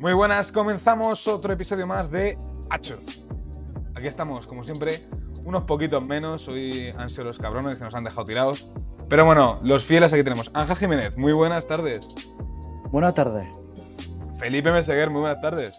Muy 0.00 0.14
buenas, 0.14 0.50
comenzamos 0.50 1.28
otro 1.28 1.52
episodio 1.52 1.86
más 1.86 2.10
de 2.10 2.38
Hacho. 2.70 2.98
Aquí 3.94 4.06
estamos, 4.06 4.46
como 4.48 4.64
siempre, 4.64 5.06
unos 5.44 5.64
poquitos 5.64 6.08
menos. 6.08 6.48
Hoy 6.48 6.90
han 6.96 7.10
sido 7.10 7.24
los 7.24 7.38
cabrones 7.38 7.76
que 7.76 7.84
nos 7.84 7.94
han 7.94 8.04
dejado 8.04 8.24
tirados. 8.24 8.66
Pero 9.10 9.26
bueno, 9.26 9.60
los 9.62 9.84
fieles 9.84 10.10
aquí 10.14 10.24
tenemos. 10.24 10.50
Ángel 10.54 10.76
Jiménez, 10.76 11.18
muy 11.18 11.34
buenas 11.34 11.66
tardes. 11.66 12.08
Buenas 12.90 13.12
tardes. 13.12 13.46
Felipe 14.38 14.72
Meseguer, 14.72 15.10
muy 15.10 15.20
buenas 15.20 15.42
tardes. 15.42 15.76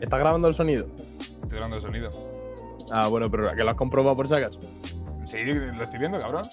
¿Estás 0.00 0.20
grabando 0.20 0.46
el 0.46 0.54
sonido? 0.54 0.86
Estoy 1.42 1.58
grabando 1.58 1.78
el 1.78 1.82
sonido. 1.82 2.10
Ah, 2.92 3.08
bueno, 3.08 3.28
pero 3.28 3.52
que 3.56 3.64
lo 3.64 3.70
has 3.72 3.76
comprobado 3.76 4.14
por 4.14 4.28
si 4.28 4.34
acaso. 4.34 4.60
Sí, 5.26 5.38
lo 5.42 5.82
estoy 5.82 5.98
viendo, 5.98 6.20
cabrón. 6.20 6.44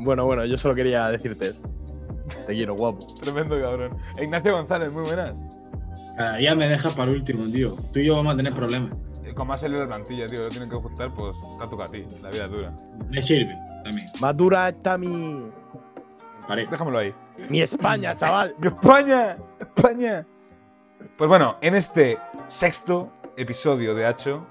Bueno, 0.00 0.26
bueno, 0.26 0.44
yo 0.44 0.58
solo 0.58 0.74
quería 0.74 1.08
decirte 1.08 1.46
eso. 1.46 1.60
Te 2.46 2.52
quiero, 2.52 2.74
guapo. 2.74 3.06
Tremendo, 3.22 3.58
cabrón. 3.58 3.96
Ignacio 4.20 4.52
González, 4.52 4.92
muy 4.92 5.04
buenas. 5.04 5.40
Día 6.38 6.54
me 6.54 6.68
dejas 6.68 6.92
para 6.94 7.10
el 7.10 7.18
último, 7.18 7.44
tío. 7.50 7.74
Tú 7.92 7.98
y 8.00 8.06
yo 8.06 8.14
vamos 8.16 8.34
a 8.34 8.36
tener 8.36 8.52
problemas. 8.52 8.92
Eh, 9.24 9.34
Como 9.34 9.52
ha 9.52 9.56
salido 9.58 9.80
la 9.80 9.86
plantilla, 9.86 10.26
tío, 10.26 10.42
lo 10.42 10.48
tienen 10.48 10.68
que 10.68 10.76
ajustar, 10.76 11.12
pues 11.14 11.36
te 11.58 11.68
toca 11.68 11.84
a 11.84 11.88
ti. 11.88 12.04
La 12.22 12.30
vida 12.30 12.44
es 12.46 12.50
dura. 12.50 12.72
Me 13.10 13.22
sirve 13.22 13.56
también. 13.84 14.06
Más 14.20 14.36
dura 14.36 14.68
está 14.68 14.96
mi. 14.98 15.42
Déjamelo 16.70 16.98
ahí. 16.98 17.14
Mi 17.50 17.62
España, 17.62 18.14
chaval. 18.16 18.54
¡España! 18.62 19.36
¡España! 19.58 20.26
Pues 21.16 21.28
bueno, 21.28 21.56
en 21.62 21.74
este 21.74 22.18
sexto 22.46 23.10
episodio 23.36 23.94
de 23.94 24.04
Hacho 24.06 24.46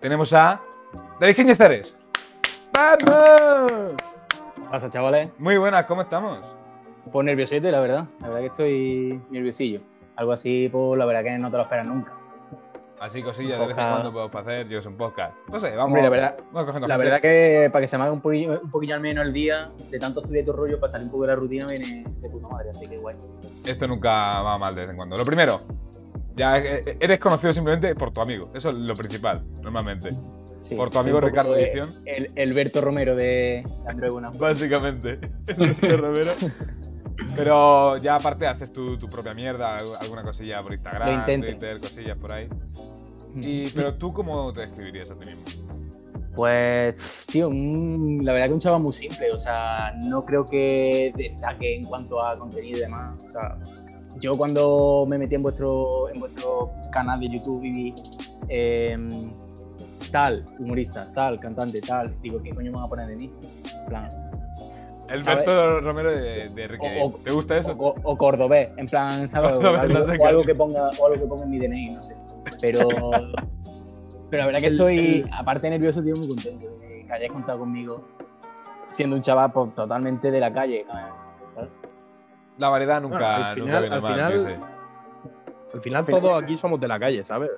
tenemos 0.00 0.32
a 0.32 0.60
David 1.20 1.34
Quiñezares. 1.36 1.96
¡Vamos! 2.74 3.94
pasa, 4.70 4.90
chavales? 4.90 5.30
Muy 5.38 5.56
buenas, 5.56 5.84
¿cómo 5.86 6.02
estamos? 6.02 6.40
Pues 7.10 7.24
nerviosete, 7.24 7.70
la 7.72 7.80
verdad. 7.80 8.04
La 8.20 8.28
verdad 8.28 8.40
que 8.40 8.46
estoy 8.46 9.22
nerviosillo. 9.30 9.80
Algo 10.18 10.32
así, 10.32 10.68
pues 10.70 10.98
la 10.98 11.06
verdad 11.06 11.22
que 11.22 11.38
no 11.38 11.48
te 11.48 11.56
lo 11.56 11.62
esperas 11.62 11.86
nunca. 11.86 12.12
Así 13.00 13.22
cosillas 13.22 13.60
de 13.60 13.66
vez 13.68 13.78
en 13.78 13.88
cuando 13.88 14.12
podemos 14.12 14.34
hacer, 14.34 14.68
yo 14.68 14.80
es 14.80 14.86
un 14.86 14.96
podcast. 14.96 15.32
No 15.48 15.60
sé, 15.60 15.70
vamos, 15.70 15.86
Hombre, 15.86 16.02
la 16.02 16.08
verdad, 16.10 16.36
vamos 16.50 16.64
cogiendo 16.64 16.88
la 16.88 16.94
gente. 16.94 17.04
verdad 17.04 17.20
que 17.20 17.70
para 17.72 17.82
que 17.82 17.86
se 17.86 17.96
me 17.96 18.02
haga 18.02 18.12
un 18.12 18.20
poquillo, 18.20 18.60
un 18.60 18.70
poquillo 18.72 18.96
al 18.96 19.00
menos 19.00 19.24
el 19.24 19.32
día, 19.32 19.70
de 19.88 19.98
tanto 20.00 20.20
estudiar 20.20 20.44
tu 20.44 20.52
rollo, 20.52 20.80
para 20.80 20.90
salir 20.90 21.04
un 21.04 21.12
poco 21.12 21.22
de 21.22 21.28
la 21.28 21.36
rutina, 21.36 21.66
viene 21.68 22.02
de 22.04 22.28
puta 22.28 22.48
madre, 22.48 22.70
así 22.70 22.88
que 22.88 22.96
guay. 22.96 23.14
Esto 23.64 23.86
nunca 23.86 24.42
va 24.42 24.56
mal 24.56 24.74
de 24.74 24.80
vez 24.80 24.90
en 24.90 24.96
cuando. 24.96 25.16
Lo 25.16 25.24
primero, 25.24 25.60
ya 26.34 26.58
eh, 26.58 26.82
eres 26.98 27.20
conocido 27.20 27.52
simplemente 27.52 27.94
por 27.94 28.10
tu 28.10 28.20
amigo. 28.20 28.50
Eso 28.52 28.70
es 28.70 28.74
lo 28.74 28.96
principal, 28.96 29.44
normalmente. 29.62 30.16
Sí, 30.62 30.74
Por 30.74 30.90
tu 30.90 30.98
amigo 30.98 31.20
Ricardo 31.20 31.54
Edición. 31.56 32.02
El, 32.04 32.26
el 32.34 32.52
Berto 32.52 32.80
Romero 32.80 33.14
de 33.14 33.62
Android 33.86 34.10
Buena. 34.10 34.30
Básicamente. 34.36 35.16
De 35.46 35.96
Romero. 35.96 36.32
Pero 37.38 37.96
ya 37.98 38.16
aparte 38.16 38.46
haces 38.46 38.72
tu, 38.72 38.96
tu 38.98 39.08
propia 39.08 39.32
mierda, 39.34 39.78
algu- 39.78 39.96
alguna 40.00 40.22
cosilla 40.22 40.62
por 40.62 40.72
Instagram. 40.74 41.08
Twitter, 41.46 41.80
cosillas 41.80 42.16
por 42.18 42.32
ahí. 42.32 42.48
Y, 43.36 43.70
pero 43.70 43.94
tú, 43.94 44.10
¿cómo 44.10 44.52
te 44.52 44.62
describirías 44.62 45.10
a 45.10 45.14
ti 45.14 45.26
mismo? 45.26 45.44
Pues, 46.34 47.24
tío, 47.30 47.48
un- 47.48 48.20
la 48.22 48.32
verdad 48.32 48.48
que 48.48 48.54
un 48.54 48.60
chaval 48.60 48.80
muy 48.82 48.92
simple, 48.92 49.30
o 49.32 49.38
sea, 49.38 49.92
no 50.04 50.22
creo 50.22 50.44
que 50.44 51.12
destaque 51.16 51.76
en 51.76 51.84
cuanto 51.84 52.22
a 52.24 52.38
contenido 52.38 52.78
y 52.78 52.80
demás. 52.82 53.24
O 53.26 53.30
sea, 53.30 53.58
yo 54.20 54.36
cuando 54.36 55.04
me 55.08 55.18
metí 55.18 55.34
en 55.34 55.42
vuestro, 55.42 56.08
en 56.12 56.20
vuestro 56.20 56.70
canal 56.92 57.20
de 57.20 57.28
YouTube 57.28 57.64
y 57.64 57.70
vi 57.72 57.94
em, 58.48 59.30
tal, 60.12 60.44
humorista, 60.58 61.10
tal, 61.12 61.38
cantante, 61.40 61.80
tal, 61.80 62.14
digo, 62.22 62.40
¿qué 62.42 62.50
coño 62.54 62.70
me 62.70 62.76
van 62.76 62.84
a 62.86 62.88
poner 62.88 63.06
de 63.08 63.16
mí? 63.16 63.32
Plan, 63.88 64.08
El 65.08 65.22
¿Sabes? 65.22 65.46
Berto 65.46 65.80
Romero 65.80 66.10
de, 66.10 66.48
de 66.50 66.68
Ricky 66.68 66.86
O-. 67.02 67.12
¿Te 67.24 67.30
gusta 67.30 67.56
eso? 67.56 67.72
o, 67.78 67.94
o 68.02 68.16
cordobés, 68.16 68.72
en 68.76 68.86
plan, 68.86 69.26
¿sabes? 69.26 69.52
Cordobés, 69.60 69.80
algo, 70.20 70.40
no 70.40 70.44
que 70.44 70.54
ponga, 70.54 70.88
o 70.98 71.06
algo 71.06 71.20
que 71.20 71.26
ponga 71.26 71.44
en 71.44 71.50
mi 71.50 71.58
DNI, 71.58 71.90
no 71.90 72.02
sé. 72.02 72.14
Pero, 72.60 72.88
pero 74.30 74.40
la 74.42 74.46
verdad 74.46 74.60
que 74.60 74.66
estoy, 74.68 75.24
aparte 75.32 75.70
nervioso, 75.70 76.02
tío, 76.02 76.14
muy 76.16 76.28
contento 76.28 76.66
de 76.80 77.04
que 77.06 77.12
hayáis 77.12 77.32
contado 77.32 77.60
conmigo, 77.60 78.04
siendo 78.90 79.16
un 79.16 79.22
chaval 79.22 79.50
pues, 79.52 79.74
totalmente 79.74 80.30
de 80.30 80.40
la 80.40 80.52
calle, 80.52 80.84
¿sabes? 81.54 81.70
La 82.58 82.68
variedad 82.68 83.00
nunca, 83.00 83.16
Bueno, 83.18 83.26
al 83.34 83.42
nunca 83.42 83.54
final- 83.54 83.80
viene 83.82 83.94
al 83.96 84.02
mal, 84.02 84.12
final- 84.12 84.32
yo 84.34 84.40
sé. 84.40 84.58
Al 85.74 85.80
final 85.82 86.04
todos 86.06 86.42
aquí 86.42 86.56
somos 86.56 86.80
de 86.80 86.88
la 86.88 86.98
calle, 86.98 87.24
¿sabes? 87.24 87.50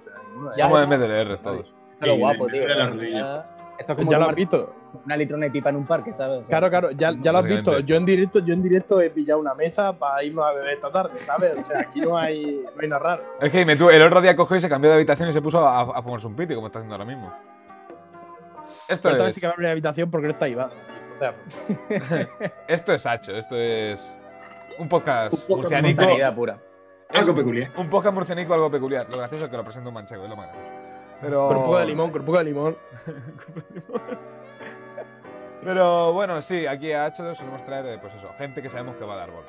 Ya, 0.57 0.65
Somos. 0.69 0.87
MDLR 0.87 1.39
todos. 1.39 1.61
Eso 1.61 1.75
es 2.01 2.07
lo 2.09 2.17
guapo, 2.17 2.47
tío. 2.49 2.63
Esto 2.63 3.93
es 3.93 3.95
como 3.99 4.11
Ya 4.11 4.19
lo 4.19 4.25
has 4.29 4.37
visto. 4.37 4.75
Una 5.05 5.17
litrona 5.17 5.47
de 5.47 5.51
pipa 5.51 5.71
en 5.71 5.77
un 5.77 5.87
parque, 5.87 6.13
¿sabes? 6.15 6.39
O 6.41 6.45
sea, 6.45 6.49
Claro, 6.59 6.71
claro, 6.71 6.91
ya, 6.93 7.13
ya 7.21 7.33
lo 7.33 7.39
has 7.39 7.45
visto. 7.47 7.79
Yo 7.81 7.97
en 7.97 8.05
directo, 8.05 8.39
yo 8.41 8.55
en 8.55 8.63
directo 8.63 9.01
he 9.01 9.11
pillado 9.11 9.41
una 9.41 9.55
mesa 9.55 9.93
para 9.93 10.23
irnos 10.23 10.47
a 10.47 10.53
beber 10.53 10.75
esta 10.75 10.91
tarde, 10.91 11.19
¿sabes? 11.19 11.53
O 11.59 11.65
sea, 11.65 11.81
aquí 11.81 12.01
no 12.01 12.17
hay, 12.19 12.63
no 12.75 12.83
hay 12.83 12.89
nada 12.89 13.03
raro. 13.03 13.23
Es 13.41 13.51
que 13.51 13.59
dime 13.59 13.77
tú, 13.77 13.91
el 13.91 14.03
otro 14.03 14.21
día 14.21 14.35
cogió 14.37 14.57
y 14.57 14.61
se 14.61 14.69
cambió 14.69 14.91
de 14.91 14.97
habitación 14.97 15.29
y 15.29 15.33
se 15.33 15.43
puso 15.43 15.67
a, 15.67 15.81
a 15.81 16.03
fumarse 16.03 16.27
un 16.27 16.37
piti, 16.37 16.55
como 16.55 16.67
está 16.67 16.79
haciendo 16.81 16.95
ahora 16.95 17.05
mismo. 17.05 17.33
Esto 18.89 19.09
es, 19.27 19.43
la 19.59 19.71
habitación 19.71 20.11
porque 20.11 20.27
no 20.27 20.33
está 20.33 20.49
Iván. 20.49 20.71
O 21.17 21.19
sea, 21.19 21.35
esto 22.69 22.93
es 22.93 23.07
Hacho, 23.07 23.37
esto 23.37 23.57
es 23.57 24.19
un 24.79 24.89
podcast 24.89 25.35
Un 25.35 25.41
podcast 25.63 25.83
murcianico. 25.85 26.35
pura. 26.35 26.59
Es 27.11 27.21
Algo 27.21 27.35
peculiar. 27.35 27.71
un 27.77 27.91
podcast 27.91 28.15
murcianico 28.15 28.55
algo 28.55 28.71
peculiar. 28.71 29.07
Lo 29.11 29.19
gracioso 29.19 29.45
es 29.45 29.51
que 29.51 29.57
lo 29.57 29.65
presenta 29.65 29.89
un 29.89 29.95
manchego, 29.95 30.25
es 30.25 30.31
lo 30.31 30.37
más 30.37 30.47
gracioso. 30.47 30.73
Pero... 31.21 31.49
Con 31.49 31.57
un 31.59 31.65
poco 31.65 31.79
de 31.79 31.87
limón, 31.87 32.11
con 32.11 32.21
un 32.21 32.27
poco 32.27 32.39
de 32.39 32.45
limón. 32.45 32.77
Pero 35.65 36.13
bueno, 36.13 36.41
sí, 36.43 36.67
aquí 36.67 36.93
a 36.93 37.07
H2 37.13 37.35
solemos 37.35 37.65
traer, 37.65 37.87
eh, 37.87 37.99
pues 38.01 38.15
eso, 38.15 38.29
gente 38.39 38.63
que 38.63 38.69
sabemos 38.69 38.97
que 38.97 39.05
va 39.05 39.15
a 39.15 39.19
dar 39.19 39.31
bola. 39.31 39.47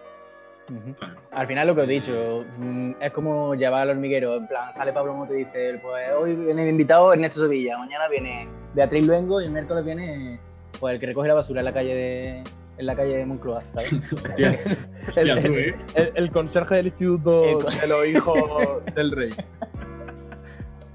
Al 1.31 1.47
final 1.47 1.67
lo 1.67 1.75
que 1.75 1.81
os 1.81 1.87
he 1.87 1.91
dicho, 1.91 2.45
mm, 2.57 2.91
es 3.01 3.11
como 3.11 3.55
llevar 3.55 3.81
al 3.83 3.89
hormiguero, 3.91 4.35
en 4.37 4.47
plan, 4.47 4.73
sale 4.73 4.93
Pablo 4.93 5.13
Moto 5.13 5.33
y 5.33 5.39
dice, 5.39 5.79
pues 5.81 6.05
hoy 6.17 6.35
viene 6.35 6.63
el 6.63 6.69
invitado 6.69 7.11
Ernesto 7.11 7.41
Sevilla, 7.41 7.77
mañana 7.77 8.07
viene 8.07 8.47
Beatriz 8.73 9.05
Luengo 9.05 9.41
y 9.41 9.45
el 9.45 9.51
miércoles 9.51 9.83
viene 9.83 10.39
pues 10.79 10.93
el 10.93 10.99
que 10.99 11.07
recoge 11.07 11.27
la 11.27 11.33
basura 11.33 11.59
en 11.59 11.65
la 11.65 11.73
calle 11.73 11.93
de 11.95 12.43
en 12.77 12.85
la 12.85 12.95
calle 12.95 13.17
de 13.17 13.25
Moncloa, 13.25 13.61
¿sabes? 13.73 13.91
Hostia, 14.13 14.59
hostia, 15.09 15.43
tú, 15.43 15.53
¿eh? 15.53 15.75
El, 15.93 16.11
el 16.15 16.31
conserje 16.31 16.75
del 16.75 16.87
instituto 16.87 17.43
El 17.43 17.63
con- 17.65 17.77
de 17.79 17.87
los 17.87 18.07
hijos 18.07 18.85
del 18.95 19.11
rey. 19.11 19.29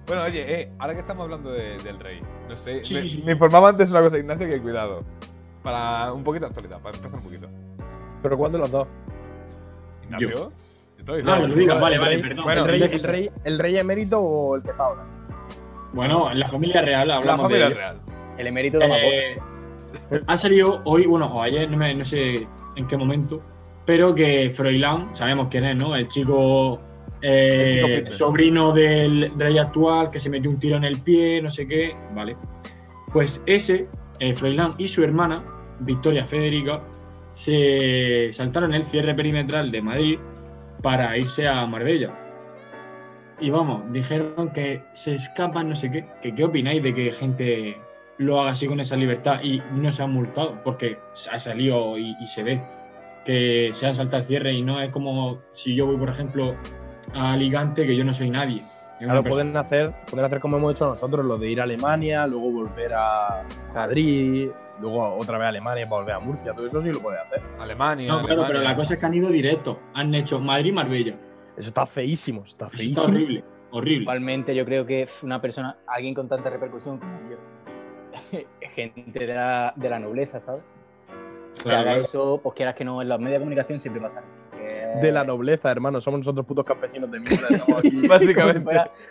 Bueno, 0.07 0.23
oye, 0.23 0.45
eh, 0.63 0.73
ahora 0.79 0.95
que 0.95 1.01
estamos 1.01 1.25
hablando 1.25 1.51
de- 1.51 1.79
del 1.79 1.99
rey, 1.99 2.21
no 2.49 2.57
sé, 2.57 2.85
Sí, 2.85 2.95
me, 2.95 3.01
sí, 3.03 3.09
sí. 3.09 3.23
me 3.25 3.33
informaba 3.33 3.69
antes 3.71 3.91
una 3.91 4.01
cosa, 4.03 4.19
Ignacio, 4.19 4.47
que 4.47 4.61
cuidado. 4.61 5.03
Para 5.63 6.13
un 6.13 6.23
poquito 6.23 6.45
de 6.47 6.51
actualidad, 6.51 6.81
para 6.81 6.97
empezar 6.97 7.19
un 7.19 7.25
poquito. 7.25 7.49
¿Pero 8.23 8.39
cuál 8.39 8.53
de 8.53 8.59
los 8.59 8.71
dos? 8.71 8.87
Ignacio, 10.05 10.31
Yo. 10.31 10.45
Ah, 10.47 11.37
fe. 11.37 11.43
que 11.43 11.49
lo 11.49 11.55
digas, 11.55 11.81
vale, 11.81 11.97
el 11.97 12.01
vale, 12.01 12.13
rey- 12.15 12.23
perdón. 12.23 12.45
Bueno, 12.45 12.61
¿El 12.63 12.69
rey, 12.69 12.83
el, 12.83 13.03
rey, 13.03 13.31
¿El 13.45 13.59
rey 13.59 13.77
emérito 13.79 14.21
o 14.21 14.57
el 14.57 14.63
que 14.63 14.71
está 14.71 14.85
ahora? 14.85 15.05
Bueno, 15.93 16.31
en 16.31 16.39
la 16.41 16.49
familia 16.49 16.83
real 16.83 17.09
La 17.09 17.17
hablamos 17.17 17.43
familia 17.43 17.67
de 17.67 17.73
ello. 17.73 17.81
real. 17.81 18.01
El 18.39 18.47
emérito 18.47 18.79
de. 18.79 19.33
Eh, 19.33 19.39
ha 20.27 20.37
salido 20.37 20.83
hoy, 20.85 21.07
bueno, 21.07 21.27
o 21.27 21.43
ayer, 21.43 21.69
no, 21.71 21.77
me- 21.77 21.95
no 21.95 22.05
sé 22.05 22.47
en 22.77 22.87
qué 22.87 22.97
momento, 22.97 23.41
pero 23.85 24.15
que 24.15 24.51
Froilán, 24.51 25.15
sabemos 25.17 25.49
quién 25.51 25.65
es, 25.65 25.77
¿no? 25.77 25.97
El 25.97 26.07
chico, 26.09 26.81
eh, 27.23 28.05
sobrino 28.11 28.73
del 28.73 29.33
rey 29.37 29.59
actual 29.59 30.11
que 30.11 30.21
se 30.21 30.31
metió 30.31 30.51
un 30.51 30.59
tiro 30.59 30.77
en 30.77 30.85
el 30.85 31.01
pie, 31.01 31.41
no 31.43 31.51
sé 31.51 31.67
qué, 31.67 31.95
¿vale? 32.15 32.37
Pues 33.13 33.43
ese, 33.47 33.89
eh, 34.21 34.35
Froilán 34.35 34.75
y 34.79 34.89
su 34.89 35.03
hermana, 35.03 35.43
Victoria 35.81 36.27
Federica, 36.27 36.83
se 37.33 38.31
saltaron 38.33 38.75
el 38.75 38.85
cierre 38.85 39.15
perimetral 39.15 39.71
de 39.71 39.83
Madrid 39.83 40.19
para 40.83 41.17
irse 41.17 41.47
a 41.47 41.67
Marbella. 41.67 42.15
Y 43.39 43.51
vamos, 43.51 43.83
dijeron 43.93 44.51
que 44.53 44.83
se 44.93 45.15
escapan, 45.15 45.69
no 45.69 45.75
sé 45.75 45.91
qué. 45.91 46.07
Que, 46.23 46.35
¿Qué 46.35 46.45
opináis 46.45 46.83
de 46.83 46.95
que 46.95 47.13
gente 47.13 47.77
lo 48.19 48.41
haga 48.41 48.53
así 48.53 48.67
con 48.67 48.81
esa 48.81 48.97
libertad 48.97 49.43
y 49.43 49.63
no 49.73 49.93
se 49.93 50.03
han 50.03 50.13
multado? 50.13 50.59
Porque 50.65 50.99
se 51.13 51.31
ha 51.31 51.39
salido 51.39 51.99
y, 51.99 52.17
y 52.19 52.27
se 52.27 52.43
ve 52.43 52.63
que 53.27 53.71
se 53.73 53.87
han 53.87 53.95
saltado 53.95 54.23
el 54.23 54.29
cierre 54.29 54.53
y 54.53 54.63
no 54.63 54.81
es 54.81 54.91
como 54.91 55.43
si 55.53 55.75
yo 55.75 55.85
voy, 55.87 55.97
por 55.97 56.09
ejemplo, 56.09 56.55
a 57.17 57.33
Alicante, 57.33 57.87
que 57.87 57.97
yo 57.97 58.05
no 58.05 58.13
soy 58.13 58.31
nadie. 58.31 58.63
Claro, 58.99 59.23
pueden 59.23 59.55
hacer, 59.57 59.93
pueden 60.11 60.25
hacer 60.25 60.41
como 60.41 60.57
hemos 60.57 60.73
hecho 60.75 60.87
nosotros, 60.87 61.25
lo 61.25 61.37
de 61.37 61.51
ir 61.51 61.61
a 61.61 61.65
Alemania, 61.65 62.27
luego 62.27 62.51
volver 62.51 62.93
a 62.95 63.43
Madrid, 63.75 64.49
luego 64.81 65.15
otra 65.17 65.37
vez 65.37 65.45
a 65.47 65.49
Alemania 65.49 65.87
para 65.87 66.01
volver 66.01 66.15
a 66.15 66.21
Murcia, 66.21 66.55
todo 66.55 66.67
eso 66.67 66.81
sí 66.81 66.91
lo 66.93 67.01
puede 67.01 67.19
hacer. 67.19 67.43
Alemania, 67.61 68.11
No, 68.11 68.23
claro, 68.23 68.45
pero 68.47 68.61
la 68.63 68.75
cosa 68.75 68.95
es 68.95 69.01
que 69.01 69.05
han 69.07 69.13
ido 69.15 69.29
directo. 69.29 69.79
Han 69.93 70.15
hecho 70.15 70.41
Madrid-Marbella. 70.41 71.15
Eso 71.59 71.69
está 71.69 71.85
feísimo, 71.87 72.43
está 72.45 72.67
Eso 72.67 72.75
está 72.75 72.79
feísimo. 73.03 73.05
horrible. 73.15 73.45
Horrible. 73.71 74.03
Igualmente 74.03 74.55
yo 74.55 74.65
creo 74.65 74.87
que 74.87 75.07
una 75.23 75.43
persona, 75.43 75.77
alguien 75.87 76.15
con 76.15 76.27
tanta 76.29 76.49
repercusión 76.49 76.99
como 76.99 77.13
yo, 77.31 78.39
gente 78.75 79.27
de 79.27 79.35
la, 79.35 79.75
de 79.77 79.89
la 79.91 79.99
nobleza, 79.99 80.41
¿sabes? 80.41 80.63
que 81.55 81.63
Claro, 81.63 81.79
haga 81.79 81.85
claro. 81.91 82.01
eso, 82.03 82.41
pues 82.43 82.55
quieras 82.55 82.75
que 82.75 82.85
no, 82.85 83.03
en 83.03 83.09
los 83.09 83.19
medios 83.19 83.35
de 83.35 83.39
comunicación 83.41 83.79
siempre 83.79 84.01
pasa. 84.01 84.23
De 85.01 85.13
la 85.13 85.25
nobleza, 85.25 85.71
hermano. 85.71 86.01
Somos 86.01 86.21
nosotros 86.21 86.47
putos 86.47 86.65
campesinos 86.65 87.11
de 87.11 87.21
mierda. 87.21 87.47
Estamos 87.51 87.79
aquí. 87.81 88.07
Básicamente. 88.09 88.71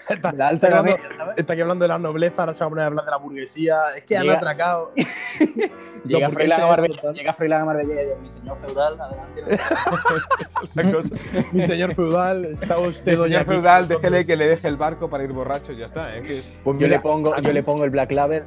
está, 0.10 0.32
La 0.34 0.48
alta 0.50 0.68
está 0.68 1.34
está 1.38 1.54
aquí 1.54 1.62
hablando 1.62 1.84
de 1.84 1.90
la 1.90 2.00
nobleza, 2.00 2.42
ahora 2.44 2.54
se 2.54 2.60
va 2.62 2.66
a 2.68 2.70
poner 2.70 2.84
a 2.84 2.88
hablar 2.88 3.06
de 3.06 3.12
la 3.12 3.18
burguesía. 3.18 3.82
Es 3.96 4.04
que 4.04 4.18
han 4.18 4.24
Llega- 4.24 4.38
atracado. 4.38 4.92
Llega 6.06 6.28
Los 6.28 6.34
Froilán 6.34 6.62
a 6.62 6.66
burgueses, 6.68 6.96
Marbella, 7.04 7.12
llega 7.14 7.34
Froilán 7.34 7.62
a 7.62 7.66
Marbella 7.66 7.94
y 8.18 8.22
mi 8.22 8.32
señor 8.32 8.58
feudal, 8.58 9.00
adelante. 9.02 9.42
¿no? 9.42 10.76
La 10.84 10.92
cosa. 10.92 11.16
Mi 11.52 11.66
señor 11.66 11.96
feudal, 11.96 12.46
está 12.46 12.78
usted 12.78 13.16
doña 13.18 13.40
señor 13.40 13.46
feudal, 13.56 13.88
déjele 13.88 14.26
que 14.26 14.36
le 14.36 14.48
deje 14.48 14.68
el 14.68 14.78
barco 14.78 15.10
para 15.10 15.24
ir 15.24 15.32
borracho 15.34 15.74
y 15.74 15.78
ya 15.78 15.86
está. 15.88 16.16
¿eh? 16.16 16.22
Es- 16.26 16.52
Pues 16.64 16.76
Yo 16.78 16.86
mira, 16.86 16.98
le 16.98 17.00
pongo, 17.00 17.36
yo 17.36 17.52
le 17.54 17.64
pongo 17.64 17.84
el 17.84 17.90
Black 17.90 18.12
Laver. 18.12 18.44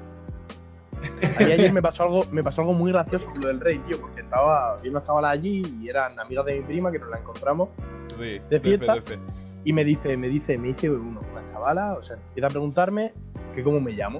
A 1.36 1.40
mí 1.40 1.52
ayer 1.52 1.72
me 1.72 1.82
pasó 1.82 2.04
algo, 2.04 2.24
me 2.30 2.42
pasó 2.42 2.62
algo 2.62 2.72
muy 2.72 2.92
gracioso 2.92 3.28
con 3.30 3.40
lo 3.40 3.48
del 3.48 3.60
rey, 3.60 3.78
tío, 3.80 4.00
porque 4.00 4.20
estaba, 4.22 4.76
vi 4.82 4.88
unas 4.88 5.02
chavalas 5.04 5.32
allí 5.32 5.62
y 5.80 5.88
eran 5.88 6.18
amigas 6.18 6.44
de 6.46 6.56
mi 6.56 6.62
prima 6.62 6.90
que 6.92 6.98
nos 6.98 7.10
la 7.10 7.18
encontramos 7.18 7.68
Sí, 8.18 8.40
¿De 8.50 8.60
fiesta? 8.60 8.94
de 8.94 9.02
fe. 9.02 9.18
y 9.64 9.72
me 9.72 9.84
dice, 9.84 10.16
me 10.16 10.28
dice, 10.28 10.58
me 10.58 10.68
dice 10.68 10.90
uno, 10.90 11.20
una 11.32 11.44
chavala, 11.52 11.94
o 11.94 12.02
sea, 12.02 12.16
empieza 12.16 12.46
a 12.48 12.50
preguntarme 12.50 13.12
que 13.54 13.62
cómo 13.62 13.80
me 13.80 13.92
llamo. 13.92 14.18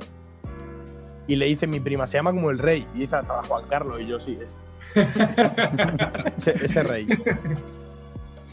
Y 1.26 1.36
le 1.36 1.46
dice 1.46 1.66
mi 1.66 1.80
prima, 1.80 2.06
se 2.06 2.16
llama 2.16 2.32
como 2.32 2.50
el 2.50 2.58
rey. 2.58 2.86
Y 2.94 3.00
dice 3.00 3.16
la 3.16 3.22
chavala 3.24 3.46
Juan 3.48 3.64
Carlos, 3.68 4.00
y 4.00 4.06
yo 4.06 4.18
sí, 4.20 4.38
ese. 4.40 4.54
ese, 6.38 6.64
ese 6.64 6.82
rey. 6.82 7.06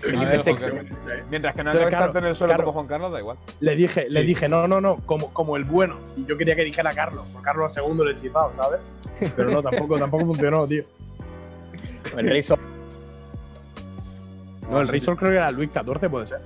Mientras 0.04 0.44
que 1.56 1.64
no 1.64 1.72
Entonces, 1.72 1.88
claro, 1.96 2.18
en 2.20 2.26
el 2.26 2.36
suelo 2.36 2.52
claro. 2.54 2.64
como 2.66 2.74
Juan 2.74 2.88
Carlos, 2.88 3.12
da 3.12 3.20
igual. 3.20 3.38
Le 3.60 3.76
dije, 3.76 4.08
le 4.10 4.22
dije, 4.24 4.48
no, 4.48 4.68
no, 4.68 4.80
no, 4.82 4.98
como, 5.06 5.34
como 5.34 5.56
el 5.58 5.64
bueno. 5.64 5.98
Y 6.16 6.26
yo 6.26 6.38
quería 6.38 6.56
que 6.56 6.64
dijera 6.64 6.94
Carlos, 6.94 7.26
por 7.34 7.42
Carlos 7.42 7.74
II 7.76 8.02
el 8.04 8.12
hechizado, 8.12 8.52
¿sabes? 8.56 8.80
Pero 9.36 9.50
no, 9.50 9.64
tampoco, 9.64 9.98
tampoco 9.98 10.26
funcionó, 10.26 10.68
tío. 10.68 10.84
El 12.18 12.28
rey 12.30 12.44
Sol- 12.44 12.60
No, 14.70 14.82
el 14.82 14.88
rey 14.88 15.00
Sol 15.00 15.18
creo 15.18 15.32
que 15.32 15.38
era 15.38 15.52
Luis 15.52 15.70
XIV, 15.74 16.10
puede 16.10 16.28
ser. 16.28 16.40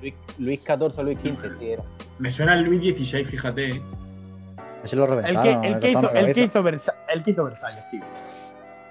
Luis, 0.00 0.14
Luis 0.38 0.60
XIV 0.60 0.98
o 0.98 1.02
Luis 1.02 1.18
XV, 1.20 1.58
sí 1.58 1.70
era. 1.70 1.82
Me 2.18 2.30
suena 2.32 2.54
el 2.54 2.62
Luis 2.64 2.96
XVI, 2.96 3.24
fíjate. 3.24 3.68
¿eh? 3.70 3.82
Ese 4.84 4.96
lo 4.96 5.04
El 5.20 5.24
que, 5.40 5.50
el 5.52 5.72
le 5.72 5.80
que, 5.80 5.90
hizo, 5.90 6.10
el, 6.12 6.34
que 6.34 6.40
hizo 6.42 6.62
Versa- 6.62 6.94
el 7.08 7.22
que 7.22 7.30
hizo 7.30 7.44
Versalles, 7.44 7.84
tío. 7.90 8.02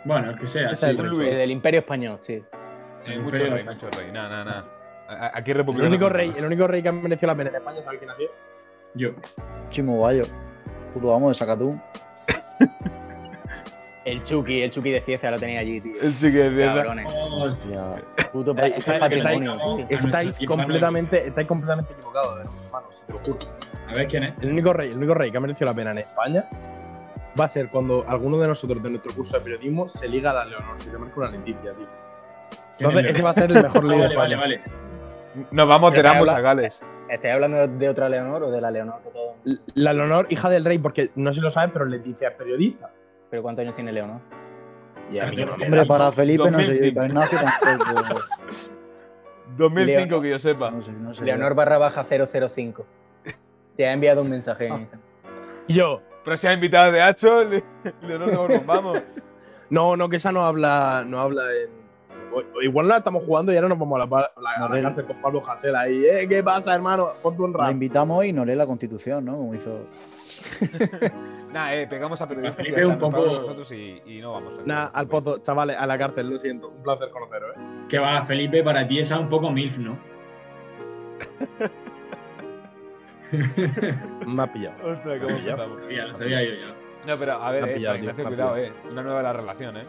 Bueno, 0.05 0.31
el 0.31 0.39
que 0.39 0.47
sea. 0.47 0.69
Sí. 0.69 0.73
es 0.75 0.83
el 0.83 0.97
Luis. 0.97 1.29
El 1.29 1.37
del 1.37 1.51
Imperio 1.51 1.79
Español, 1.81 2.17
sí. 2.21 2.41
Eh, 3.05 3.13
El 3.13 3.21
mucho 3.21 3.37
rey, 3.37 3.51
de 3.51 3.63
mucho 3.63 3.89
rey. 3.91 4.11
Nada, 4.11 4.29
nada, 4.43 4.43
nada. 5.07 5.31
Aquí 5.33 5.51
El 5.51 5.57
republicano. 5.57 5.89
único 5.89 6.09
rey, 6.09 6.33
el 6.35 6.45
único 6.45 6.67
rey 6.67 6.81
que 6.81 6.89
ha 6.89 6.91
merecido 6.91 7.27
la 7.27 7.35
pena 7.35 7.49
en 7.49 7.55
España, 7.57 7.77
¿sabes 7.83 7.99
quién 7.99 8.11
ha 8.11 8.15
sido? 8.15 8.29
Yo. 8.95 9.09
Chimo 9.69 9.99
Bayo. 10.01 10.23
Puto 10.93 11.13
amo 11.13 11.29
de 11.29 11.35
Sacatún. 11.35 11.81
El 14.05 14.21
Chucky, 14.21 14.61
el 14.61 14.69
Chucky 14.69 14.91
de 14.91 14.99
Cieza 15.01 15.31
lo 15.31 15.39
tenía 15.39 15.61
allí, 15.61 15.79
tío. 15.79 15.93
Sí 16.01 16.29
que 16.29 16.47
es 16.47 16.53
verdad. 16.53 16.75
Cabrones. 16.75 17.13
Hostia. 17.13 17.81
Puto 18.33 18.51
Eh, 18.51 18.55
pa- 18.55 18.61
estáis- 18.67 18.77
esto 18.79 18.91
es 18.93 18.99
patrimonio, 18.99 19.77
estáis- 19.89 20.45
completamente, 20.45 21.27
estáis 21.27 21.47
completamente 21.47 21.93
equivocados, 21.93 22.35
de 22.35 22.41
hermano, 22.65 22.87
si 22.93 23.05
te 23.05 23.13
lo 23.13 23.19
juro. 23.19 23.37
A 23.87 23.93
ver 23.93 24.07
quién 24.09 24.23
es. 24.25 24.33
El 24.41 24.51
único 24.51 24.73
rey, 24.73 24.91
el 24.91 24.97
único 24.97 25.13
rey 25.13 25.31
que 25.31 25.37
ha 25.37 25.39
merecido 25.39 25.67
la 25.67 25.73
pena 25.73 25.91
en 25.91 25.99
España 25.99 26.45
va 27.39 27.45
a 27.45 27.47
ser 27.47 27.69
cuando 27.69 28.03
alguno 28.05 28.37
de 28.39 28.47
nosotros 28.49 28.83
de 28.83 28.89
nuestro 28.89 29.13
curso 29.13 29.37
de 29.37 29.43
periodismo 29.43 29.87
se 29.87 30.05
liga 30.09 30.31
a 30.31 30.33
la 30.33 30.45
Leonor, 30.45 30.77
que 30.79 30.91
se 30.91 30.97
merece 30.97 31.19
una 31.19 31.29
Leticia, 31.31 31.71
tío. 31.73 31.87
¿Quién 32.77 32.89
Entonces, 32.89 33.05
es? 33.05 33.11
ese 33.11 33.21
va 33.23 33.29
a 33.29 33.33
ser 33.33 33.51
el 33.51 33.63
mejor 33.63 33.83
Ah, 33.85 33.87
de 33.87 33.97
vale, 33.97 34.15
vale, 34.15 34.35
vale. 34.35 34.61
Nos 35.51 35.67
vamos, 35.67 35.93
tiramos 35.93 36.19
habla- 36.29 36.35
a 36.37 36.41
Gales. 36.41 36.81
¿Estáis 37.09 37.33
hablando 37.35 37.67
de 37.67 37.89
otra 37.89 38.07
Leonor 38.09 38.43
o 38.43 38.51
de 38.51 38.61
la 38.61 38.71
Leonor 38.71 39.01
que 39.03 39.09
todo? 39.11 39.35
La 39.75 39.93
Leonor, 39.93 40.27
hija 40.29 40.49
del 40.49 40.63
rey, 40.65 40.77
porque 40.77 41.11
no 41.15 41.31
sé 41.31 41.39
si 41.39 41.41
lo 41.43 41.49
saben, 41.51 41.71
pero 41.71 41.85
Leticia 41.85 42.29
es 42.29 42.35
periodista. 42.35 42.89
¿Pero 43.29 43.41
cuántos 43.43 43.63
años 43.63 43.75
tiene 43.75 43.91
Leonor? 43.91 44.21
Hombre, 45.65 45.85
para 45.85 46.11
Felipe 46.11 46.49
no 46.49 46.59
sé 46.59 46.65
yo. 46.65 46.93
2005. 46.93 46.95
para 46.95 47.07
Ignacio 47.07 47.39
tampoco. 47.39 48.19
2005, 49.57 49.85
Leonor. 50.09 50.21
que 50.21 50.29
yo 50.29 50.39
sepa. 50.39 50.71
No 50.71 50.83
sé, 50.83 50.91
no 50.93 51.13
sé. 51.13 51.23
Leonor 51.23 51.55
barra 51.55 51.77
baja 51.77 52.03
005. 52.03 52.85
Te 53.75 53.87
ha 53.87 53.93
enviado 53.93 54.21
un 54.21 54.29
mensaje 54.29 54.67
en 54.67 54.73
Instagram. 54.73 55.01
Y 55.67 55.73
yo, 55.75 56.01
Próxima 56.23 56.53
invitada 56.53 56.89
de 56.89 57.01
Hacho, 57.01 57.43
Le- 57.43 57.63
Leonor 58.01 58.29
de 58.31 58.37
Borbón, 58.37 58.63
vamos. 58.65 59.01
no, 59.69 59.97
no, 59.97 60.07
que 60.09 60.15
esa 60.15 60.31
no 60.31 60.45
habla, 60.45 61.03
no 61.05 61.19
habla 61.19 61.43
en. 61.51 61.82
Igual 62.61 62.87
la 62.87 62.97
estamos 62.97 63.23
jugando 63.23 63.51
y 63.51 63.55
ahora 63.55 63.69
nos 63.69 63.79
vamos 63.79 64.01
a 64.01 64.05
la, 64.05 64.31
la, 64.59 64.65
a 64.65 64.69
la 64.81 64.95
con 64.95 65.21
Pablo 65.21 65.43
Hasel 65.47 65.75
ahí. 65.75 66.05
¿eh? 66.05 66.27
¿Qué 66.27 66.43
pasa, 66.43 66.73
hermano? 66.75 67.09
Ponte 67.21 67.41
un 67.41 67.51
La 67.53 67.59
rap. 67.59 67.71
invitamos 67.71 68.25
y 68.25 68.33
no 68.33 68.43
lee 68.45 68.55
la 68.55 68.65
constitución, 68.65 69.25
¿no? 69.25 69.37
Como 69.37 69.53
hizo. 69.55 69.83
Nah, 71.53 71.71
eh, 71.75 71.85
pegamos 71.87 72.19
a 72.19 72.27
periodistas 72.27 72.67
y 72.67 72.71
un 72.83 72.97
poco- 72.97 73.23
nosotros 73.27 73.71
y, 73.71 74.01
y 74.07 74.19
no 74.21 74.31
vamos. 74.33 74.53
Nada, 74.65 74.87
al 74.87 75.07
pozo, 75.07 75.37
chavales, 75.37 75.77
a 75.77 75.85
la 75.85 75.99
cárcel, 75.99 76.27
lo 76.27 76.39
siento. 76.39 76.69
Un 76.69 76.81
placer 76.81 77.11
conoceros, 77.11 77.55
¿eh? 77.55 77.59
Que 77.87 77.99
va, 77.99 78.19
Felipe, 78.23 78.63
para 78.63 78.87
ti 78.87 78.97
esa 78.97 79.13
es 79.17 79.21
un 79.21 79.29
poco 79.29 79.51
MILF, 79.51 79.77
¿no? 79.77 79.95
Me 84.25 84.41
ha 84.43 84.51
pillado. 84.51 84.75
Ostras, 84.93 85.19
cómo. 85.21 85.37
Ya 85.39 85.55
lo 86.07 86.15
sabía 86.15 86.43
yo 86.43 86.51
ya. 86.55 86.75
No, 87.05 87.17
pero 87.19 87.33
a 87.33 87.51
ver, 87.51 87.63
Me 87.63 87.67
ha 87.69 87.71
eh, 87.71 87.75
pillado, 87.75 87.95
Ignacio, 87.97 88.23
cuidado, 88.25 88.53
pillado. 88.55 88.73
eh. 88.73 88.89
Una 88.91 89.03
nueva 89.03 89.21
la 89.21 89.33
relación, 89.33 89.77
eh. 89.77 89.83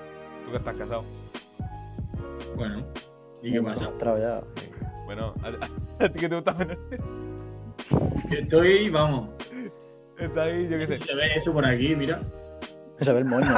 Tú 0.44 0.50
que 0.50 0.56
estás 0.58 0.74
casado. 0.76 1.02
Bueno. 2.56 2.86
¿Y 3.42 3.52
qué 3.52 3.62
pasa? 3.62 3.86
Ya. 4.18 4.40
Bueno, 5.04 5.34
a, 5.42 5.48
a 6.04 6.08
ti 6.08 6.18
que 6.18 6.28
te 6.28 6.34
gusta 6.34 6.54
menos. 6.54 6.78
Que 8.30 8.40
estoy, 8.40 8.90
vamos. 8.90 9.28
Está 10.18 10.44
ahí, 10.44 10.68
yo 10.68 10.78
qué 10.78 10.86
sé. 10.86 10.98
Se 10.98 11.14
ve 11.14 11.34
eso 11.36 11.52
por 11.52 11.66
aquí, 11.66 11.94
mira. 11.94 12.20
Se 13.00 13.12
ve 13.12 13.18
el 13.18 13.24
moño. 13.24 13.46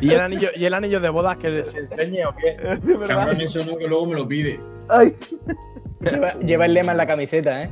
¿Y 0.00 0.10
el, 0.10 0.20
anillo, 0.20 0.48
¿Y 0.56 0.64
el 0.64 0.74
anillo 0.74 0.98
de 1.00 1.08
bodas 1.08 1.36
que 1.38 1.50
les 1.50 1.74
enseñe 1.74 2.24
o 2.26 2.34
qué? 2.34 2.56
Cabrón, 3.06 3.40
eso 3.40 3.64
no, 3.64 3.78
que 3.78 3.86
luego 3.86 4.06
me 4.06 4.16
lo 4.16 4.26
pide. 4.26 4.60
¡Ay! 4.88 5.16
Lleva, 6.00 6.34
lleva 6.40 6.66
el 6.66 6.74
lema 6.74 6.92
en 6.92 6.98
la 6.98 7.06
camiseta, 7.06 7.62
¿eh? 7.62 7.70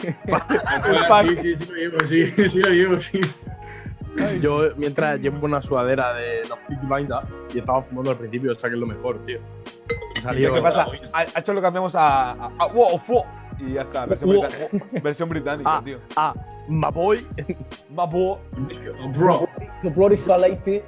Sí, 0.00 0.16
sí, 1.42 1.54
sí 1.54 1.66
lo 1.66 1.74
llevo, 1.74 1.98
sí, 2.06 2.26
sí 2.48 2.58
lo 2.60 2.70
llevo, 2.70 3.00
sí. 3.00 3.20
Yo, 4.40 4.70
mientras 4.76 5.20
llevo 5.20 5.44
una 5.46 5.62
sudadera 5.62 6.12
de 6.14 6.42
los 6.48 6.58
Peaky 6.68 6.86
Blinders 6.86 7.26
y 7.54 7.58
estaba 7.58 7.82
fumando 7.82 8.10
al 8.10 8.18
principio, 8.18 8.52
o 8.52 8.54
sea 8.54 8.68
que 8.68 8.74
es 8.76 8.80
lo 8.80 8.86
mejor, 8.86 9.22
tío. 9.24 9.38
Salió. 10.20 10.54
¿Qué 10.54 10.62
pasa? 10.62 10.86
A 11.12 11.20
Hacho 11.34 11.52
lo 11.54 11.62
cambiamos 11.62 11.94
a. 11.94 12.32
a, 12.32 12.46
a 12.58 12.66
wow, 12.66 12.98
fu- 12.98 13.24
Y 13.58 13.72
ya 13.74 13.82
está, 13.82 14.06
versión, 14.06 14.30
Wow. 14.30 14.42
británica, 14.48 15.00
versión 15.02 15.28
británica, 15.28 15.70
Ah. 15.76 15.82
tío. 15.84 15.98
Ah, 16.16 16.34
Maboy. 16.68 17.26
Mapo. 17.90 18.40
Oh, 19.02 19.08
bro. 19.16 19.48
The 19.82 19.90
bloody 19.90 20.16
falaite. 20.16 20.84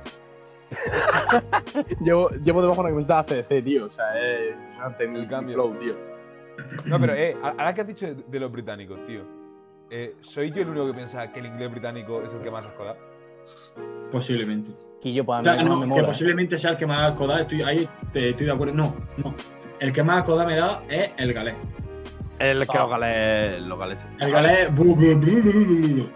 llevo, 2.00 2.30
llevo 2.30 2.62
debajo 2.62 2.80
una 2.80 2.90
camiseta 2.90 3.22
de 3.22 3.40
ACDC, 3.40 3.64
tío. 3.64 3.86
O 3.86 3.90
sea, 3.90 4.20
es 4.20 4.52
impresionante 4.54 5.08
mi, 5.08 5.18
El 5.20 5.28
cambio. 5.28 5.54
flow, 5.54 5.78
tío. 5.78 5.94
No, 6.86 7.00
pero, 7.00 7.14
eh, 7.14 7.36
ahora 7.42 7.74
que 7.74 7.80
has 7.80 7.86
dicho 7.86 8.06
de, 8.06 8.14
de 8.26 8.40
los 8.40 8.50
británicos, 8.52 9.02
tío. 9.04 9.22
Eh, 9.90 10.16
¿Soy 10.20 10.50
yo 10.50 10.62
el 10.62 10.68
único 10.68 10.86
que 10.86 10.94
piensa 10.94 11.30
que 11.32 11.40
el 11.40 11.46
inglés 11.46 11.70
británico 11.70 12.22
es 12.22 12.32
el 12.32 12.40
que 12.40 12.50
más 12.50 12.64
asco 12.66 12.84
da? 12.84 12.96
Posiblemente. 14.10 14.70
Quillo, 15.00 15.24
para 15.24 15.38
O 15.38 15.42
mí 15.42 15.44
sea, 15.44 15.56
no, 15.62 15.68
no, 15.70 15.76
me 15.76 15.82
que 15.82 15.86
mola. 15.88 16.02
¿eh? 16.02 16.06
posiblemente 16.06 16.58
sea 16.58 16.70
el 16.70 16.76
que 16.76 16.86
más 16.86 17.12
coda, 17.12 17.40
estoy, 17.42 17.62
ahí 17.62 17.88
te- 18.12 18.30
estoy 18.30 18.46
de 18.46 18.52
acuerdo. 18.52 18.74
No, 18.74 18.94
no. 19.16 19.34
El 19.80 19.92
que 19.92 20.02
más 20.02 20.22
coda 20.22 20.46
me 20.46 20.56
da 20.56 20.82
es 20.88 21.10
el 21.18 21.32
galés. 21.34 21.54
El 22.38 22.66
que 22.66 22.76
Ah. 22.78 22.80
los 22.82 22.90
galés. 22.90 23.62
Los 23.62 23.78
galeses. 23.78 24.06
El 24.20 24.30
galés. 24.32 24.68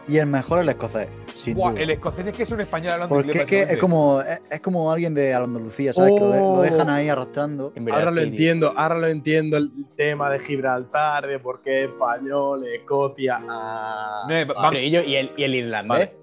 Y 0.08 0.16
el 0.18 0.26
mejor 0.26 0.61
el 0.62 0.68
escocés. 0.68 1.08
Sin 1.35 1.54
Buah, 1.54 1.70
duda. 1.70 1.82
el 1.82 1.90
escocés 1.90 2.26
es 2.26 2.35
que 2.35 2.42
es 2.42 2.50
un 2.50 2.61
español 2.61 2.94
hablando 2.94 3.14
Porque 3.14 3.28
inglés. 3.28 3.42
es 3.44 3.49
que 3.49 3.62
es 3.75 3.78
como, 3.78 4.20
es, 4.20 4.42
es 4.50 4.61
como 4.61 4.90
alguien 4.90 5.14
de 5.14 5.32
Andalucía, 5.35 5.92
¿sabes? 5.92 6.12
Que 6.14 6.20
lo, 6.20 6.30
de- 6.30 6.38
lo 6.40 6.44
Oh. 6.49 6.62
dejan 6.62 6.90
ahí 6.90 7.08
arrastrando. 7.08 7.73
En 7.76 7.85
verdad, 7.85 8.00
Ahora 8.00 8.11
lo 8.11 8.16
tío. 8.23 8.28
entiendo, 8.30 8.73
ahora 8.76 8.99
lo 8.99 9.06
entiendo 9.06 9.56
el 9.56 9.70
tema 9.97 10.30
de 10.30 10.40
Gibraltar, 10.40 11.28
de 11.28 11.38
por 11.38 11.62
qué 11.62 11.85
español, 11.85 12.64
Escocia. 12.66 13.40
Ah, 13.49 14.25
No, 14.28 14.35
eh, 14.73 14.85
y, 14.87 14.90
yo- 14.90 15.02
y 15.02 15.14
el, 15.14 15.32
y 15.37 15.44
el 15.44 15.54
irlandés. 15.54 15.88
Vale. 15.88 16.17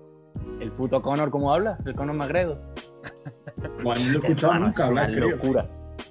El 0.60 0.72
puto 0.72 1.02
Connor, 1.02 1.30
¿cómo 1.30 1.54
habla? 1.54 1.78
El 1.86 1.94
Connor 1.96 2.16
Magredo. 2.16 2.60
Buah, 3.84 3.96
no 3.96 4.12
lo 4.12 4.20
he 4.20 4.22
escuchado 4.22 4.54
Hermano, 4.54 4.66
nunca 4.68 4.84
es 4.84 4.88
hablar, 4.88 5.12
creo. 5.12 5.30
locura. 5.30 5.66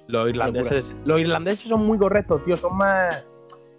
Los 0.07 0.29
irlandeses, 0.29 0.95
los 1.05 1.19
irlandeses 1.19 1.67
son 1.69 1.85
muy 1.85 1.97
correctos, 1.97 2.43
tío. 2.45 2.55
Son 2.57 2.75
más. 2.77 3.25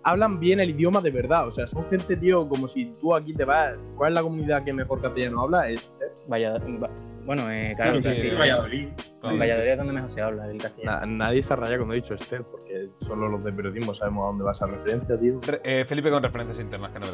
Hablan 0.03 0.39
bien 0.39 0.61
el 0.61 0.71
idioma 0.71 1.01
de 1.01 1.11
verdad. 1.11 1.49
O 1.49 1.53
sea, 1.53 1.67
son 1.67 1.85
gente, 1.89 2.17
tío, 2.17 2.49
como 2.49 2.69
si 2.69 2.93
tú 2.93 3.15
aquí 3.15 3.33
te 3.33 3.45
vas. 3.45 3.79
¿Cuál 3.97 4.11
es 4.11 4.15
la 4.15 4.23
comunidad 4.23 4.65
que 4.65 4.73
mejor 4.73 5.01
castellano 5.01 5.41
habla? 5.43 5.69
Es. 5.69 5.93
¿eh? 6.01 6.13
Vaya, 6.29 6.55
va- 6.83 6.91
bueno, 7.25 7.51
eh, 7.51 7.73
claro, 7.77 8.01
sí, 8.01 8.09
Valladolid. 8.39 8.89
En 9.25 9.37
Valladolid 9.39 9.69
es 9.71 9.79
donde 9.79 9.93
mejor 9.95 10.11
se 10.11 10.23
habla 10.23 10.49
el 10.49 10.59
castellano. 10.63 10.99
Na- 11.01 11.07
nadie 11.07 11.43
se 11.43 11.57
raya 11.57 11.77
cuando 11.77 11.95
he 11.95 11.97
dicho 11.97 12.15
Esther, 12.15 12.45
porque 12.45 12.89
solo 13.05 13.29
los 13.29 13.43
de 13.43 13.53
periodismo 13.53 13.95
sabemos 13.95 14.25
a 14.25 14.29
dónde 14.29 14.45
va 14.45 14.53
esa 14.53 14.67
referencia, 14.67 15.19
tío. 15.19 15.41
Re- 15.45 15.61
eh, 15.65 15.85
Felipe 15.85 16.09
con 16.11 16.23
referencias 16.23 16.65
internas, 16.65 16.93
que 16.93 17.01
no 17.01 17.07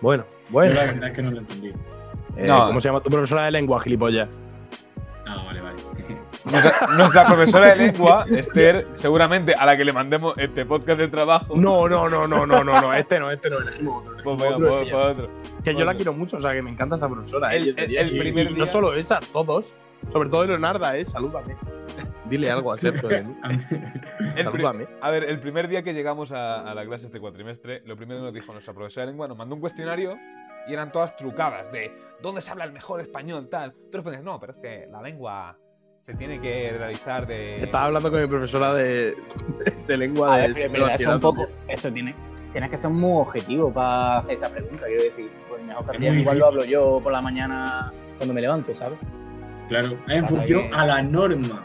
verdad. 0.00 0.02
Bueno, 0.02 0.24
Yo 0.26 0.52
bueno. 0.52 0.74
la 0.74 0.84
verdad 0.84 1.06
es 1.08 1.12
que 1.12 1.22
no 1.22 1.30
lo 1.30 1.38
entendí. 1.38 1.68
Eh, 2.36 2.46
No. 2.46 2.66
¿Cómo 2.68 2.80
se 2.80 2.88
llama 2.88 3.00
tu 3.00 3.10
profesora 3.10 3.44
de 3.44 3.50
lengua, 3.50 3.80
gilipollas? 3.80 4.28
Ah, 5.26 5.42
vale, 5.46 5.60
vale. 5.60 5.76
Nuestra, 6.44 6.86
nuestra 6.96 7.26
profesora 7.26 7.66
de 7.74 7.76
lengua, 7.76 8.24
Esther, 8.30 8.88
seguramente 8.94 9.54
a 9.54 9.66
la 9.66 9.76
que 9.76 9.84
le 9.84 9.92
mandemos 9.92 10.36
este 10.38 10.64
podcast 10.64 10.98
de 10.98 11.08
trabajo. 11.08 11.54
No, 11.54 11.86
no, 11.88 12.08
no, 12.08 12.26
no, 12.26 12.46
no, 12.46 12.64
no, 12.64 12.80
no. 12.80 12.94
Este 12.94 13.20
no, 13.20 13.30
este 13.30 13.50
no. 13.50 13.58
Elegimos 13.58 14.00
otro. 14.00 14.14
Pues 14.24 14.40
elegimos 14.40 14.42
venga, 14.42 14.56
otro, 14.56 14.68
pues, 14.78 14.90
pues 14.90 15.04
otro. 15.18 15.30
Que 15.62 15.72
yo 15.72 15.78
la 15.80 15.84
Bueno. 15.84 15.96
quiero 15.98 16.12
mucho, 16.14 16.36
o 16.38 16.40
sea, 16.40 16.52
que 16.52 16.62
me 16.62 16.70
encanta 16.70 16.96
esa 16.96 17.08
profesora. 17.08 17.54
El- 17.54 17.68
eh, 17.70 17.74
el- 17.76 17.96
el 17.98 18.18
primer 18.18 18.46
Y 18.46 18.54
día- 18.54 18.58
No 18.58 18.66
solo 18.66 18.94
esa, 18.94 19.20
todos. 19.32 19.74
Sobre 20.12 20.28
todo 20.28 20.46
Leonarda, 20.46 20.96
eh, 20.96 21.04
salúdame. 21.04 21.56
Dile 22.28 22.50
algo 22.50 22.72
a 22.72 22.78
Sergio 22.78 23.08
de 23.08 23.24
mí. 23.24 23.34
Salúdame. 24.42 24.86
a 25.00 25.10
ver, 25.10 25.24
el 25.24 25.40
primer 25.40 25.66
día 25.68 25.82
que 25.82 25.92
llegamos 25.92 26.30
a, 26.30 26.62
a 26.70 26.74
la 26.74 26.84
clase 26.86 27.06
este 27.06 27.18
cuatrimestre, 27.18 27.82
lo 27.86 27.96
primero 27.96 28.20
que 28.20 28.24
nos 28.26 28.34
dijo 28.34 28.52
nuestra 28.52 28.72
profesora 28.72 29.06
de 29.06 29.12
lengua, 29.12 29.26
nos 29.26 29.36
mandó 29.36 29.56
un 29.56 29.60
cuestionario 29.60 30.16
y 30.68 30.72
eran 30.72 30.92
todas 30.92 31.16
trucadas 31.16 31.72
de 31.72 31.90
¿dónde 32.22 32.40
se 32.40 32.50
habla 32.50 32.64
el 32.64 32.72
mejor 32.72 33.00
español? 33.00 33.48
Tal. 33.48 33.72
Tú 33.72 33.98
respondías, 33.98 34.22
no, 34.22 34.38
pero 34.38 34.52
es 34.52 34.58
que 34.58 34.86
la 34.90 35.02
lengua 35.02 35.56
se 35.96 36.14
tiene 36.14 36.40
que 36.40 36.72
realizar 36.72 37.26
de. 37.26 37.58
Estaba 37.58 37.86
hablando 37.86 38.10
con 38.10 38.20
mi 38.20 38.26
profesora 38.26 38.72
de, 38.74 39.14
de 39.86 39.96
lengua 39.96 40.34
A 40.34 40.38
de 40.38 40.52
ver, 40.52 40.70
pero 40.70 40.86
eso 40.88 41.08
es 41.10 41.14
un 41.14 41.20
poco. 41.20 41.46
Eso 41.68 41.92
tiene. 41.92 42.14
Tienes 42.52 42.70
que 42.70 42.78
ser 42.78 42.90
muy 42.90 43.20
objetivo 43.22 43.72
para 43.72 44.18
hacer 44.18 44.34
esa 44.34 44.48
pregunta, 44.50 44.86
quiero 44.86 45.02
decir. 45.02 45.30
Pues 45.48 45.62
mejor 45.62 45.84
que 45.90 45.96
igual 45.96 46.14
muy 46.14 46.24
lo 46.24 46.32
difícil. 46.32 46.42
hablo 46.42 46.64
yo 46.64 47.00
por 47.02 47.12
la 47.12 47.20
mañana 47.20 47.92
cuando 48.16 48.34
me 48.34 48.40
levanto, 48.40 48.74
¿sabes? 48.74 48.98
Claro, 49.70 49.86
es 50.06 50.12
en 50.14 50.28
función 50.28 50.68
que- 50.68 50.76
a 50.76 50.84
la 50.86 51.00
norma. 51.02 51.64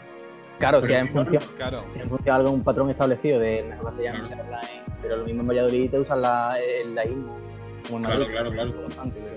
Claro, 0.58 0.80
si 0.80 0.94
es 0.94 1.00
en 1.02 1.06
qué 1.08 1.12
función. 1.12 1.42
Claro. 1.58 1.80
Si 1.90 2.00
en 2.00 2.08
función 2.08 2.24
de 2.24 2.42
algún 2.46 2.62
patrón 2.62 2.88
establecido 2.88 3.38
de 3.40 3.62
mejor 3.64 3.84
castellano 3.90 4.18
Claro. 4.20 4.34
se 4.34 4.40
habla 4.40 4.60
en. 4.60 4.84
Pero 5.02 5.16
lo 5.18 5.24
mismo 5.24 5.42
en 5.42 5.48
Valladolid 5.48 5.90
te 5.90 5.98
usan 5.98 6.22
la, 6.22 6.58
el 6.58 6.94
laísmo. 6.94 7.36
Como 7.86 7.98
en 7.98 8.04
Claro, 8.04 8.18
Madrid. 8.20 8.32
claro, 8.32 8.50
claro. 8.52 8.72
Bastante, 8.86 9.20
pero- 9.20 9.36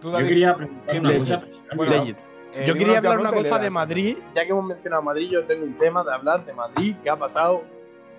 Tú, 0.00 0.08
Yo 0.08 0.12
David, 0.12 0.28
quería 0.28 0.56
¿qué. 0.88 1.00
Bueno, 1.76 1.92
eh, 2.54 2.64
Yo 2.66 2.74
quería 2.74 2.98
hablar 2.98 3.18
una 3.18 3.32
cosa 3.32 3.58
de. 3.58 3.68
Madrid, 3.70 4.16
ya 4.34 4.44
que 4.44 4.50
hemos 4.50 4.64
mencionado 4.64 5.02
Madrid, 5.02 5.28
yo 5.30 5.44
tengo 5.44 5.64
un 5.64 5.76
tema 5.76 6.02
de 6.04 6.12
hablar 6.14 6.44
de 6.46 6.52
Madrid 6.54 6.96
que 7.02 7.10
ha 7.10 7.16
pasado, 7.16 7.62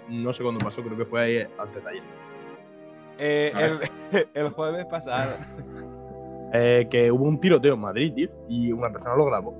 no 0.09 0.31
sé 0.33 0.43
cuándo 0.43 0.59
pasó, 0.63 0.83
creo 0.83 0.97
que 0.97 1.05
fue 1.05 1.21
ahí 1.21 1.47
antes 1.57 1.83
de 1.83 1.89
ayer. 1.89 2.03
Eh, 3.19 3.51
A 3.55 3.61
el, 3.61 4.27
el 4.33 4.49
jueves 4.49 4.85
pasado. 4.85 5.33
Eh, 6.53 6.87
que 6.89 7.11
hubo 7.11 7.25
un 7.25 7.39
tiroteo 7.39 7.73
en 7.73 7.79
Madrid, 7.81 8.13
tío, 8.13 8.29
y 8.47 8.71
una 8.71 8.89
persona 8.91 9.15
lo 9.15 9.25
grabó. 9.25 9.53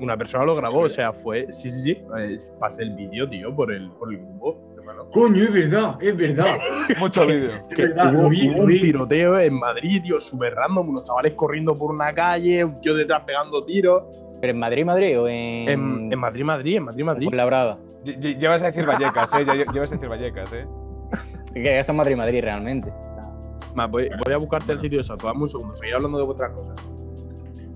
Una 0.00 0.16
persona 0.16 0.44
lo 0.44 0.54
grabó, 0.54 0.80
o 0.82 0.88
sea, 0.88 1.12
fue, 1.12 1.52
sí, 1.52 1.70
sí, 1.72 1.80
sí, 1.82 2.02
eh, 2.16 2.38
pasé 2.60 2.84
el 2.84 2.94
vídeo, 2.94 3.28
tío, 3.28 3.52
por 3.54 3.72
el, 3.72 3.90
por 3.92 4.12
el 4.12 4.18
grupo, 4.20 4.72
hermano. 4.76 5.10
Coño, 5.10 5.42
es 5.42 5.52
verdad, 5.52 5.96
es 6.00 6.16
verdad. 6.16 6.46
Mucho 7.00 7.26
vídeo. 7.26 7.50
Es 7.68 7.74
Que 7.76 7.86
verdad, 7.88 8.14
hubo, 8.14 8.28
vi, 8.28 8.48
hubo 8.48 8.62
un 8.62 8.68
tiroteo 8.80 9.40
en 9.40 9.54
Madrid, 9.54 10.00
tío, 10.04 10.20
súper 10.20 10.54
random, 10.54 10.90
unos 10.90 11.04
chavales 11.04 11.32
corriendo 11.34 11.74
por 11.74 11.90
una 11.90 12.12
calle, 12.14 12.64
un 12.64 12.80
tío 12.80 12.94
detrás 12.94 13.22
pegando 13.26 13.64
tiros. 13.64 14.04
¿Pero 14.40 14.52
en 14.52 14.60
Madrid, 14.60 14.84
Madrid 14.84 15.18
o 15.20 15.26
en. 15.28 15.68
En, 15.68 16.12
en 16.12 16.18
Madrid, 16.20 16.44
Madrid, 16.44 16.76
en 16.76 16.84
Madrid, 16.84 17.04
Madrid. 17.04 17.28
en 17.32 17.36
Labrada? 17.36 17.78
Lle- 18.04 18.16
lle- 18.20 18.38
Llevas 18.38 18.62
a 18.62 18.66
decir 18.66 18.86
Vallecas, 18.86 19.32
eh. 19.34 19.44
lle- 19.44 19.72
Llevas 19.72 19.90
a 19.90 19.94
decir 19.96 20.08
Vallecas, 20.08 20.52
eh. 20.52 20.66
Que 21.52 21.80
eso 21.80 21.90
es 21.90 21.96
Madrid, 21.98 22.14
Madrid 22.14 22.40
realmente. 22.44 22.92
Más, 23.74 23.90
voy, 23.90 24.08
voy 24.24 24.34
a 24.34 24.38
buscarte 24.38 24.72
el 24.72 24.78
sitio 24.80 25.00
exacto, 25.00 25.26
dame 25.26 25.42
un 25.42 25.48
segundo, 25.48 25.76
seguí 25.76 25.92
hablando 25.92 26.18
de 26.18 26.24
vuestras 26.24 26.50
cosas. 26.52 26.74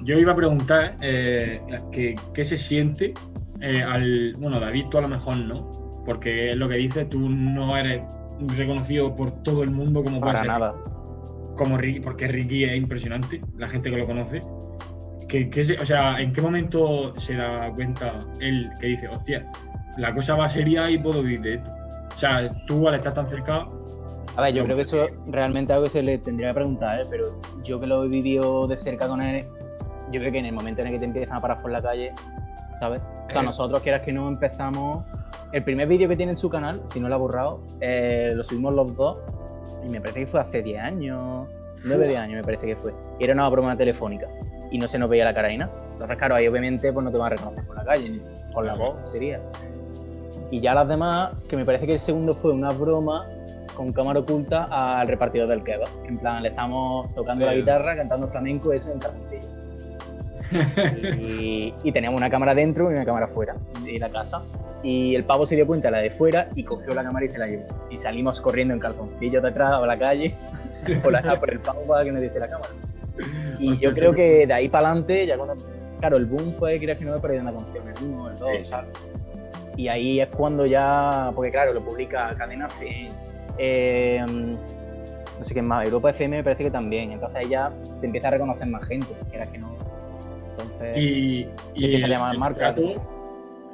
Yo 0.04 0.18
iba 0.18 0.32
a 0.32 0.36
preguntar 0.36 0.96
eh, 1.00 1.60
que- 1.92 2.14
qué 2.34 2.44
se 2.44 2.56
siente 2.56 3.14
eh, 3.60 3.82
al. 3.82 4.34
Bueno, 4.38 4.58
David, 4.58 4.86
tú 4.90 4.98
a 4.98 5.02
lo 5.02 5.08
mejor 5.08 5.36
no, 5.36 5.70
porque 6.04 6.50
es 6.52 6.56
lo 6.56 6.68
que 6.68 6.74
dices, 6.76 7.08
tú 7.08 7.28
no 7.28 7.76
eres 7.76 8.02
reconocido 8.56 9.14
por 9.14 9.30
todo 9.44 9.62
el 9.62 9.70
mundo 9.70 10.02
como 10.02 10.18
puede 10.18 10.32
Para 10.32 10.38
ser 10.40 10.48
nada. 10.48 10.74
como 11.56 11.76
Ricky, 11.78 12.00
porque 12.00 12.26
Ricky 12.26 12.64
es 12.64 12.74
impresionante, 12.74 13.40
la 13.56 13.68
gente 13.68 13.90
que 13.90 13.96
lo 13.98 14.06
conoce. 14.06 14.40
Que, 15.28 15.48
que 15.48 15.64
se- 15.64 15.78
o 15.78 15.84
sea, 15.84 16.20
¿en 16.20 16.32
qué 16.32 16.42
momento 16.42 17.16
se 17.18 17.36
da 17.36 17.70
cuenta 17.72 18.14
él 18.40 18.68
que 18.80 18.88
dice, 18.88 19.06
hostia, 19.08 19.46
la 19.96 20.12
cosa 20.12 20.34
va 20.34 20.48
seria 20.48 20.90
y 20.90 20.98
puedo 20.98 21.22
vivir 21.22 21.40
de 21.42 21.54
esto? 21.54 21.70
O 22.12 22.18
sea, 22.18 22.52
tú 22.66 22.88
al 22.88 22.96
estar 22.96 23.14
tan 23.14 23.28
cerca, 23.28 23.66
A 24.36 24.42
ver, 24.42 24.54
yo 24.54 24.64
creo 24.64 24.76
que 24.76 24.82
eso 24.82 25.06
realmente 25.26 25.72
algo 25.72 25.84
que 25.84 25.90
se 25.90 26.02
le 26.02 26.18
tendría 26.18 26.48
que 26.48 26.54
preguntar, 26.54 27.00
¿eh? 27.00 27.04
pero 27.10 27.38
yo 27.62 27.78
que 27.78 27.86
lo 27.86 28.04
he 28.04 28.08
vivido 28.08 28.66
de 28.66 28.76
cerca 28.76 29.06
con 29.06 29.20
él, 29.20 29.44
yo 30.10 30.20
creo 30.20 30.32
que 30.32 30.38
en 30.38 30.46
el 30.46 30.52
momento 30.52 30.80
en 30.80 30.88
el 30.88 30.92
que 30.94 30.98
te 31.00 31.04
empiezan 31.04 31.36
a 31.36 31.40
parar 31.40 31.60
por 31.60 31.70
la 31.70 31.82
calle, 31.82 32.12
¿sabes? 32.78 33.00
O 33.28 33.30
sea, 33.30 33.42
Eh. 33.42 33.44
nosotros, 33.44 33.82
quieras 33.82 34.02
que 34.02 34.12
no, 34.12 34.28
empezamos. 34.28 35.04
El 35.52 35.64
primer 35.64 35.86
vídeo 35.86 36.08
que 36.08 36.16
tiene 36.16 36.32
en 36.32 36.36
su 36.36 36.48
canal, 36.48 36.82
si 36.86 36.98
no 36.98 37.08
lo 37.08 37.14
ha 37.14 37.18
borrado, 37.18 37.60
eh, 37.80 38.32
lo 38.34 38.42
subimos 38.42 38.72
los 38.72 38.96
dos 38.96 39.18
y 39.84 39.88
me 39.90 40.00
parece 40.00 40.20
que 40.20 40.26
fue 40.26 40.40
hace 40.40 40.62
10 40.62 40.80
años, 40.82 41.46
9 41.84 42.08
10 42.08 42.18
años 42.20 42.36
me 42.36 42.42
parece 42.42 42.66
que 42.66 42.76
fue. 42.76 42.94
Y 43.18 43.24
era 43.24 43.34
una 43.34 43.48
broma 43.50 43.76
telefónica 43.76 44.28
y 44.70 44.78
no 44.78 44.88
se 44.88 44.98
nos 44.98 45.10
veía 45.10 45.26
la 45.26 45.34
cara 45.34 45.48
ni 45.48 45.58
nada. 45.58 45.72
Entonces, 45.92 46.16
claro, 46.16 46.36
ahí 46.36 46.48
obviamente 46.48 46.90
pues 46.90 47.04
no 47.04 47.10
te 47.10 47.18
van 47.18 47.26
a 47.26 47.30
reconocer 47.36 47.66
por 47.66 47.76
la 47.76 47.84
calle, 47.84 48.08
ni 48.08 48.22
por 48.54 48.64
la 48.64 48.74
voz 48.74 48.94
sería. 49.10 49.40
Y 50.50 50.60
ya 50.60 50.74
las 50.74 50.88
demás, 50.88 51.34
que 51.48 51.56
me 51.56 51.64
parece 51.66 51.86
que 51.86 51.94
el 51.94 52.00
segundo 52.00 52.32
fue 52.34 52.52
una 52.52 52.70
broma 52.70 53.26
con 53.74 53.92
cámara 53.92 54.20
oculta 54.20 54.64
al 54.70 55.06
repartidor 55.08 55.48
del 55.48 55.62
kebab. 55.62 55.88
En 56.06 56.18
plan, 56.18 56.42
le 56.42 56.48
estamos 56.50 57.12
tocando 57.14 57.44
Sí. 57.44 57.50
la 57.50 57.56
guitarra, 57.56 57.96
cantando 57.96 58.28
flamenco, 58.28 58.72
eso 58.72 58.92
en 58.92 58.98
calzoncillo. 58.98 59.48
y, 61.18 61.74
y 61.82 61.92
teníamos 61.92 62.18
una 62.18 62.28
cámara 62.28 62.54
dentro 62.54 62.90
y 62.90 62.94
una 62.94 63.04
cámara 63.04 63.26
fuera 63.28 63.56
de 63.84 63.98
la 63.98 64.08
casa. 64.10 64.42
Y 64.82 65.14
el 65.14 65.24
pavo 65.24 65.46
se 65.46 65.54
dio 65.56 65.66
cuenta 65.66 65.90
la 65.90 65.98
de 65.98 66.10
fuera 66.10 66.48
y 66.54 66.64
cogió 66.64 66.92
la 66.94 67.02
cámara 67.04 67.24
y 67.24 67.28
se 67.28 67.38
la 67.38 67.46
llevó. 67.46 67.64
Y 67.90 67.98
salimos 67.98 68.40
corriendo 68.40 68.74
en 68.74 68.80
calzoncillo 68.80 69.40
de 69.40 69.48
atrás 69.48 69.72
a 69.72 69.86
la 69.86 69.98
calle 69.98 70.34
por, 71.02 71.12
la- 71.12 71.38
por 71.38 71.50
el 71.50 71.60
pavo 71.60 71.82
para 71.82 72.04
que 72.04 72.12
nos 72.12 72.20
diese 72.20 72.38
la 72.40 72.48
cámara. 72.48 72.70
Y 73.58 73.78
yo 73.78 73.92
creo 73.94 74.12
que 74.14 74.46
de 74.46 74.52
ahí 74.52 74.68
para 74.68 74.88
adelante, 74.88 75.26
ya 75.26 75.36
cuando. 75.36 75.54
Claro, 76.00 76.16
el 76.16 76.26
boom 76.26 76.52
fue 76.54 76.80
que 76.80 76.96
que 76.96 77.04
no 77.04 77.12
me 77.12 77.20
perdí 77.20 77.36
una 77.38 77.52
canción, 77.52 77.84
el 77.88 78.04
1, 78.04 78.30
el 78.30 78.36
2, 78.38 78.50
Sí. 78.64 78.72
Y 79.76 79.88
ahí 79.88 80.20
es 80.20 80.28
cuando 80.28 80.66
ya. 80.66 81.30
Porque 81.34 81.52
claro, 81.52 81.72
lo 81.72 81.84
publica 81.84 82.34
Cadena 82.36 82.68
Fe. 82.68 83.08
Eh, 83.58 84.24
no 84.26 85.44
sé 85.44 85.54
qué 85.54 85.62
más, 85.62 85.84
Europa 85.84 86.10
FM 86.10 86.36
me 86.38 86.44
parece 86.44 86.64
que 86.64 86.70
también. 86.70 87.12
Entonces 87.12 87.36
ahí 87.38 87.48
ya 87.48 87.70
te 88.00 88.06
empieza 88.06 88.28
a 88.28 88.32
reconocer 88.32 88.66
más 88.68 88.86
gente, 88.86 89.06
quieras 89.30 89.48
que 89.48 89.58
no. 89.58 89.74
Entonces. 90.50 90.96
y, 91.02 91.48
y 91.74 91.84
Empieza 91.84 92.04
a 92.04 92.06
el, 92.06 92.10
llamar 92.12 92.32
el 92.34 92.38
marca. 92.38 92.74
trato, 92.74 92.92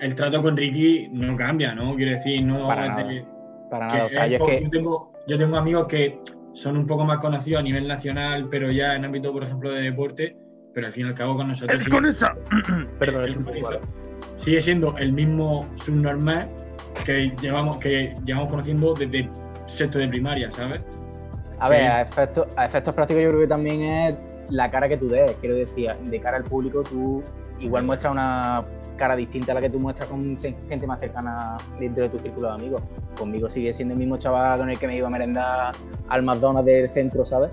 el 0.01 0.15
trato 0.15 0.43
con 0.43 0.57
Ricky 0.57 1.09
no 1.13 1.37
cambia, 1.37 1.75
¿no? 1.75 1.95
Quiero 1.97 2.13
decir, 2.13 2.45
no 2.45 2.67
Para 2.69 2.87
nada. 2.89 3.05
de- 3.05 3.25
para 3.71 3.89
que 3.89 3.93
nada. 3.95 4.07
O 4.07 4.09
sea, 4.09 4.25
es 4.27 4.31
yo 4.31 4.37
es 4.37 4.41
como- 4.41 4.51
que. 4.57 4.65
yo, 4.65 4.71
tengo, 4.71 5.13
yo 5.27 5.39
tengo 5.39 5.57
amigos 5.57 5.87
que 5.89 6.21
son 6.53 6.77
un 6.77 6.87
poco 6.87 7.05
más 7.05 7.19
conocidos 7.19 7.61
a 7.61 7.63
nivel 7.63 7.87
nacional, 7.87 8.49
pero 8.51 8.71
ya 8.71 8.95
en 8.95 9.05
ámbito, 9.05 9.33
por 9.33 9.45
ejemplo, 9.45 9.71
de 9.73 9.83
deporte, 9.83 10.37
pero 10.73 10.87
al 10.87 10.93
fin 10.93 11.07
y 11.07 11.09
al 11.11 11.15
cabo 11.15 11.37
con 11.37 11.49
nosotros 11.49 11.83
sigue, 11.83 11.91
con 11.97 12.07
esa! 12.07 12.35
Perdón, 12.99 13.25
el- 13.25 13.37
sigue 14.39 14.61
siendo 14.61 14.97
el 14.97 15.13
mismo 15.13 15.67
subnormal 15.75 16.49
que 17.05 17.31
llevamos, 17.43 17.77
que 17.83 18.15
llevamos 18.25 18.51
conociendo 18.51 18.95
desde 18.95 19.29
sexto 19.69 19.99
de 19.99 20.09
primaria, 20.09 20.51
¿sabes? 20.51 20.81
A 21.61 21.69
ver, 21.69 21.91
a 21.91 22.03
efectos, 22.03 22.47
a 22.57 22.67
efectos 22.67 22.95
prácticos 22.95 23.23
yo 23.23 23.29
creo 23.29 23.41
que 23.41 23.49
también 23.49 23.83
es 23.83 24.15
la 24.51 24.71
cara 24.71 24.89
que 24.89 24.97
tú 24.97 25.09
des. 25.09 25.33
Quiero 25.41 25.57
decir, 25.57 25.93
de 25.95 26.21
cara 26.21 26.37
al 26.37 26.45
público 26.45 26.83
tú 26.83 27.23
igual 27.61 27.85
muestras 27.85 28.13
una 28.13 28.65
cara 28.97 29.17
distinta 29.17 29.53
a 29.53 29.57
la 29.57 29.61
que 29.61 29.71
tú 29.71 29.79
muestras 29.79 30.09
con 30.09 30.37
gente 30.37 30.87
más 30.87 31.01
cercana 31.01 31.57
dentro 31.79 32.05
de 32.05 32.09
tu 32.09 32.19
círculo 32.19 32.49
de 32.49 32.55
amigos. 32.55 32.83
Conmigo 33.17 33.49
sigue 33.49 33.73
siendo 33.73 33.95
el 33.95 33.99
mismo 33.99 34.17
chaval 34.19 34.59
con 34.59 34.71
el 34.71 34.79
que 34.79 34.87
me 34.87 34.97
iba 34.97 35.07
a 35.07 35.11
merendar 35.11 35.73
al 36.09 36.23
McDonald's 36.23 36.67
del 36.67 36.91
centro, 36.91 37.25
¿sabes? 37.25 37.51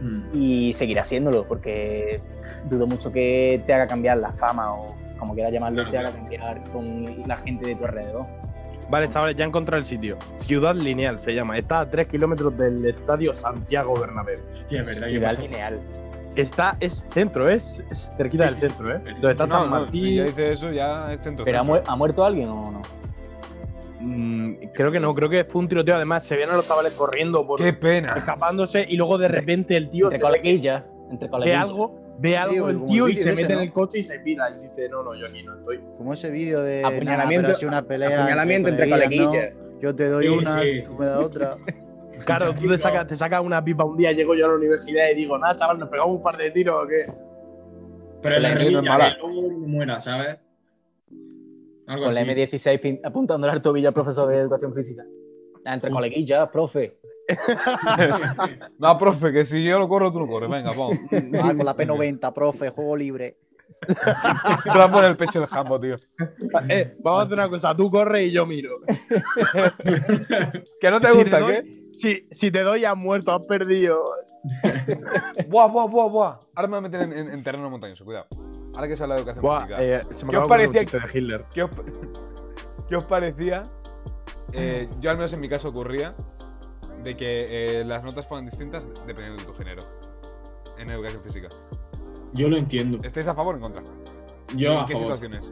Mm. 0.00 0.20
Y 0.32 0.72
seguirá 0.74 1.02
haciéndolo, 1.02 1.46
porque 1.46 2.20
dudo 2.68 2.86
mucho 2.86 3.12
que 3.12 3.62
te 3.66 3.74
haga 3.74 3.86
cambiar 3.86 4.18
la 4.18 4.32
fama 4.32 4.74
o 4.74 4.88
como 5.18 5.34
quieras 5.34 5.52
llamarlo, 5.52 5.84
Claro, 5.84 5.90
te 5.90 5.98
haga 5.98 6.10
cambiar 6.10 6.64
con 6.72 7.28
la 7.28 7.36
gente 7.36 7.66
de 7.66 7.76
tu 7.76 7.84
alrededor. 7.84 8.26
Vale, 8.92 9.08
chavales, 9.08 9.36
ya 9.36 9.46
encontré 9.46 9.78
el 9.78 9.86
sitio. 9.86 10.18
Ciudad 10.46 10.74
Lineal 10.74 11.18
se 11.18 11.34
llama. 11.34 11.56
Está 11.56 11.80
a 11.80 11.88
3 11.88 12.08
kilómetros 12.08 12.54
del 12.58 12.84
estadio 12.84 13.32
Santiago 13.32 13.98
Bernabéu. 13.98 14.38
Hostia, 14.52 14.80
es 14.80 14.86
verdad. 14.86 15.06
yo 15.08 15.18
Ideal 15.18 15.34
paso- 15.36 15.48
lineal. 15.48 15.80
Está, 16.36 16.76
es 16.78 17.02
centro, 17.10 17.48
es, 17.48 17.82
es 17.90 18.12
cerquita 18.18 18.48
Sí, 18.48 18.54
del 18.54 18.60
sí, 18.62 18.68
centro, 18.68 18.94
¿eh? 18.94 19.00
sí. 19.02 19.12
Donde 19.12 19.30
está 19.30 19.46
No, 19.46 19.50
San 19.60 19.64
no, 19.64 19.70
Martín. 19.80 20.02
si 20.02 20.14
ya 20.16 20.24
dice 20.24 20.52
eso, 20.52 20.70
ya 20.72 21.10
es 21.14 21.20
centro. 21.22 21.42
¿Pero 21.46 21.60
ha, 21.60 21.64
centro. 21.64 21.82
ha 21.90 21.96
muerto 21.96 22.22
alguien 22.24 22.48
o 22.50 22.70
no? 22.70 22.82
Mm, 24.00 24.54
creo 24.74 24.90
que 24.92 25.00
no, 25.00 25.14
creo 25.14 25.28
que 25.30 25.44
fue 25.44 25.60
un 25.62 25.68
tiroteo. 25.68 25.96
Además, 25.96 26.24
se 26.24 26.36
vieron 26.36 26.52
a 26.52 26.56
los 26.58 26.68
chavales 26.68 26.92
corriendo 26.92 27.46
por 27.46 27.60
¡Qué 27.60 27.72
pena! 27.72 28.12
escapándose 28.18 28.84
y 28.86 28.96
luego 28.98 29.16
de 29.16 29.28
repente 29.28 29.74
el 29.74 29.88
tío 29.88 30.06
Entre 30.06 30.18
se 30.18 30.24
ve, 30.24 30.28
coleguillas. 30.28 30.84
Entre 31.10 31.28
ve 31.28 31.54
algo, 31.54 31.98
ve 32.18 32.30
Sí, 32.30 32.34
algo 32.34 32.68
el 32.70 32.84
tío 32.84 33.06
el 33.06 33.12
y 33.12 33.16
se 33.16 33.30
ese, 33.30 33.42
mete 33.42 33.52
en 33.54 33.60
el 33.60 33.72
coche 33.72 33.98
y 33.98 34.02
se 34.02 34.18
pira 34.20 34.50
y 34.50 34.62
dice, 34.62 34.88
no, 34.88 35.02
no, 35.02 35.14
yo 35.14 35.26
aquí 35.26 35.42
no 35.42 35.54
estoy. 35.58 35.80
Como 35.98 36.12
ese 36.14 36.30
vídeo 36.30 36.62
de. 36.62 36.84
Apuñalamiento- 36.84 37.48
"Nah, 37.62 37.68
una 37.68 37.82
pelea. 37.82 38.20
Apuñalamiento 38.20 38.68
entre 38.68 38.88
coleguillas. 38.90 39.54
¿no? 39.54 39.80
Yo 39.80 39.94
te 39.96 40.08
doy 40.08 40.24
Sí, 40.26 40.30
una, 40.30 40.62
sí. 40.62 40.82
tú 40.84 40.94
me 40.94 41.06
das 41.06 41.18
otra. 41.24 41.56
Claro, 42.24 42.54
tú 42.54 42.68
te 42.68 42.78
sacas, 42.78 43.08
te 43.08 43.16
sacas 43.16 43.40
una 43.42 43.64
pipa 43.64 43.82
un 43.84 43.96
día, 43.96 44.12
llego 44.12 44.36
yo 44.36 44.44
a 44.44 44.48
la 44.50 44.54
universidad 44.54 45.10
y 45.10 45.16
digo, 45.16 45.36
nada, 45.38 45.56
chaval, 45.56 45.80
nos 45.80 45.88
pegamos 45.88 46.14
un 46.18 46.22
par 46.22 46.36
de 46.36 46.52
tiros 46.52 46.84
o 46.84 46.86
qué. 46.86 47.12
Pero 48.22 48.38
la 48.38 48.50
La 48.50 48.54
rodilla, 48.54 48.80
no 48.80 49.04
es 49.04 49.18
luego 49.18 49.58
muera, 49.66 49.98
¿sabes? 49.98 50.38
Algo 51.88 52.04
Con 52.04 52.14
la 52.14 52.20
así. 52.20 52.30
M16 52.30 52.80
pin- 52.80 53.00
apuntándole 53.02 53.52
al 53.52 53.60
tobillo 53.60 53.88
al 53.88 53.94
profesor 53.94 54.28
de 54.28 54.36
educación 54.36 54.72
física. 54.72 55.02
Entre 55.64 55.90
coleguillas, 55.90 56.48
profe. 56.50 56.96
No, 58.78 58.98
profe, 58.98 59.32
que 59.32 59.44
si 59.44 59.62
yo 59.64 59.78
lo 59.78 59.88
corro, 59.88 60.10
tú 60.12 60.20
no 60.20 60.26
corres. 60.26 60.50
Venga, 60.50 60.72
pon. 60.72 60.98
Ah, 61.40 61.54
con 61.56 61.64
la 61.64 61.76
P90, 61.76 62.32
profe, 62.32 62.70
juego 62.70 62.96
libre. 62.96 63.36
Rambo 64.66 64.98
en 65.00 65.06
el 65.06 65.16
pecho 65.16 65.40
del 65.40 65.48
jambo, 65.48 65.78
tío. 65.80 65.96
Eh, 66.68 66.96
vamos 67.00 67.20
a 67.20 67.22
hacer 67.24 67.34
una 67.38 67.48
cosa, 67.48 67.74
tú 67.76 67.90
corres 67.90 68.28
y 68.28 68.30
yo 68.32 68.46
miro. 68.46 68.76
¿Que 70.80 70.90
no 70.90 71.00
te 71.00 71.10
Si 71.10 71.16
gusta, 71.18 71.40
doy- 71.40 71.52
qué? 71.62 71.82
Si, 72.00 72.28
si 72.30 72.50
te 72.50 72.60
doy 72.62 72.84
a 72.84 72.94
muerto, 72.94 73.32
has 73.32 73.46
perdido. 73.46 74.02
Buah, 75.48 75.68
buah, 75.68 75.86
buah, 75.86 76.08
buah. 76.08 76.38
Ahora 76.54 76.68
me 76.68 76.76
voy 76.76 76.78
a 76.78 76.80
meter 76.82 77.00
en, 77.02 77.12
en- 77.12 77.28
en 77.32 77.42
terreno 77.44 77.70
montañoso, 77.70 78.04
cuidado. 78.04 78.26
Ahora 78.74 78.88
que 78.88 78.96
se 78.96 79.02
habla 79.02 79.14
de 79.16 79.20
educación 79.20 79.42
Buah, 79.42 79.60
física. 79.60 79.82
eh, 79.84 80.02
se 80.10 80.24
me 80.26 80.30
¿Qué 80.32 80.36
os 80.38 80.48
parecía 80.48 80.80
de 80.82 81.00
Hitler. 81.18 81.44
¿Qué 81.52 81.62
os, 81.64 81.70
qué 82.88 82.96
os 82.96 83.04
parecía? 83.04 83.62
Eh, 84.52 84.88
yo 85.00 85.10
al 85.10 85.16
menos 85.16 85.32
en 85.32 85.40
mi 85.40 85.48
caso 85.48 85.68
ocurría 85.68 86.14
de 87.02 87.16
que 87.16 87.80
eh, 87.80 87.84
las 87.84 88.02
notas 88.04 88.26
fueran 88.26 88.46
distintas 88.46 88.84
dependiendo 89.06 89.42
de 89.42 89.46
tu 89.48 89.54
género 89.54 89.82
en 90.78 90.90
educación 90.90 91.22
física. 91.22 91.48
Yo 92.32 92.48
lo 92.48 92.56
entiendo. 92.56 92.98
¿Estáis 93.02 93.26
a 93.28 93.34
favor 93.34 93.54
o 93.54 93.58
en 93.58 93.62
contra? 93.62 93.82
Yo 94.56 94.72
¿En 94.72 94.78
a 94.78 94.84
qué 94.86 94.94
favor. 94.94 95.14
situaciones? 95.14 95.50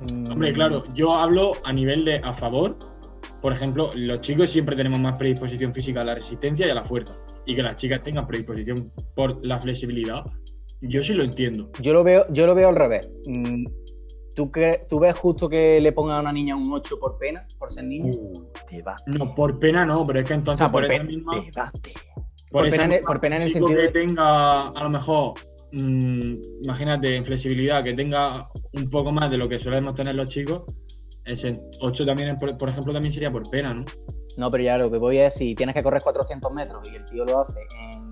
Mm, 0.00 0.30
Hombre, 0.32 0.52
claro, 0.52 0.84
yo 0.94 1.12
hablo 1.12 1.52
a 1.64 1.72
nivel 1.72 2.04
de 2.04 2.16
a 2.16 2.32
favor. 2.32 2.76
Por 3.40 3.52
ejemplo, 3.52 3.92
los 3.94 4.20
chicos 4.20 4.50
siempre 4.50 4.76
tenemos 4.76 4.98
más 5.00 5.18
predisposición 5.18 5.72
física 5.72 6.00
a 6.00 6.04
la 6.04 6.14
resistencia 6.14 6.66
y 6.66 6.70
a 6.70 6.74
la 6.74 6.84
fuerza. 6.84 7.14
Y 7.46 7.54
que 7.54 7.62
las 7.62 7.76
chicas 7.76 8.02
tengan 8.02 8.26
predisposición 8.26 8.92
por 9.14 9.44
la 9.46 9.58
flexibilidad, 9.58 10.24
yo 10.80 11.02
sí 11.02 11.14
lo 11.14 11.22
entiendo. 11.24 11.70
Yo 11.80 11.92
lo 11.92 12.02
veo, 12.04 12.26
yo 12.30 12.46
lo 12.46 12.54
veo 12.54 12.68
al 12.68 12.76
revés. 12.76 13.08
¿Tú, 14.36 14.50
cre- 14.52 14.86
¿Tú 14.86 15.00
ves 15.00 15.16
justo 15.16 15.48
que 15.48 15.80
le 15.80 15.92
ponga 15.92 16.18
a 16.18 16.20
una 16.20 16.32
niña 16.32 16.54
un 16.54 16.70
8 16.72 16.98
por 17.00 17.16
pena, 17.18 17.46
por 17.58 17.72
ser 17.72 17.84
niña? 17.84 18.12
Uh, 18.14 18.46
debate. 18.70 19.02
No, 19.06 19.34
por 19.34 19.58
pena 19.58 19.84
no, 19.86 20.04
pero 20.06 20.20
es 20.20 20.26
que 20.28 20.34
entonces 20.34 20.62
O 20.64 20.68
sea, 20.68 20.72
por, 20.72 20.82
por 20.82 20.90
esa 20.92 20.98
pena, 20.98 21.04
misma. 21.10 21.40
Debate. 21.40 21.94
Por 22.52 22.66
esa 22.66 22.74
pena 22.76 22.84
en 22.84 22.92
el- 22.92 22.98
misma, 22.98 23.06
por 23.08 23.20
pena 23.20 23.36
en 23.36 23.42
el 23.42 23.50
sentido 23.52 23.76
que 23.80 23.82
de- 23.86 23.92
tenga, 24.06 24.68
a 24.68 24.82
lo 24.84 24.90
mejor, 24.90 25.34
mm, 25.72 26.34
imagínate, 26.64 27.16
en 27.16 27.24
flexibilidad, 27.24 27.82
que 27.82 27.94
tenga 27.94 28.48
un 28.74 28.90
poco 28.90 29.10
más 29.10 29.30
de 29.30 29.38
lo 29.38 29.48
que 29.48 29.58
solemos 29.58 29.94
tener 29.94 30.14
los 30.14 30.28
chicos, 30.28 30.62
ese 31.24 31.58
8 31.80 32.04
también, 32.04 32.36
por, 32.36 32.56
por 32.58 32.68
ejemplo, 32.68 32.92
también 32.92 33.12
sería 33.12 33.32
por 33.32 33.48
pena, 33.50 33.72
¿no? 33.74 33.84
No, 34.36 34.50
pero 34.50 34.62
ya 34.62 34.76
lo 34.76 34.90
que 34.90 34.98
voy 34.98 35.16
es, 35.16 35.32
si 35.34 35.54
tienes 35.54 35.74
que 35.74 35.82
correr 35.82 36.02
400 36.02 36.52
metros 36.52 36.86
y 36.92 36.96
el 36.96 37.04
tío 37.06 37.24
lo 37.24 37.40
hace 37.40 37.58
en 37.80 38.10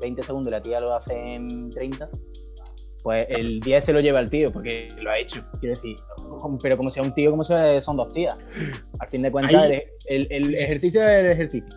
20 0.00 0.22
segundos 0.22 0.48
y 0.48 0.52
la 0.52 0.62
tía 0.62 0.80
lo 0.80 0.94
hace 0.94 1.34
en 1.34 1.68
30, 1.68 2.08
pues 3.02 3.26
el 3.30 3.60
10 3.60 3.84
se 3.84 3.92
lo 3.92 4.00
lleva 4.00 4.20
el 4.20 4.28
tío, 4.30 4.50
porque 4.52 4.88
lo 5.00 5.10
ha 5.10 5.18
hecho. 5.18 5.42
Quiero 5.60 5.74
decir, 5.74 5.96
pero 6.62 6.76
como 6.76 6.90
sea 6.90 7.02
un 7.02 7.14
tío, 7.14 7.30
como 7.30 7.44
sea, 7.44 7.80
son 7.80 7.96
dos 7.96 8.12
tías. 8.12 8.38
Al 8.98 9.08
fin 9.08 9.22
de 9.22 9.30
cuentas, 9.30 9.62
Ahí- 9.62 9.82
el, 10.08 10.26
el- 10.30 10.44
el 10.46 10.54
ejercicio 10.56 11.02
es 11.02 11.24
el 11.24 11.30
ejercicio. 11.30 11.68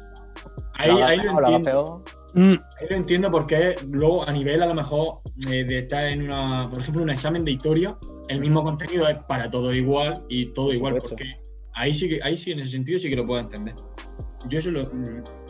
Ahí, 0.76 0.90
Lo 0.92 1.06
ahí 1.06 1.20
entiendo. 1.20 2.04
Mm, 2.36 2.54
Ahí 2.54 2.88
lo 2.90 2.96
entiendo 2.96 3.32
porque 3.32 3.76
luego 3.92 4.28
a 4.28 4.32
nivel 4.32 4.64
a 4.64 4.66
lo 4.66 4.74
mejor 4.74 5.20
eh, 5.52 5.64
de 5.66 5.80
estar 5.80 6.04
en 6.06 6.24
una, 6.24 6.68
por 6.70 6.80
ejemplo, 6.80 7.04
un 7.04 7.12
examen 7.12 7.46
de 7.46 7.52
historia, 7.52 7.96
el 8.28 8.40
mismo 8.40 8.64
contenido 8.64 9.08
es 9.08 9.18
para 9.28 9.52
todo 9.52 9.72
igual 9.74 10.26
y 10.30 10.48
todo 10.54 10.66
Por 10.68 10.76
igual, 10.76 10.94
supuesto. 10.96 11.10
porque 11.16 11.32
ahí 11.76 11.94
sí 11.94 12.08
que, 12.10 12.20
ahí 12.24 12.36
sí 12.36 12.52
en 12.52 12.60
ese 12.62 12.72
sentido 12.72 12.98
sí 12.98 13.10
que 13.12 13.16
lo 13.18 13.26
puedo 13.28 13.40
entender. 13.40 13.76
Yo 14.50 14.58
eso 14.58 14.72
lo, 14.72 14.82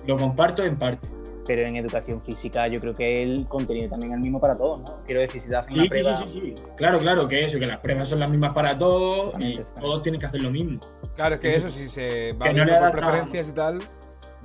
lo 0.06 0.18
comparto 0.18 0.63
en 0.63 0.77
parte. 0.77 1.08
Pero 1.46 1.64
en 1.68 1.76
educación 1.76 2.22
física 2.22 2.68
yo 2.68 2.80
creo 2.80 2.94
que 2.94 3.22
el 3.22 3.46
contenido 3.48 3.90
también 3.90 4.12
es 4.14 4.16
el 4.18 4.22
mismo 4.22 4.40
para 4.40 4.58
todos, 4.58 4.80
¿no? 4.82 5.04
Quiero 5.06 5.20
decir, 5.22 5.42
si 5.42 5.50
te 5.50 5.56
hacen 5.58 5.74
Sí, 5.74 5.80
una 5.80 5.84
sí, 5.84 5.90
prueba... 5.90 6.16
sí, 6.16 6.24
sí, 6.34 6.54
sí. 6.56 6.64
Claro, 6.78 7.00
claro, 7.00 7.28
que 7.28 7.46
eso, 7.46 7.60
que 7.60 7.66
las 7.66 7.80
pruebas 7.80 8.08
son 8.10 8.20
las 8.22 8.32
mismas 8.32 8.54
para 8.54 8.78
todos 8.78 9.12
y 9.12 9.28
Exactamente, 9.28 9.60
exactamente. 9.60 9.82
todos 9.82 10.04
tienen 10.04 10.22
que 10.22 10.26
hacer 10.28 10.42
lo 10.42 10.52
mismo. 10.52 10.80
Claro, 11.16 11.36
es 11.36 11.42
que 11.42 11.56
eso 11.56 11.68
si 11.70 11.90
se 11.90 12.32
va 12.34 12.52
no 12.52 12.80
por 12.80 12.92
preferencias 12.94 13.50
y 13.50 13.52
tal, 13.52 13.80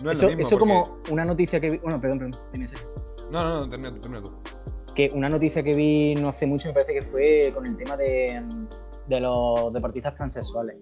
no 0.02 0.10
es 0.10 0.18
Eso, 0.18 0.26
lo 0.30 0.36
mismo. 0.36 0.40
eso 0.48 0.58
porque- 0.58 0.72
como 0.74 0.98
una 1.10 1.24
noticia 1.24 1.60
que 1.60 1.70
vi... 1.70 1.78
Bueno, 1.78 2.00
perdón, 2.00 2.18
perdón. 2.18 2.40
dime, 2.52 2.66
Sergio. 2.66 2.88
No, 3.30 3.44
no, 3.44 3.58
no, 3.60 3.68
termina 3.68 3.90
tú, 3.94 4.00
termina 4.00 4.22
tú. 4.22 4.32
que 4.94 5.10
una 5.14 5.28
noticia 5.28 5.62
que 5.62 5.74
vi 5.74 6.14
no 6.16 6.28
hace 6.30 6.46
mucho 6.46 6.68
me 6.68 6.74
parece 6.74 6.94
que 6.94 7.02
fue 7.02 7.52
con 7.54 7.64
el 7.66 7.76
tema 7.76 7.96
de, 7.96 8.42
de 9.06 9.20
los 9.20 9.72
deportistas 9.72 10.14
transexuales. 10.14 10.76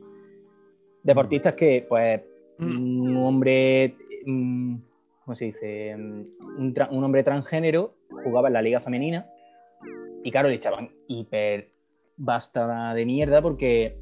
Deportistas 1.03 1.55
que, 1.55 1.85
pues, 1.89 2.23
un 2.59 3.17
hombre, 3.19 3.95
mm, 4.25 4.77
¿cómo 5.27 5.35
se 5.35 5.47
dice? 5.47 5.93
Un, 5.97 7.05
hombre 7.05 7.25
transgénero 7.25 7.97
jugaba 8.23 8.47
en 8.47 8.55
la 8.55 8.63
liga 8.63 8.79
femenina 8.79 9.29
y, 10.23 10.31
claro, 10.31 10.49
le 10.49 10.55
echaban 10.55 10.89
hiper 11.09 11.73
basta 12.17 12.95
de 12.95 13.05
mierda 13.05 13.43
porque, 13.43 14.01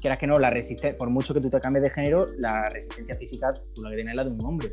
quieras 0.00 0.18
que 0.18 0.28
no, 0.28 0.38
la 0.38 0.48
resistencia, 0.48 0.96
por 0.96 1.10
mucho 1.10 1.34
que 1.34 1.40
tú 1.40 1.50
te 1.50 1.60
cambies 1.60 1.82
de 1.82 1.90
género, 1.90 2.24
la 2.38 2.68
resistencia 2.68 3.16
física 3.16 3.52
tú 3.74 3.82
la 3.82 3.90
que 3.90 3.96
tienes 3.96 4.12
es 4.12 4.16
la 4.16 4.24
de 4.24 4.30
un 4.30 4.44
hombre. 4.44 4.70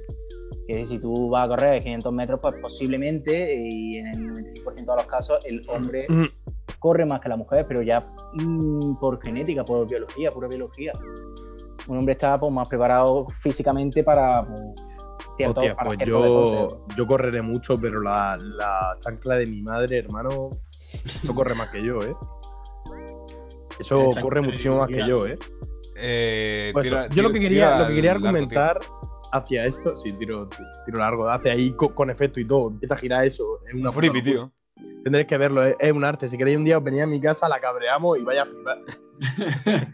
Decir, 0.67 0.87
si 0.87 0.99
tú 0.99 1.29
vas 1.29 1.45
a 1.45 1.47
correr 1.49 1.81
500 1.81 2.13
metros, 2.13 2.39
pues 2.43 2.55
posiblemente, 2.61 3.55
y 3.67 3.97
en 3.97 4.07
el 4.07 4.33
95% 4.33 4.75
de 4.75 4.85
los 4.85 5.05
casos, 5.07 5.45
el 5.47 5.61
hombre 5.67 6.05
Mm. 6.07 6.25
corre 6.77 7.05
más 7.05 7.21
que 7.21 7.29
la 7.29 7.37
mujer, 7.37 7.65
pero 7.67 7.81
ya 7.81 8.05
mm, 8.33 8.99
por 8.99 9.19
genética, 9.23 9.65
por 9.65 9.87
biología, 9.89 10.29
pura 10.29 10.47
biología. 10.47 10.91
Un 11.87 11.97
hombre 11.97 12.13
está 12.13 12.39
pues, 12.39 12.51
más 12.51 12.67
preparado 12.69 13.27
físicamente 13.41 14.03
para, 14.03 14.45
pues, 14.45 14.96
cierto- 15.37 15.59
Hostia, 15.61 15.75
para 15.75 15.87
pues 15.87 15.99
yo, 16.05 16.85
yo 16.95 17.07
correré 17.07 17.41
mucho, 17.41 17.79
pero 17.79 18.01
la, 18.01 18.37
la 18.39 18.97
chancla 18.99 19.35
de 19.35 19.45
mi 19.45 19.61
madre, 19.61 19.97
hermano, 19.99 20.49
eso 21.23 21.33
corre 21.35 21.53
más 21.55 21.69
que 21.69 21.81
yo, 21.81 21.99
¿eh? 22.01 22.13
Eso 23.79 24.05
chancla 24.05 24.21
corre 24.21 24.41
muchísimo 24.41 24.79
más 24.79 24.87
que 24.89 25.07
yo, 25.07 25.25
¿eh? 25.27 25.37
Eh, 25.99 26.69
Pues 26.73 26.87
tira- 26.87 27.05
eso, 27.05 27.13
yo 27.15 27.23
lo 27.23 27.31
que 27.31 27.39
quería, 27.39 27.79
lo 27.79 27.87
que 27.87 27.95
quería 27.95 28.11
argumentar 28.11 28.79
hacia 29.31 29.65
esto, 29.65 29.95
sí, 29.97 30.11
tiro, 30.13 30.47
tiro 30.85 30.99
largo, 30.99 31.29
hacia 31.29 31.51
ahí 31.53 31.71
co- 31.71 31.93
con, 31.93 32.09
efecto 32.09 32.39
y 32.39 32.45
todo, 32.45 32.69
empieza 32.69 32.95
a 32.95 32.97
girar 32.97 33.25
eso. 33.27 33.59
Es 33.67 33.73
una 33.73 33.85
locura. 33.91 34.11
tío. 34.23 34.51
Tendréis 35.03 35.27
que 35.27 35.37
verlo, 35.37 35.63
es, 35.63 35.75
es 35.79 35.91
un 35.91 36.03
arte. 36.03 36.27
Si 36.29 36.37
queréis 36.37 36.57
un 36.57 36.65
día 36.65 36.77
os 36.77 36.83
venía 36.83 37.03
a 37.03 37.07
mi 37.07 37.19
casa, 37.19 37.47
la 37.49 37.59
cabreamos 37.59 38.17
y 38.19 38.23
vaya 38.23 38.43
a 38.43 38.45
flipar. 38.45 38.79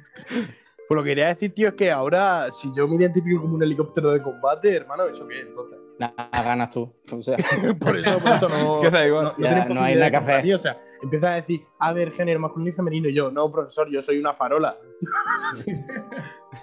Pues 0.94 0.98
lo 0.98 1.04
que 1.04 1.10
quería 1.10 1.28
decir, 1.30 1.54
tío, 1.54 1.70
es 1.70 1.74
que 1.74 1.90
ahora, 1.92 2.52
si 2.52 2.72
yo 2.76 2.88
me 2.88 2.96
identifico 2.98 3.42
como 3.42 3.56
un 3.56 3.64
helicóptero 3.64 4.12
de 4.12 4.22
combate, 4.22 4.76
hermano, 4.76 5.06
¿eso 5.06 5.28
qué? 5.28 5.40
Entonces. 5.42 5.80
Nada, 6.00 6.14
ganas 6.32 6.70
tú. 6.70 6.94
O 7.12 7.22
sea, 7.22 7.36
por 7.80 7.98
eso, 7.98 8.20
por 8.20 8.32
eso 8.34 8.50
no. 8.50 8.80
Que 8.82 8.90
da 8.92 9.08
igual. 9.08 9.26
No, 9.26 9.44
Ya, 9.44 9.50
tenéis 9.50 9.70
no 9.76 9.82
hay 9.82 9.96
nada 9.96 10.12
que 10.12 10.18
hacer. 10.18 10.54
O 10.54 10.60
sea, 10.60 10.80
empieza 11.02 11.32
a 11.32 11.36
decir, 11.36 11.66
a 11.80 11.94
ver, 11.94 12.12
género 12.12 12.40
masculino 12.40 12.70
y 12.70 12.74
femenino. 12.74 13.10
Y 13.10 13.14
yo, 13.14 13.32
no, 13.32 13.52
profesor, 13.52 13.90
yo 13.90 14.02
soy 14.04 14.20
una 14.20 14.34
farola. 14.34 14.78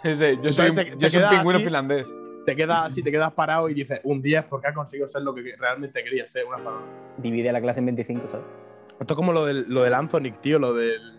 Sí, 0.05 0.39
yo 0.41 0.53
soy, 0.53 0.71
un- 0.71 0.77
Te- 0.77 0.85
te 0.85 0.97
yo 0.99 1.11
soy 1.11 1.23
un 1.23 1.29
pingüino 1.31 1.57
así. 1.57 1.65
finlandés. 1.65 2.15
Te 2.47 2.55
quedas 2.57 2.87
así, 2.87 3.03
te 3.03 3.11
quedas 3.11 3.33
parado 3.33 3.69
y 3.69 3.75
dices, 3.75 4.01
un 4.05 4.23
10 4.23 4.45
porque 4.45 4.69
has 4.69 4.75
conseguido 4.75 5.09
ser 5.09 5.23
lo 5.23 5.35
que 5.35 5.43
realmente 5.59 6.03
querías 6.03 6.31
ser, 6.31 6.47
una 6.47 6.59
farola. 6.59 6.87
divide 7.19 7.53
la 7.53 7.61
clase 7.61 7.81
en 7.81 7.87
25, 7.87 8.29
¿sabes? 8.29 8.47
Esto 9.01 9.15
es 9.15 9.17
como 9.17 9.33
lo 9.33 9.45
del, 9.47 9.67
lo 9.69 9.83
del 9.83 9.93
Anthony, 9.95 10.33
tío, 10.41 10.59
lo 10.59 10.73
del. 10.75 11.19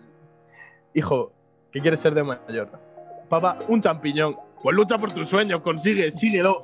Hijo, 0.94 1.32
¿qué 1.70 1.80
quieres 1.80 2.00
ser 2.00 2.14
de 2.14 2.22
mayor? 2.24 2.70
Papá, 3.32 3.56
un 3.68 3.80
champiñón. 3.80 4.36
Pues 4.62 4.76
lucha 4.76 4.98
por 4.98 5.10
tus 5.10 5.26
sueños, 5.26 5.62
consigue, 5.62 6.10
síguelo. 6.10 6.60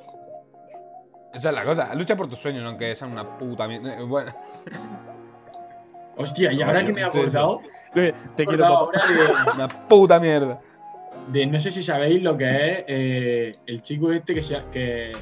Esa 1.33 1.49
es 1.49 1.55
la 1.55 1.63
cosa. 1.63 1.95
Lucha 1.95 2.15
por 2.15 2.29
tus 2.29 2.37
sueños, 2.37 2.63
aunque 2.63 2.95
sean 2.95 3.11
una 3.11 3.39
puta 3.39 3.67
mierda. 3.67 3.99
Bueno, 4.03 4.31
Hostia, 6.15 6.53
y 6.53 6.61
ahora 6.61 6.83
que 6.83 6.93
me 6.93 7.01
he 7.01 7.05
acordado, 7.05 7.61
Eh, 7.95 8.13
Te 8.35 8.45
quiero, 8.45 8.65
ahora 8.67 9.01
una 9.55 9.67
puta 9.67 10.19
mierda. 10.19 10.61
de, 11.31 11.39
de- 11.39 11.45
no 11.47 11.59
sé 11.59 11.71
si 11.71 11.81
sabéis 11.81 12.21
lo 12.21 12.37
que 12.37 12.45
es 12.49 12.83
eh, 12.87 13.55
el 13.65 13.81
chico 13.81 14.11
este 14.11 14.35
que, 14.35 14.43
se, 14.43 14.61
que 14.71 15.13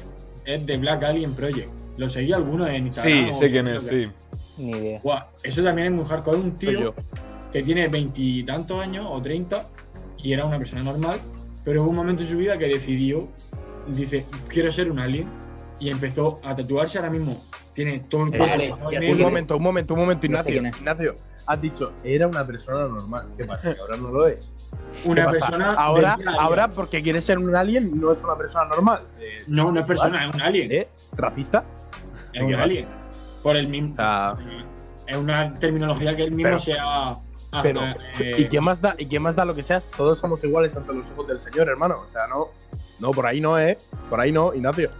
es 0.44 0.66
de 0.66 0.76
Black 0.76 1.02
Alien 1.02 1.32
Project. 1.34 1.70
¿Lo 1.96 2.10
seguí 2.10 2.30
alguno 2.34 2.66
en 2.66 2.88
Instagram? 2.88 3.28
Sí, 3.28 3.34
sé 3.34 3.50
quién 3.50 3.68
es, 3.68 3.84
sí. 3.86 4.10
Ni 4.58 4.72
idea. 4.72 5.00
Eso 5.42 5.62
también 5.64 5.88
es 5.88 5.92
muy 5.98 6.04
hardcore. 6.04 6.36
Un 6.36 6.58
tío 6.58 6.94
que 7.50 7.62
tiene 7.62 7.88
veintitantos 7.88 8.78
años 8.82 9.06
o 9.08 9.18
treinta 9.22 9.62
y 10.22 10.34
era 10.34 10.44
una 10.44 10.58
persona 10.58 10.82
normal, 10.82 11.18
pero 11.68 11.82
hubo 11.82 11.90
un 11.90 11.96
momento 11.96 12.22
en 12.22 12.28
su 12.30 12.38
vida 12.38 12.56
que 12.56 12.66
decidió, 12.66 13.28
dice, 13.88 14.24
quiero 14.48 14.72
ser 14.72 14.90
un 14.90 14.98
alien 15.00 15.28
y 15.78 15.90
empezó 15.90 16.40
a 16.42 16.56
tatuarse 16.56 16.96
ahora 16.96 17.10
mismo. 17.10 17.34
Tiene 17.74 18.00
todo 18.08 18.24
el 18.24 18.34
Eh, 18.34 18.38
cuerpo. 18.38 18.84
vale, 18.86 19.12
Un 19.12 19.20
momento, 19.20 19.56
un 19.58 19.62
momento, 19.62 19.92
un 19.92 20.00
momento, 20.00 20.24
Ignacio. 20.24 20.54
Ignacio, 20.62 21.14
has 21.46 21.60
dicho, 21.60 21.92
era 22.02 22.26
una 22.26 22.46
persona 22.46 22.88
normal. 22.88 23.26
¿Qué 23.36 23.44
pasa? 23.44 23.74
Que 23.74 23.80
ahora 23.82 23.98
no 23.98 24.10
lo 24.10 24.26
es. 24.28 24.50
¿Qué 25.02 25.10
Una 25.10 25.30
persona. 25.30 25.74
Ahora, 25.74 26.16
ahora, 26.38 26.68
porque 26.68 27.02
quiere 27.02 27.20
ser 27.20 27.36
un 27.38 27.54
alien, 27.54 28.00
no 28.00 28.14
es 28.14 28.24
una 28.24 28.34
persona 28.34 28.64
normal. 28.64 29.02
Eh, 29.20 29.42
No, 29.46 29.70
no 29.70 29.80
es 29.80 29.86
persona, 29.86 30.26
es 30.26 30.34
un 30.34 30.40
alien. 30.40 30.72
¿Eh? 30.72 30.88
¿Racista? 31.18 31.64
Es 32.32 32.40
un 32.44 32.48
¿qué 32.48 32.54
alien. 32.54 32.86
Por 33.42 33.56
el 33.56 33.68
mismo. 33.68 33.94
Sea, 33.94 34.34
Es 35.06 35.16
una 35.18 35.52
terminología 35.54 36.16
que 36.16 36.22
él 36.24 36.30
mismo 36.30 36.44
Pero- 36.44 36.60
se 36.60 36.72
ha. 36.80 37.14
Pero, 37.62 37.80
eh, 38.20 38.34
¿y 38.36 38.44
quién 38.46 38.62
más 38.62 38.80
da, 38.80 38.94
y 38.98 39.06
quién 39.06 39.22
más 39.22 39.34
da 39.34 39.44
lo 39.44 39.54
que 39.54 39.62
sea? 39.62 39.80
Todos 39.96 40.20
somos 40.20 40.42
iguales 40.44 40.76
ante 40.76 40.92
los 40.92 41.10
ojos 41.12 41.28
del 41.28 41.40
Señor, 41.40 41.68
hermano. 41.68 42.00
O 42.06 42.10
sea, 42.10 42.26
no, 42.28 42.48
no, 43.00 43.10
por 43.12 43.26
ahí 43.26 43.40
no, 43.40 43.58
¿eh? 43.58 43.78
Por 44.10 44.20
ahí 44.20 44.32
no, 44.32 44.52
Ignacio. 44.54 44.90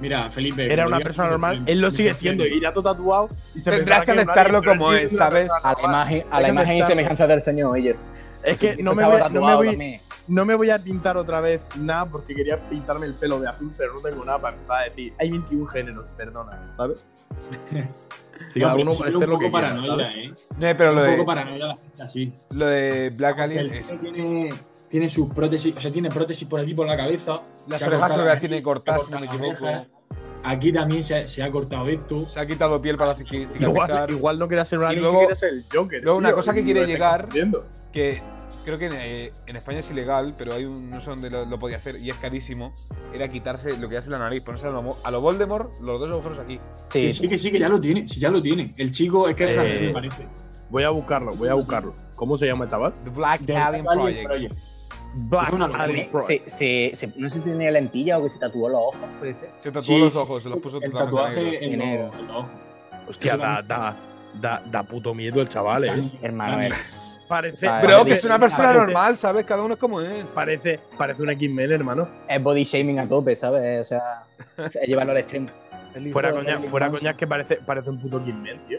Mira, 0.00 0.28
Felipe. 0.30 0.70
Era 0.72 0.86
una 0.86 1.00
persona 1.00 1.30
normal, 1.30 1.62
él 1.66 1.80
lo 1.80 1.90
sigue 1.90 2.14
siendo, 2.14 2.44
irá 2.46 2.72
todo 2.72 2.92
tatuado 2.92 3.30
y 3.54 3.60
se 3.60 3.70
Tendrás 3.70 4.04
que 4.04 4.12
aceptarlo 4.12 4.62
como 4.62 4.92
es, 4.92 5.16
¿sabes? 5.16 5.50
A 5.50 5.72
la 5.72 5.72
normal. 5.72 5.90
imagen, 5.90 6.24
a 6.30 6.40
la 6.40 6.48
imagen 6.50 6.76
y 6.76 6.82
semejanza 6.82 7.26
del 7.26 7.40
señor, 7.40 7.72
oye. 7.72 7.96
Es 8.42 8.60
que 8.60 8.76
no 8.76 8.94
me, 8.94 9.02
Estaba 9.02 9.08
voy 9.08 9.18
no, 9.22 9.28
me 9.28 9.34
tatuado 9.34 9.56
voy, 9.56 9.66
también. 9.70 10.00
No 10.28 10.44
me 10.44 10.54
voy 10.54 10.70
a 10.70 10.78
pintar 10.78 11.16
otra 11.16 11.40
vez 11.40 11.62
nada 11.76 12.06
porque 12.06 12.34
quería 12.34 12.58
pintarme 12.68 13.06
el 13.06 13.14
pelo 13.14 13.38
de 13.40 13.48
azul, 13.48 13.72
pero 13.76 13.94
no 13.94 14.00
tengo 14.00 14.24
nada 14.24 14.40
para 14.66 14.84
decir. 14.84 15.12
Hay 15.18 15.30
21 15.30 15.66
géneros, 15.66 16.10
perdona, 16.16 16.72
¿sabes? 16.76 17.04
Sí, 18.52 18.60
No, 18.60 18.74
uno 18.76 18.92
que 18.96 19.02
hacer 19.02 19.06
un 19.06 19.12
lo 19.14 19.20
que 19.20 19.26
poco 19.26 19.38
quiera, 19.38 19.52
paranoia, 19.52 19.88
¿sabes? 19.90 20.16
¿eh? 20.16 20.34
No, 20.58 20.76
pero 20.76 20.92
lo 20.92 21.00
un 21.02 21.06
de, 21.10 21.12
poco 21.16 21.26
paranoia 21.26 21.66
la 21.68 21.74
gente 21.74 22.02
así. 22.02 22.32
lo 22.50 22.66
de 22.66 23.10
Black 23.16 23.38
Alien 23.38 23.60
el 23.60 23.72
es. 23.72 24.00
tiene, 24.00 24.50
tiene 24.90 25.08
sus 25.08 25.32
prótesis, 25.32 25.74
o 25.76 25.80
sea, 25.80 25.90
tiene 25.90 26.10
prótesis 26.10 26.46
por 26.46 26.60
aquí 26.60 26.74
por 26.74 26.86
la 26.86 26.96
cabeza. 26.98 27.40
Las 27.66 27.82
orejas 27.82 28.08
creo 28.12 28.18
que 28.22 28.24
las 28.28 28.36
aquí, 28.36 28.46
tiene 28.48 28.62
cortadas, 28.62 29.04
si 29.06 29.10
no 29.12 29.20
me 29.20 29.26
equivoco. 29.26 29.66
Aquí 30.44 30.70
también 30.72 31.02
se, 31.02 31.26
se 31.28 31.42
ha 31.42 31.50
cortado 31.50 31.88
esto. 31.88 32.26
Se 32.28 32.38
ha 32.38 32.46
quitado 32.46 32.80
piel 32.80 32.96
para 32.98 33.16
cic- 33.16 33.32
Igual, 33.58 33.86
cicatrizar. 33.88 34.10
igual 34.10 34.38
no 34.38 34.48
quería 34.48 34.64
ser 34.66 34.78
un 34.80 34.84
Y 34.84 34.88
alien, 34.88 35.02
luego- 35.02 35.18
quiere 35.20 35.34
ser 35.36 35.48
el 35.54 35.64
Joker. 35.72 36.02
luego 36.04 36.18
una 36.18 36.32
cosa 36.32 36.52
que 36.54 36.62
quiere 36.62 36.86
llegar- 36.86 37.28
que 37.92 38.22
creo 38.66 38.78
que 38.78 38.90
eh, 38.92 39.32
en 39.46 39.56
España 39.56 39.78
es 39.78 39.90
ilegal, 39.90 40.34
pero 40.36 40.52
hay 40.52 40.66
un, 40.66 40.90
no 40.90 41.00
sé 41.00 41.08
dónde 41.10 41.30
lo, 41.30 41.46
lo 41.46 41.58
podía 41.58 41.76
hacer 41.78 41.96
y 41.96 42.10
es 42.10 42.16
carísimo, 42.16 42.74
era 43.14 43.28
quitarse 43.28 43.78
lo 43.78 43.88
que 43.88 43.96
hace 43.96 44.10
la 44.10 44.18
nariz, 44.18 44.42
ponerse 44.42 44.66
a 44.66 44.70
lo, 44.70 44.96
a 45.02 45.10
lo 45.10 45.20
Voldemort 45.22 45.70
los 45.80 45.98
dos 46.00 46.10
agujeros 46.10 46.38
aquí. 46.38 46.56
Sí, 46.90 47.02
Que 47.02 47.10
sí, 47.10 47.28
que 47.28 47.38
sí, 47.38 47.50
que 47.50 47.58
ya 47.58 47.68
lo 47.70 47.80
tiene. 47.80 48.06
Sí, 48.06 48.20
ya 48.20 48.28
lo 48.28 48.42
tiene. 48.42 48.74
El 48.76 48.92
chico 48.92 49.28
es 49.28 49.36
que 49.36 49.44
es 49.44 49.50
Eh, 49.52 49.54
francés, 49.54 49.80
me 49.82 49.92
parece. 49.92 50.26
Voy 50.68 50.82
a 50.82 50.90
buscarlo, 50.90 51.34
voy 51.36 51.48
a 51.48 51.54
buscarlo. 51.54 51.94
¿Cómo 52.16 52.36
se 52.36 52.46
llama 52.46 52.64
el 52.64 52.70
chaval? 52.70 52.92
The 53.04 53.10
Black 53.10 53.40
Del 53.40 53.56
Alien 53.56 53.84
Project. 53.84 54.52
Black 55.14 55.52
una 55.52 55.64
Alien. 55.66 56.10
Project. 56.10 56.48
se, 56.48 56.90
se, 56.90 56.96
se- 57.08 57.12
no 57.18 57.30
sé 57.30 57.38
si 57.38 57.44
tenía 57.44 57.70
lentilla 57.70 58.18
o 58.18 58.22
que 58.24 58.28
se 58.28 58.38
tatuó 58.38 58.68
los 58.68 58.80
ojos, 58.80 59.08
puede 59.18 59.32
ser. 59.32 59.50
Se 59.58 59.70
tatuó 59.70 59.82
Sí, 59.82 59.98
los 59.98 60.16
ojos, 60.16 60.38
sí, 60.42 60.44
se 60.44 60.50
los 60.50 60.58
puso 60.58 60.82
El 60.82 60.92
tatuaje 60.92 61.64
en, 61.64 61.78
Negro. 61.78 62.10
en 62.18 62.26
los 62.26 62.36
ojos. 62.48 62.50
Hostia, 63.08 63.36
da, 63.36 63.62
da, 63.62 63.96
da, 64.40 64.62
da 64.70 64.82
puto 64.82 65.14
miedo 65.14 65.40
el 65.40 65.48
chaval, 65.48 65.84
eh. 65.84 66.10
Hermano, 66.20 66.62
es. 66.62 67.05
Parece, 67.28 67.66
Bro, 67.66 67.76
Bro, 67.80 67.88
parece- 67.88 68.06
que 68.06 68.12
es 68.14 68.24
una 68.24 68.38
persona 68.38 68.68
parece- 68.68 68.84
normal, 68.86 69.16
¿sabes? 69.16 69.44
Cada 69.44 69.62
uno 69.62 69.74
es 69.74 69.80
como 69.80 70.00
es. 70.00 70.24
Parece, 70.26 70.80
parece 70.96 71.22
un 71.22 71.30
X-Men, 71.30 71.72
hermano. 71.72 72.08
Es 72.28 72.42
body 72.42 72.62
shaming 72.64 72.98
a 73.00 73.08
tope, 73.08 73.34
¿sabes? 73.34 73.80
O 73.80 73.84
sea, 73.84 74.22
es 74.58 74.86
llevarlo 74.88 75.12
al 75.12 75.18
extremo. 75.18 75.48
Fuera 76.12 76.30
coña, 76.30 76.58
fuera 76.70 76.90
coña 76.90 77.16
que 77.16 77.26
parece, 77.26 77.56
parece 77.56 77.90
un 77.90 77.98
puto 78.00 78.18
X-Men, 78.18 78.60
tío. 78.68 78.78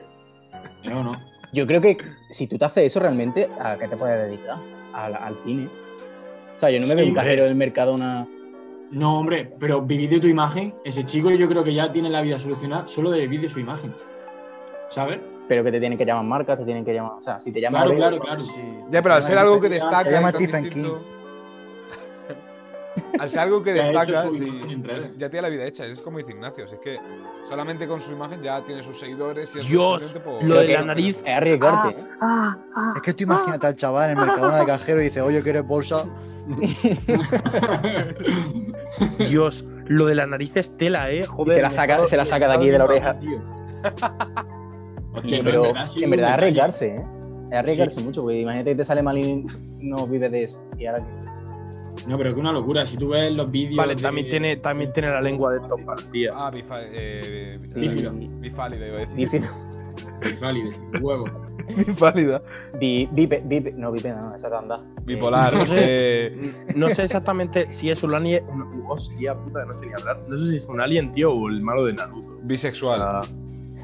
No, 0.86 1.04
no. 1.04 1.14
Yo 1.54 1.66
creo 1.66 1.82
que 1.82 1.98
si 2.30 2.48
tú 2.48 2.58
te 2.58 2.66
haces 2.66 2.86
eso 2.86 3.00
realmente, 3.00 3.50
¿a 3.60 3.78
qué 3.78 3.88
te 3.88 3.98
puedes 3.98 4.28
dedicar? 4.30 4.58
Al, 4.94 5.16
al 5.16 5.40
cine. 5.40 5.70
O 6.56 6.60
sea, 6.60 6.70
yo 6.70 6.80
no 6.80 6.86
me 6.88 6.92
Sí, 6.94 6.98
veo 6.98 7.08
un 7.08 7.14
cajero 7.14 7.44
del 7.46 7.56
Mercadona. 7.56 8.28
No, 8.92 9.20
hombre, 9.20 9.52
pero 9.60 9.82
vivir 9.82 10.10
de 10.10 10.20
tu 10.20 10.28
imagen, 10.28 10.74
ese 10.86 11.04
chico 11.06 11.30
yo 11.32 11.48
creo 11.50 11.64
que 11.64 11.74
ya 11.74 11.92
tiene 11.92 12.10
la 12.10 12.22
vida 12.22 12.38
solucionada 12.40 12.88
solo 12.88 13.10
de 13.12 13.22
vivir 13.22 13.42
de 13.42 13.50
su 13.50 13.60
imagen. 13.60 13.94
¿Sabes? 14.90 15.20
Pero 15.48 15.64
que 15.64 15.72
te 15.72 15.80
tienen 15.80 15.98
que 15.98 16.06
llamar 16.06 16.26
marcas, 16.26 16.58
te 16.60 16.66
tienen 16.66 16.84
que 16.84 16.94
llamar. 16.94 17.14
O 17.14 17.22
sea, 17.22 17.40
si 17.42 17.52
te 17.52 17.62
llaman. 17.62 17.84
Claro, 17.84 17.98
claro, 17.98 18.20
claro. 18.20 18.40
Sí. 18.40 18.80
Ya, 18.90 19.02
pero 19.02 19.16
al 19.16 19.24
ser 19.24 19.38
algo 19.38 19.62
que 19.62 19.70
destaca. 19.70 20.04
Se 20.06 20.12
llama 20.12 20.32
Stephen 20.32 20.64
distinto- 20.66 21.04
Al 23.20 23.30
ser 23.30 23.40
algo 23.40 23.64
que 23.64 23.74
destaca, 23.74 24.24
su 24.24 24.36
sí, 24.36 24.82
pues 24.84 25.12
ya 25.18 25.30
tiene 25.30 25.44
la 25.44 25.50
vida 25.50 25.64
hecha. 25.66 25.86
Es 25.86 26.02
como 26.02 26.18
dice 26.18 26.32
Ignacio. 26.32 26.68
si 26.68 26.76
Es 26.76 26.82
que 26.82 27.00
solamente 27.48 27.88
con 27.88 28.02
su 28.02 28.12
imagen 28.12 28.42
ya 28.44 28.62
tiene 28.64 28.84
sus 28.84 29.00
seguidores 29.00 29.56
y 29.56 29.60
es 29.60 29.68
Dios, 29.68 30.04
por- 30.24 30.44
lo 30.44 30.60
de 30.60 30.74
la 30.74 30.84
nariz. 30.84 31.18
Es 31.24 31.36
arriesgarte. 31.38 32.02
¿eh? 32.02 32.06
Es 32.96 33.02
que 33.02 33.14
tú 33.14 33.24
imagínate 33.24 33.68
al 33.68 33.76
chaval 33.78 34.12
en 34.12 34.18
el 34.20 34.26
Mercadona 34.26 34.58
de 34.58 34.66
cajero 34.66 35.00
y 35.02 35.06
dice, 35.06 35.22
oye, 35.22 35.42
¿quieres 35.44 35.66
bolsa? 35.66 36.06
Dios, 39.20 39.66
lo 39.86 40.06
de 40.06 40.16
la 40.16 40.26
nariz 40.26 40.56
es 40.56 40.76
tela, 40.78 41.12
eh. 41.12 41.24
Joder. 41.26 41.56
se 41.56 41.62
la 41.62 41.72
saca, 41.72 42.06
se 42.06 42.18
la 42.18 42.26
saca 42.26 42.48
de 42.48 42.54
aquí 42.56 42.70
de 42.70 42.78
la 42.78 42.86
oreja. 42.86 43.20
tío. 43.20 43.42
Hostia, 45.18 45.42
pero 45.44 45.66
en 45.66 45.72
verdad, 45.74 45.88
sí, 45.88 46.04
en 46.04 46.10
verdad 46.10 46.34
arriesgarse, 46.34 46.88
¿eh? 46.96 47.06
Es 47.52 47.54
arriesgarse 47.58 48.02
mucho, 48.02 48.22
porque 48.22 48.42
imagínate 48.42 48.72
que 48.72 48.76
te 48.78 48.84
sale 48.84 49.02
mal 49.02 49.18
y 49.18 49.46
no 49.80 50.06
vives 50.08 50.32
de 50.32 50.44
eso. 50.44 50.62
Y 50.78 50.86
ahora 50.86 51.04
que. 51.06 52.08
No, 52.08 52.18
pero 52.18 52.30
es 52.30 52.36
que 52.36 52.40
una 52.42 52.52
locura. 52.54 52.86
Si 52.86 52.96
tú 52.98 53.10
ves 53.10 53.32
los 53.34 53.50
vídeos. 53.52 53.76
Vale, 53.76 53.96
de- 53.96 54.02
también 54.02 54.30
tiene, 54.30 54.56
también 54.58 54.92
tiene 54.94 55.10
la 55.10 55.22
lengua 55.22 55.52
de 55.54 55.60
estos 55.60 55.82
partidas. 55.82 56.36
Ah, 56.38 56.50
bifa, 56.52 56.76
eh, 56.84 57.60
Bífido. 57.76 58.12
bifálida, 58.40 58.88
iba 58.88 58.96
a 58.98 59.00
decir. 59.02 59.16
Bífido. 59.16 59.48
Válido, 60.42 60.72
huevo. 61.02 61.26
Bifálida. 61.86 62.42
Bi, 62.80 63.08
bipe, 63.12 63.42
bipe, 63.46 63.74
no, 63.74 63.92
bipe, 63.92 64.10
no, 64.10 64.34
esa 64.36 64.50
tanda. 64.50 64.82
Bipolar. 65.04 65.54
No 65.54 65.66
sé. 65.66 65.76
eh, 65.78 66.52
No 66.76 66.90
sé 66.90 67.04
exactamente 67.04 67.68
si 67.72 67.90
es 67.92 68.02
un 68.04 68.16
alien. 68.16 68.44
un- 68.50 68.84
Hostia 68.88 69.36
puta, 69.36 69.66
no 69.66 69.74
sé 69.74 69.86
ni 69.86 69.94
hablar. 69.94 70.20
No 70.28 70.38
sé 70.38 70.50
si 70.52 70.58
es 70.58 70.66
un 70.68 70.80
alien, 70.80 71.12
tío, 71.12 71.34
o 71.34 71.50
el 71.50 71.62
malo 71.62 71.84
de 71.86 71.94
Naruto. 71.94 72.40
bisexual. 72.44 73.02
Ah. 73.02 73.22
estoy, 73.24 73.38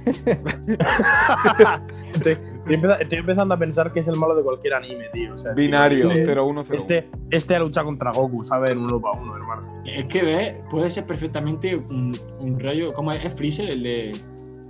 estoy 2.13 2.37
empeza- 2.67 2.97
estoy 3.01 3.17
empezando 3.19 3.53
a 3.53 3.57
pensar 3.57 3.91
que 3.91 3.99
es 4.01 4.07
el 4.07 4.15
malo 4.17 4.35
de 4.35 4.43
cualquier 4.43 4.73
anime, 4.75 5.09
tío. 5.11 5.33
O 5.33 5.37
sea, 5.37 5.53
Binario. 5.53 6.09
tío, 6.09 6.19
este, 6.19 6.33
0101. 6.35 6.61
este, 6.71 7.09
este 7.31 7.55
ha 7.55 7.59
luchado 7.59 7.85
contra 7.87 8.11
Goku, 8.11 8.43
¿sabes? 8.43 8.71
En 8.71 8.79
uno 8.79 9.01
para 9.01 9.19
uno, 9.19 9.35
hermano. 9.35 9.83
Es 9.85 10.05
que 10.05 10.21
ves, 10.23 10.55
puede 10.69 10.89
ser 10.89 11.05
perfectamente 11.05 11.75
un, 11.75 12.17
un 12.39 12.59
rollo. 12.59 12.93
¿Cómo 12.93 13.11
es? 13.11 13.23
¿Es 13.25 13.33
Freezer 13.35 13.69
el 13.69 13.83
de.? 13.83 14.11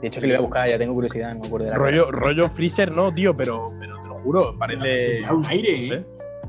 De 0.02 0.08
hecho, 0.08 0.19
que 0.19 0.28
lo 0.28 0.34
voy 0.34 0.38
a 0.38 0.41
buscar, 0.41 0.67
ya 0.69 0.78
tengo 0.78 0.93
curiosidad, 0.93 1.34
no 1.34 1.39
me 1.41 1.48
acuerdo 1.48 1.65
de 1.67 1.72
la 1.72 1.78
Rollo, 1.78 2.12
rollo 2.12 2.50
Freezer, 2.50 2.91
no, 2.91 3.13
tío, 3.13 3.34
pero, 3.34 3.67
pero 3.80 3.98
te 4.02 4.08
lo 4.10 4.15
juro, 4.15 4.52
Se 4.52 4.58
parece. 4.58 5.15
trae 5.22 5.34
un 5.34 5.46
aire, 5.46 5.88
no 5.88 5.96
¿eh? 5.96 6.06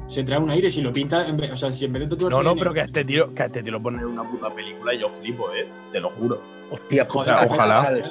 Se 0.09 0.25
trae 0.25 0.39
un 0.41 0.51
aire. 0.51 0.69
Si 0.71 0.83
lo 0.83 0.93
pinta. 0.93 1.27
en 1.29 1.37
vez- 1.37 1.53
o 1.53 1.57
sea, 1.57 1.71
si 1.73 1.85
en 1.85 1.93
vez 1.93 2.03
de 2.03 2.09
tatuarse. 2.17 2.37
No, 2.37 2.43
no, 2.43 2.57
pero 2.57 2.75
que 2.75 2.81
a 2.81 2.85
este 2.85 3.05
tío, 3.05 3.33
que 3.33 3.43
a 3.43 3.47
este 3.47 3.63
tío 3.63 3.73
lo 3.73 3.81
ponen 3.83 4.01
en 4.01 4.07
una 4.07 4.29
puta 4.29 4.53
película 4.53 4.93
y 4.93 4.99
yo 4.99 5.09
flipo, 5.11 5.45
eh. 5.55 5.69
Te 5.93 6.01
lo 6.01 6.11
juro. 6.11 6.41
Hostia, 6.71 7.07
Joder, 7.09 7.35
Ojalá, 7.49 7.81
ojalá. 7.81 8.11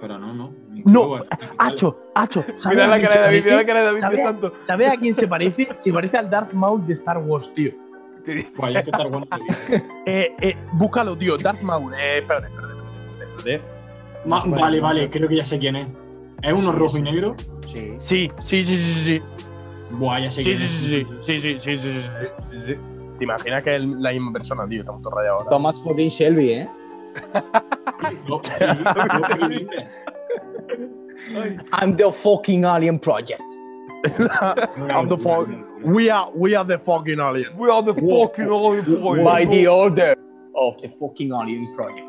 Pero 0.00 0.18
no, 0.18 0.32
no. 0.32 0.54
No, 0.84 1.18
es- 1.18 1.28
Hacho, 1.58 1.98
Hacho, 2.14 2.44
¿sabes 2.54 2.76
Mira 2.76 2.84
a 2.84 2.88
la 2.88 2.96
quién 2.96 3.08
cara 3.08 3.12
se 3.14 3.18
de 3.18 3.24
David, 3.24 3.44
mira 3.44 3.50
la 3.50 3.56
parece? 3.56 3.66
cara 3.66 3.78
de 3.80 3.84
David, 3.86 4.00
¿Sabes? 4.00 4.20
santo. 4.22 4.52
¿Sabes 4.66 4.88
a 4.90 4.96
quién 4.96 5.14
se 5.14 5.28
parece? 5.28 5.68
Se 5.76 5.92
parece 5.92 6.16
al 6.18 6.30
Darth 6.30 6.52
Maul 6.52 6.86
de 6.86 6.94
Star 6.94 7.18
Wars, 7.18 7.52
tío. 7.54 7.72
Pues 8.24 8.76
hay 8.76 8.82
que 8.84 8.90
estar 8.90 9.08
bueno. 9.08 9.26
Eh, 10.06 10.34
eh, 10.40 10.56
búscalo, 10.72 11.16
tío. 11.16 11.36
Darth 11.38 11.62
Maul. 11.62 11.92
Eh, 11.94 12.18
espérate, 12.18 12.46
espérate, 12.48 12.74
espérate, 13.10 13.36
espérate. 13.36 13.62
Ma- 14.26 14.42
vale, 14.46 14.80
vale, 14.80 15.10
creo 15.10 15.28
que 15.28 15.36
ya 15.36 15.44
sé 15.44 15.58
quién 15.58 15.76
es. 15.76 15.88
¿Es 16.42 16.52
uno 16.52 16.72
Sí, 16.72 16.78
rojo 16.78 16.90
sí. 16.90 16.98
y 16.98 17.02
negro? 17.02 17.34
Sí. 17.66 17.88
Sí, 17.98 18.30
sí, 18.38 18.64
sí, 18.64 18.76
sí, 18.76 18.76
sí, 18.76 19.00
sí. 19.18 19.22
Buah, 19.90 20.20
ya 20.20 20.30
sé 20.30 20.42
Sí, 20.42 20.48
quién 20.54 20.58
sí, 20.58 20.64
es. 20.64 20.70
sí, 20.70 21.06
sí, 21.22 21.40
sí, 21.40 21.58
sí, 21.58 21.58
sí, 21.58 21.76
sí, 21.76 21.90
sí, 21.92 22.00
sí, 22.00 22.30
sí, 22.52 22.58
sí. 22.66 22.74
¿Te 23.18 23.24
imaginas 23.24 23.64
que 23.64 23.74
es 23.76 23.82
la 23.82 24.10
misma 24.10 24.32
persona, 24.32 24.68
tío? 24.68 24.80
Estamos 24.80 25.02
todos 25.02 25.14
rayados 25.16 25.38
ahora. 25.40 25.50
Thomas 25.50 25.80
fucking 25.80 26.08
Shelby, 26.08 26.50
¿eh? 26.52 26.68
I'm 31.72 31.96
the 31.96 32.10
fucking 32.12 32.64
alien 32.64 32.98
project. 32.98 33.42
I'm 34.90 35.08
the 35.08 35.18
fuck- 35.18 35.48
We 35.84 36.10
are, 36.10 36.30
we 36.34 36.54
are 36.56 36.64
the 36.64 36.78
fucking 36.78 37.18
aliens. 37.20 37.54
We 37.56 37.70
are 37.70 37.82
the 37.82 37.94
fucking 37.94 38.48
all 38.48 38.80
boy. 38.82 39.22
By 39.24 39.44
the 39.44 39.66
order 39.68 40.14
of 40.54 40.80
the 40.82 40.88
fucking 40.98 41.32
alien 41.32 41.64
project. 41.74 42.08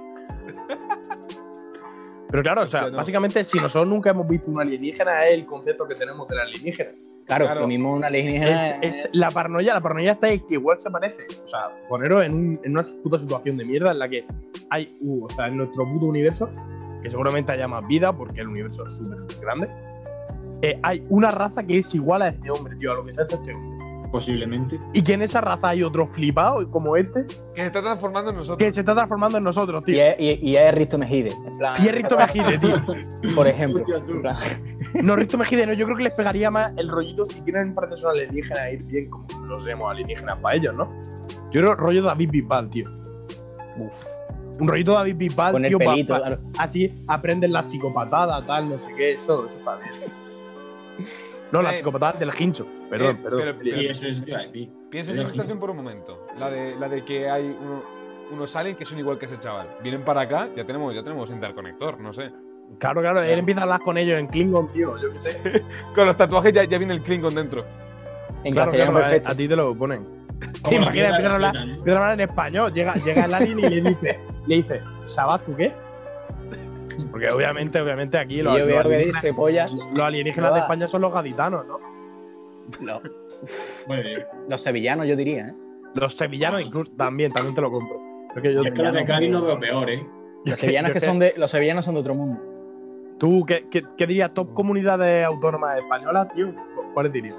Pero 2.31 2.43
claro, 2.43 2.61
o 2.63 2.67
sea, 2.67 2.89
básicamente, 2.89 3.43
si 3.43 3.57
nosotros 3.57 3.87
nunca 3.87 4.11
hemos 4.11 4.27
visto 4.27 4.51
un 4.51 4.59
alienígena, 4.59 5.25
es 5.27 5.33
el 5.33 5.45
concepto 5.47 5.87
que 5.87 5.95
tenemos 5.95 6.27
del 6.27 6.39
alienígena. 6.39 6.91
Claro, 7.29 7.45
Claro. 7.45 7.61
lo 7.61 7.67
mismo 7.67 7.93
una 7.93 8.07
alienígena. 8.07 8.67
Es, 8.81 9.05
es 9.05 9.09
la 9.13 9.29
paranoia, 9.31 9.75
la 9.75 9.81
paranoia 9.81 10.11
está 10.13 10.29
en 10.29 10.45
que 10.47 10.55
igual 10.55 10.79
se 10.81 10.89
parece. 10.91 11.23
O 11.45 11.47
sea, 11.47 11.69
poneros 11.87 12.25
en, 12.25 12.33
un- 12.33 12.59
en 12.63 12.71
una 12.71 12.83
puta 13.03 13.19
situación 13.19 13.55
de 13.55 13.63
mierda 13.65 13.91
en 13.91 13.99
la 13.99 14.09
que 14.09 14.25
hay, 14.71 14.97
uh, 15.01 15.25
o 15.25 15.29
sea, 15.29 15.47
en 15.47 15.57
nuestro 15.57 15.85
puto 15.87 16.07
universo, 16.07 16.49
que 17.01 17.09
seguramente 17.09 17.51
haya 17.51 17.67
más 17.67 17.87
vida 17.87 18.11
porque 18.11 18.41
el 18.41 18.47
universo 18.47 18.85
es 18.85 18.93
súper 18.93 19.19
grande, 19.41 19.69
eh, 20.61 20.77
hay 20.83 21.03
una 21.09 21.31
raza 21.31 21.63
que 21.63 21.77
es 21.77 21.93
igual 21.95 22.21
a 22.23 22.27
este 22.29 22.51
hombre, 22.51 22.75
tío, 22.75 22.91
a 22.91 22.95
lo 22.95 23.03
que 23.05 23.13
se 23.13 23.21
ha 23.21 23.23
hecho 23.23 23.35
este 23.37 23.53
hombre. 23.53 23.78
Posiblemente. 24.11 24.79
Y 24.93 25.03
que 25.03 25.13
en 25.13 25.21
esa 25.21 25.39
raza 25.41 25.69
hay 25.69 25.83
otro 25.83 26.07
flipado 26.07 26.69
como 26.71 26.95
este 26.95 27.25
Que 27.53 27.61
se 27.61 27.67
está 27.67 27.81
transformando 27.81 28.31
en 28.31 28.37
nosotros. 28.37 28.57
que 28.57 28.71
se 28.71 28.79
está 28.79 28.95
transformando 28.95 29.37
en 29.37 29.43
nosotros, 29.43 29.83
Y 29.85 29.91
tío. 29.93 30.03
es, 30.03 30.15
y, 30.19 30.49
y 30.49 30.57
es 30.57 30.73
Risto 30.73 30.97
Mejide. 30.97 31.31
En 31.31 31.57
plan, 31.57 31.75
Y 31.83 31.87
es 31.87 31.95
Risto 31.95 32.17
Mejide, 32.17 32.57
tío. 32.57 32.75
por 33.35 33.47
ejemplo. 33.47 33.83
Hostia, 33.83 34.37
No, 35.03 35.15
Risto 35.15 35.37
Mejide, 35.37 35.67
no, 35.67 35.73
yo 35.73 35.85
creo 35.85 35.97
que 35.97 36.03
les 36.03 36.13
pegaría 36.13 36.49
más 36.49 36.73
el 36.77 36.89
rollito 36.89 37.25
si 37.27 37.39
quieren 37.41 37.75
parecer 37.75 37.99
son 37.99 38.11
alienígenas 38.11 38.73
ir 38.73 38.83
bien 38.85 39.09
como 39.09 39.25
los 39.45 39.63
llamamos 39.65 39.91
alienígenas 39.91 40.37
para 40.39 40.55
ellos, 40.55 40.73
¿no? 40.75 40.91
Yo 41.51 41.61
creo 41.61 41.75
rollo 41.75 42.01
David 42.01 42.29
Bisbal, 42.31 42.69
tío. 42.71 42.89
uf, 43.77 43.93
Un 44.59 44.67
rollito 44.67 44.93
David 44.93 45.15
Bisbal, 45.17 45.51
con 45.53 45.65
el 45.65 45.69
tío, 45.69 45.77
pa- 45.79 45.85
pelito, 45.91 46.13
pa- 46.13 46.19
claro. 46.21 46.39
así 46.57 46.93
aprenden 47.07 47.53
la 47.53 47.61
psicopatada, 47.63 48.43
tal, 48.45 48.69
no 48.69 48.79
sé 48.79 48.87
qué, 48.97 49.13
eso, 49.13 49.45
eso 49.47 49.57
está 49.57 49.75
bien. 49.77 49.93
No, 51.51 51.61
la 51.61 51.73
Eh, 51.73 51.77
psicopatada 51.77 52.13
del 52.19 52.31
hincho. 52.39 52.65
Perdón, 52.89 53.15
eh, 53.15 53.19
perdón. 53.23 53.55
pero- 53.63 53.81
eso 53.91 54.07
es. 54.07 54.25
decir. 54.25 54.71
Piensa 54.89 55.11
Pero 55.11 55.21
esa 55.23 55.31
situación 55.31 55.59
por 55.59 55.69
un 55.69 55.77
momento. 55.77 56.25
La 56.37 56.49
de, 56.49 56.75
la 56.75 56.89
de 56.89 57.03
que 57.05 57.29
hay 57.29 57.55
uno- 57.59 57.83
unos 58.31 58.55
aliens 58.55 58.77
que 58.77 58.85
son 58.85 58.97
igual 58.99 59.17
que 59.17 59.25
ese 59.25 59.39
chaval. 59.39 59.67
Vienen 59.83 60.03
para 60.03 60.21
acá, 60.21 60.49
ya 60.55 60.63
tenemos, 60.65 60.93
ya 60.95 61.03
tenemos 61.03 61.29
interconector, 61.29 61.99
no 61.99 62.13
sé. 62.13 62.31
Claro, 62.79 63.01
claro, 63.01 63.21
él 63.23 63.39
empieza 63.39 63.61
a 63.61 63.63
hablar 63.63 63.81
con 63.81 63.97
ellos 63.97 64.19
en 64.19 64.27
Klingon, 64.27 64.71
tío, 64.71 64.95
yo 65.01 65.09
qué 65.11 65.19
sé. 65.19 65.63
Con 65.95 66.05
los 66.05 66.15
tatuajes 66.15 66.53
ya, 66.53 66.63
ya 66.65 66.77
viene 66.77 66.93
el 66.93 67.01
Klingon 67.01 67.33
dentro. 67.33 67.65
En 68.43 68.53
Claro, 68.53 68.67
castellano 68.71 68.91
claro, 68.91 69.05
a, 69.05 69.09
perfecto. 69.09 69.29
a 69.31 69.35
ti 69.35 69.47
te 69.47 69.55
lo 69.55 69.75
ponen. 69.75 70.03
La 70.69 70.75
imaginas? 70.75 71.09
Empiezan 71.11 71.31
a 71.31 71.35
hablar- 71.35 71.57
hablar 71.95 72.13
en 72.13 72.19
español, 72.21 72.73
llega, 72.73 72.93
llega 72.95 73.25
el 73.25 73.33
alien 73.33 73.59
y 73.59 73.61
le 73.69 73.81
dice, 73.89 74.19
le 74.45 74.55
dice, 74.55 74.81
¿sabes 75.07 75.43
tú 75.45 75.55
qué? 75.55 75.73
Porque 77.11 77.29
obviamente, 77.31 77.79
obviamente 77.81 78.17
aquí 78.17 78.41
los, 78.41 78.53
los 78.59 78.77
alienígenas, 78.85 79.73
los 79.73 79.99
alienígenas 80.03 80.53
de. 80.53 80.59
España 80.59 80.87
son 80.87 81.01
los 81.01 81.13
gaditanos, 81.13 81.65
¿no? 81.65 81.79
Los, 82.81 83.01
Muy 83.87 83.97
bien. 84.03 84.25
los 84.47 84.61
sevillanos, 84.61 85.07
yo 85.07 85.15
diría, 85.15 85.47
¿eh? 85.47 85.53
Los 85.95 86.15
sevillanos 86.15 86.61
incluso 86.61 86.91
también, 86.95 87.31
también 87.31 87.55
te 87.55 87.61
lo 87.61 87.71
compro. 87.71 87.97
Es 88.35 88.41
que 88.41 88.53
yo- 88.53 88.59
Si 88.59 88.67
es 88.67 88.73
que 88.73 88.83
los 88.83 88.93
de 88.93 89.05
Cádiz 89.05 89.31
lo 89.31 89.41
veo 89.43 89.59
peor, 89.59 89.89
¿eh? 89.89 90.05
Los 90.45 90.59
sevillanos 90.59 90.91
que 90.93 90.99
son 90.99 91.19
de. 91.19 91.33
Los 91.37 91.51
sevillanos 91.51 91.83
son 91.85 91.95
de 91.95 91.99
otro 92.01 92.13
mundo. 92.15 92.39
¿Tú 93.17 93.43
qué, 93.45 93.67
qué, 93.69 93.83
qué 93.97 94.07
dirías 94.07 94.33
top 94.33 94.53
comunidades 94.53 95.25
autónomas 95.25 95.77
españolas, 95.77 96.33
tío? 96.33 96.53
¿Cuáles 96.93 97.11
dirías? 97.11 97.35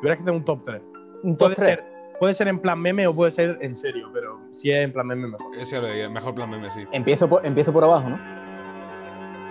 Tuvieras 0.00 0.16
que 0.18 0.22
hacer 0.22 0.34
un 0.34 0.44
top 0.44 0.64
3. 0.64 0.80
Un 1.24 1.36
top 1.36 1.48
Puede 1.48 1.54
3. 1.56 1.68
ser, 1.68 1.84
puede 2.20 2.34
ser 2.34 2.48
en 2.48 2.58
plan 2.60 2.80
meme 2.80 3.06
o 3.06 3.14
puede 3.14 3.32
ser 3.32 3.58
en 3.60 3.76
serio, 3.76 4.08
pero 4.12 4.38
si 4.52 4.70
es 4.70 4.84
en 4.84 4.92
plan 4.92 5.06
meme, 5.08 5.26
mejor. 5.28 5.50
Diría, 5.54 6.08
mejor 6.08 6.34
plan 6.34 6.48
meme, 6.50 6.70
sí. 6.70 6.80
Empiezo 6.92 7.28
por, 7.28 7.44
empiezo 7.44 7.72
por 7.72 7.84
abajo, 7.84 8.08
¿no? 8.10 8.18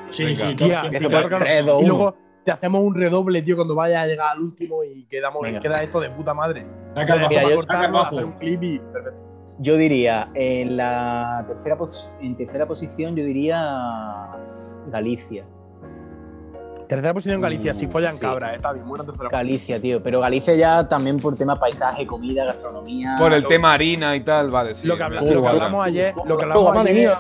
Sí, 0.10 0.24
Venga. 0.24 0.36
sí, 0.38 0.44
Hostia, 0.54 0.58
top 0.58 0.80
sí, 0.80 0.86
empiezo 0.88 1.10
claro, 1.10 1.24
por 1.24 1.30
claro. 1.38 1.46
3, 1.46 1.66
2, 1.66 1.82
Y 1.82 1.86
1. 1.86 1.94
luego 1.94 2.18
te 2.47 2.51
hacemos 2.53 2.79
un 2.81 2.95
redoble, 2.95 3.41
tío, 3.41 3.57
cuando 3.57 3.75
vaya 3.75 4.03
a 4.03 4.07
llegar 4.07 4.29
al 4.31 4.39
último 4.41 4.81
y 4.81 5.03
quedamos, 5.07 5.41
Venga. 5.41 5.60
queda 5.60 5.83
esto 5.83 5.99
de 5.99 6.10
puta 6.12 6.33
madre. 6.33 6.65
Saca 6.95 7.12
abajo, 7.15 7.27
Mira, 7.29 7.41
yo- 7.43 7.49
saca 7.49 7.55
cortarlo, 7.73 7.97
abajo. 7.97 8.15
hacer 8.15 8.25
un 8.25 8.31
clip 8.39 8.63
y 8.63 8.79
perfecto. 8.79 9.19
Yo 9.60 9.75
diría, 9.75 10.29
en 10.33 10.77
la 10.77 11.43
tercera, 11.45 11.77
pos- 11.77 12.10
en 12.21 12.38
tercera 12.38 12.65
posición, 12.65 13.17
yo 13.17 13.25
diría 13.25 13.60
Galicia. 14.89 15.43
Tercera 16.88 17.13
posición 17.13 17.41
Galicia, 17.41 17.73
Mm, 17.73 17.75
si 17.75 17.88
follan 17.88 18.13
sí. 18.13 18.21
cabra, 18.21 18.53
eh, 18.53 18.55
está 18.55 18.71
bien, 18.71 18.88
buena 18.88 19.03
tercera 19.03 19.27
Galicia, 19.29 19.81
tío. 19.81 20.01
Pero 20.01 20.21
Galicia 20.21 20.55
ya 20.55 20.88
también 20.88 21.19
por 21.19 21.36
tema 21.36 21.57
paisaje, 21.57 22.07
comida, 22.07 22.45
gastronomía. 22.45 23.17
Por 23.19 23.33
el 23.33 23.41
lo- 23.43 23.47
tema 23.49 23.73
harina 23.73 24.15
y 24.15 24.21
tal, 24.21 24.49
vale, 24.51 24.73
sí. 24.73 24.88
Lo 24.88 24.95
que, 24.95 25.03
lo 25.03 25.41
que 25.41 25.47
hablamos 25.49 25.86
ayer, 25.86 26.13
lo 26.25 26.38
que 26.38 26.43
hablamos 26.43 26.77
ayer, 26.77 27.12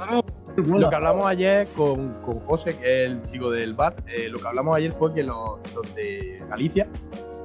lo 0.79 0.89
que 0.89 0.95
hablamos 0.95 1.25
ayer 1.27 1.67
con, 1.75 2.13
con 2.21 2.39
José, 2.41 2.75
que 2.77 3.03
es 3.05 3.09
el 3.11 3.23
chico 3.25 3.49
del 3.51 3.73
bar, 3.73 3.95
eh, 4.07 4.27
lo 4.29 4.39
que 4.39 4.47
hablamos 4.47 4.75
ayer 4.75 4.91
fue 4.93 5.13
que 5.13 5.23
los, 5.23 5.59
los 5.75 5.95
de 5.95 6.43
Galicia 6.49 6.87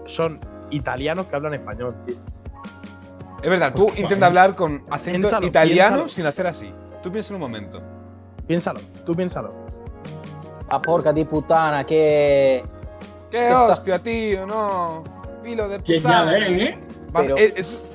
son 0.07 0.41
italianos 0.71 1.27
que 1.27 1.37
hablan 1.37 1.55
español, 1.55 1.95
tío. 2.07 2.17
Es 3.43 3.51
verdad, 3.51 3.73
tú 3.75 3.91
intenta 3.97 4.27
hablar 4.27 4.55
con 4.55 4.83
acento 4.91 5.21
Piénsalo, 5.21 5.47
italiano 5.47 5.89
piénsalo. 5.97 6.09
sin 6.09 6.27
hacer 6.27 6.47
así. 6.47 6.73
Tú 7.03 7.11
piensa 7.11 7.31
en 7.31 7.35
un 7.37 7.41
momento. 7.41 7.83
Piénsalo, 8.47 8.81
tú 9.05 9.15
piénsalo. 9.17 9.53
Ah, 10.69 10.81
porca 10.81 11.13
di 11.13 11.25
putana, 11.25 11.85
que. 11.85 12.65
¡Qué 13.31 13.53
hostia, 13.53 13.99
tío! 13.99 14.47
No. 14.47 15.03
Filo 15.43 15.69
de 15.69 15.81
Que 15.83 15.99
ya 15.99 16.03
puta. 16.03 16.25
ven, 16.25 16.61
¿eh? 16.61 16.79
Vas- 17.11 17.25
Pero- 17.25 17.37
es, 17.37 17.53
es 17.57 17.91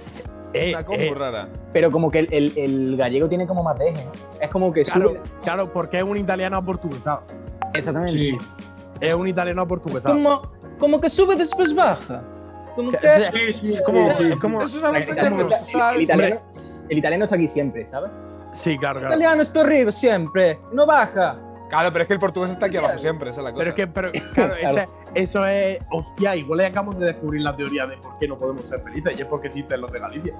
Eh, 0.65 0.69
una 0.73 0.83
cosa 0.85 1.03
eh, 1.03 1.13
rara. 1.15 1.49
Pero 1.73 1.91
como 1.91 2.09
que 2.11 2.19
el, 2.19 2.27
el- 2.31 2.53
el 2.57 2.97
gallego 2.97 3.27
tiene 3.29 3.45
como 3.47 3.63
más 3.63 3.77
deje, 3.79 4.05
¿no? 4.05 4.11
Es 4.41 4.49
como 4.49 4.71
que 4.73 4.83
claro, 4.83 5.09
sube. 5.11 5.21
claro, 5.43 5.71
porque 5.73 5.97
es 5.97 6.03
un 6.03 6.17
italiano 6.17 6.57
aportuguesado. 6.57 7.23
Exactamente. 7.73 8.13
Sí. 8.13 8.37
Es 9.01 9.13
un 9.13 9.27
italiano 9.27 9.61
Es 9.61 9.65
aportuguesado. 9.65 10.13
como, 10.15 10.41
como 10.79 10.99
que 10.99 11.09
sube 11.09 11.35
después 11.35 11.73
baja. 11.75 12.23
Como 12.75 12.91
Que- 12.91 12.97
Sí, 13.51 13.67
sí, 13.67 13.73
Es 13.75 13.81
como, 13.81 14.09
sí, 14.11 14.15
sí. 14.23 14.31
es 14.33 14.39
como- 14.39 14.61
Es 14.61 14.75
una 14.75 14.89
El, 14.97 15.07
montaña 15.07 15.27
el- 15.27 15.43
rusa, 15.43 15.57
el- 15.59 15.65
¿sabes? 15.65 15.95
el 15.95 16.01
italiano, 16.03 16.41
el 16.89 16.97
italiano 16.97 17.23
está 17.25 17.35
aquí 17.35 17.47
siempre, 17.47 17.85
¿sabes? 17.87 18.11
Sí, 18.53 18.77
claro, 18.77 18.99
El 18.99 19.01
claro. 19.05 19.15
italiano 19.15 19.41
está 19.41 19.61
arriba 19.61 19.91
siempre, 19.91 20.59
no 20.71 20.85
baja. 20.85 21.37
Claro, 21.69 21.91
pero 21.91 22.01
es 22.03 22.07
que 22.07 22.13
el 22.13 22.19
portugués 22.19 22.51
está 22.51 22.67
aquí 22.67 22.77
abajo 22.77 22.97
siempre, 22.97 23.29
esa 23.29 23.41
es 23.41 23.45
la 23.45 23.51
cosa. 23.53 23.59
Pero 23.59 23.69
es 23.71 23.75
que, 23.75 23.87
pero, 23.87 24.11
claro, 24.33 24.53
eso 25.15 25.45
es. 25.45 25.79
Hostia, 25.91 26.35
igual 26.35 26.61
acabamos 26.61 26.97
de 26.99 27.07
descubrir 27.07 27.41
la 27.41 27.55
teoría 27.55 27.85
de 27.87 27.97
por 27.97 28.17
qué 28.17 28.27
no 28.27 28.37
podemos 28.37 28.65
ser 28.67 28.79
felices 28.81 29.17
y 29.17 29.21
es 29.21 29.27
porque 29.27 29.47
existen 29.47 29.81
los 29.81 29.91
de 29.91 29.99
Galicia. 29.99 30.33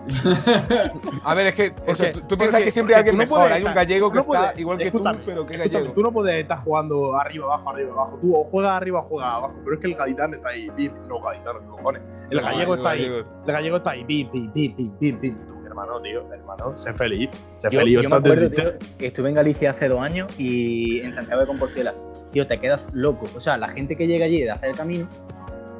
A 1.24 1.34
ver, 1.34 1.48
es 1.48 1.54
que 1.54 1.74
eso, 1.86 2.04
tú, 2.12 2.20
tú 2.20 2.28
Porque- 2.28 2.36
piensas 2.38 2.62
que 2.62 2.70
siempre 2.70 2.94
hay 2.94 3.00
alguien 3.00 3.16
no 3.16 3.22
mejor. 3.24 3.38
puedes 3.40 3.52
Hay 3.56 3.62
un 3.62 3.68
estar- 3.68 3.74
gallego 3.74 4.08
que 4.10 4.14
no 4.14 4.20
está 4.22 4.28
puedes- 4.40 4.58
igual 4.58 4.78
que 4.78 4.90
tú, 4.90 5.02
pero 5.26 5.46
que 5.46 5.56
gallego. 5.58 5.92
tú 5.92 6.02
no 6.02 6.12
puedes 6.12 6.40
estar 6.40 6.64
jugando 6.64 7.16
arriba, 7.16 7.46
abajo, 7.46 7.70
arriba, 7.70 7.92
abajo. 7.92 8.18
Tú 8.20 8.34
o 8.36 8.44
juegas 8.44 8.72
arriba 8.72 9.00
o 9.00 9.02
juegas 9.02 9.30
abajo. 9.30 9.54
Pero 9.62 9.74
es 9.76 9.80
que 9.80 9.86
el 9.88 9.94
gaditano 9.94 10.36
está 10.36 10.48
ahí. 10.48 10.70
pim, 10.76 10.92
No, 11.06 11.20
gaditano, 11.20 11.60
¿qué 11.60 11.66
cojones? 11.66 12.02
El 12.30 12.38
No, 12.38 12.44
gallego 12.44 12.74
está 12.76 12.90
ahí. 12.90 13.02
gallego. 13.08 13.28
El 13.46 13.52
gallego 13.52 13.76
está 13.76 13.90
ahí. 13.90 14.04
Pim, 14.04 14.30
pim, 14.30 14.52
pim, 14.52 14.74
pim, 14.76 14.92
pim, 14.98 15.18
pim. 15.20 15.38
Hermano, 15.70 16.00
tío, 16.02 16.24
hermano, 16.32 16.76
sé 16.76 16.92
feliz. 16.92 17.30
Sé 17.56 17.68
Yo, 17.70 17.78
feliz. 17.80 18.00
yo 18.02 18.08
me 18.10 18.16
acuerdo, 18.16 18.50
tío, 18.50 18.72
que 18.98 19.06
estuve 19.06 19.28
en 19.28 19.36
Galicia 19.36 19.70
hace 19.70 19.88
dos 19.88 20.00
años 20.00 20.28
y 20.36 21.00
en 21.00 21.12
Santiago 21.12 21.42
de 21.42 21.46
Compostela. 21.46 21.94
Tío, 22.32 22.44
te 22.46 22.58
quedas 22.58 22.88
loco. 22.92 23.28
O 23.36 23.40
sea, 23.40 23.56
la 23.56 23.68
gente 23.68 23.96
que 23.96 24.06
llega 24.08 24.24
allí 24.26 24.40
de 24.42 24.50
hacer 24.50 24.70
el 24.70 24.76
camino 24.76 25.08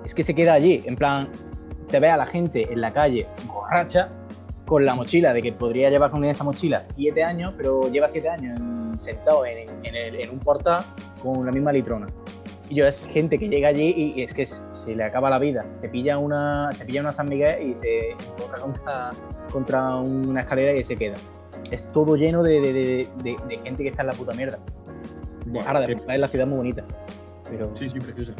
es 0.04 0.14
que 0.14 0.22
se 0.22 0.34
queda 0.34 0.52
allí. 0.54 0.82
En 0.86 0.94
plan, 0.94 1.28
te 1.88 1.98
ve 1.98 2.08
a 2.08 2.16
la 2.16 2.24
gente 2.26 2.72
en 2.72 2.80
la 2.80 2.92
calle 2.92 3.26
borracha 3.46 4.08
con 4.64 4.84
la 4.86 4.94
mochila 4.94 5.32
de 5.32 5.42
que 5.42 5.52
podría 5.52 5.90
llevar 5.90 6.12
con 6.12 6.24
esa 6.24 6.44
mochila 6.44 6.80
siete 6.82 7.24
años, 7.24 7.52
pero 7.56 7.90
lleva 7.90 8.06
siete 8.06 8.28
años 8.28 8.58
en- 8.60 8.96
sentado 8.96 9.44
en, 9.44 9.68
en 9.84 9.94
el- 9.96 10.14
en 10.20 10.30
un 10.30 10.38
portal 10.38 10.84
con 11.20 11.44
la 11.44 11.50
misma 11.50 11.72
litrona. 11.72 12.06
Y 12.70 12.76
yo 12.76 12.86
es 12.86 13.00
gente 13.08 13.36
que 13.38 13.48
llega 13.48 13.68
allí 13.68 13.92
y, 13.96 14.20
y 14.20 14.22
es 14.22 14.32
que 14.32 14.46
se 14.46 14.94
le 14.94 15.02
acaba 15.04 15.28
la 15.28 15.38
vida. 15.40 15.66
Se 15.74 15.88
pilla 15.88 16.16
una, 16.18 16.72
se 16.72 16.84
pilla 16.86 17.00
una 17.00 17.12
San 17.12 17.28
Miguel 17.28 17.68
y 17.70 17.74
se 17.74 18.10
encontra 18.12 18.60
contra, 18.60 19.10
contra 19.52 19.96
una 19.96 20.40
escalera 20.40 20.72
y 20.72 20.84
se 20.84 20.96
queda. 20.96 21.16
Es 21.72 21.90
todo 21.92 22.16
lleno 22.16 22.42
de, 22.44 22.60
de- 22.60 22.72
de- 22.72 23.08
de- 23.24 23.36
de 23.48 23.58
gente 23.58 23.82
que 23.82 23.88
está 23.90 24.02
en 24.02 24.06
la 24.08 24.12
puta 24.14 24.32
mierda. 24.34 24.58
Ahora, 25.66 25.84
es 25.84 26.18
la 26.20 26.28
ciudad 26.28 26.46
muy 26.46 26.58
bonita. 26.58 26.84
Pero 27.50 27.70
Sí, 27.76 27.88
sí, 27.90 27.98
preciosa. 27.98 28.32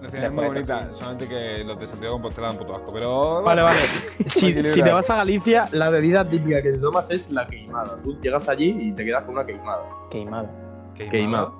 La 0.00 0.10
ciudad 0.10 0.26
es 0.26 0.32
muy 0.32 0.44
bonita, 0.44 0.88
solamente 0.92 1.26
que 1.26 1.64
los 1.64 1.80
de 1.80 1.86
Santiago 1.88 2.14
Compostela 2.14 2.48
dan 2.48 2.58
puto 2.58 2.76
asco. 2.76 2.92
Pero. 2.92 3.42
Vale, 3.42 3.62
vale. 3.62 3.80
Si, 4.26 4.52
te 4.54 4.82
vas 4.92 5.10
a 5.10 5.16
Galicia, 5.16 5.68
la 5.72 5.90
bebida 5.90 6.28
típica 6.28 6.62
que 6.62 6.72
te 6.72 6.78
tomas 6.78 7.10
es 7.10 7.30
la 7.32 7.46
queimada. 7.48 7.98
Tú 8.04 8.16
llegas 8.20 8.48
allí 8.48 8.76
y 8.78 8.92
te 8.92 9.04
quedas 9.04 9.24
con 9.24 9.34
una 9.34 9.44
queimada. 9.46 9.82
queimado. 10.10 10.48
Queimada. 10.94 11.50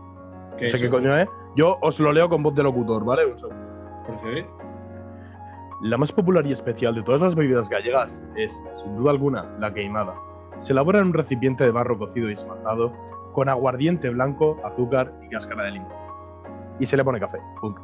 ¿Qué 0.57 0.67
No 0.67 0.71
sé 0.71 0.79
qué 0.81 0.89
coño 0.91 1.17
es. 1.17 1.29
Yo 1.57 1.79
os 1.81 1.99
lo 1.99 2.13
leo 2.13 2.29
con 2.29 2.43
voz 2.43 2.55
de 2.55 2.63
locutor, 2.63 3.05
¿vale? 3.05 3.27
Un 3.27 3.39
segundo. 3.39 3.67
La 5.83 5.99
más 5.99 6.11
popular 6.13 6.47
y 6.47 6.53
especial 6.53 6.95
de 6.95 7.03
todas 7.03 7.21
las 7.21 7.35
bebidas 7.35 7.69
gallegas 7.69 8.23
es, 8.37 8.63
sin 8.83 8.97
duda 8.97 9.11
alguna, 9.11 9.45
la 9.59 9.73
queimada. 9.75 10.15
Se 10.59 10.73
elabora 10.73 11.01
en 11.01 11.07
un 11.09 11.13
recipiente 11.15 11.65
de 11.65 11.71
barro 11.71 11.99
cocido 11.99 12.31
y 12.31 12.35
esmaltado, 12.35 12.93
con 13.33 13.49
aguardiente 13.49 14.09
blanco, 14.11 14.59
azúcar 14.65 15.13
y 15.23 15.29
cáscara 15.29 15.65
de 15.65 15.73
limón. 15.73 15.93
Y 16.79 16.87
se 16.87 16.97
le 16.97 17.05
pone 17.05 17.21
café. 17.21 17.39
Punto. 17.61 17.83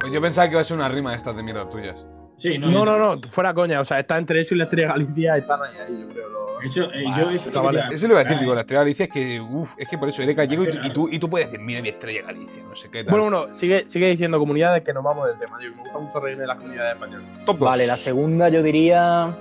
Pues 0.00 0.12
yo 0.12 0.20
pensaba 0.20 0.48
que 0.48 0.52
iba 0.54 0.60
a 0.60 0.64
ser 0.64 0.76
una 0.76 0.88
rima 0.88 1.10
de 1.10 1.16
estas 1.16 1.36
de 1.36 1.42
mierda 1.42 1.68
tuyas. 1.70 2.06
Sí, 2.36 2.58
no, 2.58 2.68
No, 2.70 2.84
no, 2.84 2.98
no, 2.98 3.20
fuera 3.30 3.54
coña. 3.54 3.80
O 3.80 3.84
sea, 3.84 4.00
está 4.00 4.18
entre 4.18 4.40
eso 4.40 4.54
y 4.54 4.58
la 4.58 4.64
estrella 4.64 4.88
de 4.88 4.92
Galicia, 5.04 5.36
están 5.36 5.60
ahí, 5.62 5.76
ahí, 5.86 6.00
yo 6.02 6.08
creo. 6.08 6.28
lo- 6.28 6.43
De 6.60 6.66
hecho, 6.68 6.84
eh, 6.92 7.04
yo 7.16 7.30
eso 7.30 7.50
le 8.06 8.12
iba 8.12 8.20
a 8.20 8.24
decir, 8.24 8.38
digo, 8.38 8.54
la 8.54 8.60
estrella 8.62 8.80
de 8.80 8.84
Galicia 8.86 9.04
es 9.04 9.10
que, 9.12 9.40
uff, 9.40 9.74
es 9.76 9.88
que 9.88 9.98
por 9.98 10.08
eso 10.08 10.22
eres 10.22 10.34
gallego 10.36 10.64
y 10.64 10.66
tú, 10.70 10.78
y 10.82 10.90
tú, 10.90 11.08
y 11.10 11.18
tú 11.18 11.28
puedes 11.28 11.48
decir, 11.50 11.64
mira 11.64 11.82
mi 11.82 11.88
estrella 11.90 12.20
de 12.20 12.26
Galicia, 12.26 12.62
no 12.68 12.74
sé 12.76 12.88
qué 12.90 13.04
tal. 13.04 13.10
Bueno, 13.18 13.38
bueno, 13.38 13.54
sigue, 13.54 13.86
sigue 13.86 14.08
diciendo 14.08 14.38
comunidades 14.38 14.82
que 14.82 14.92
nos 14.92 15.04
vamos 15.04 15.26
del 15.26 15.36
tema. 15.36 15.58
Yo, 15.62 15.70
me 15.74 15.82
gusta 15.82 15.98
mucho 15.98 16.20
reírme 16.20 16.42
de 16.42 16.46
las 16.48 16.56
comunidades 16.56 16.94
españolas. 16.94 17.26
Top 17.44 17.58
dos. 17.58 17.68
Vale, 17.68 17.86
la 17.86 17.96
segunda 17.96 18.48
yo 18.48 18.62
diría. 18.62 19.34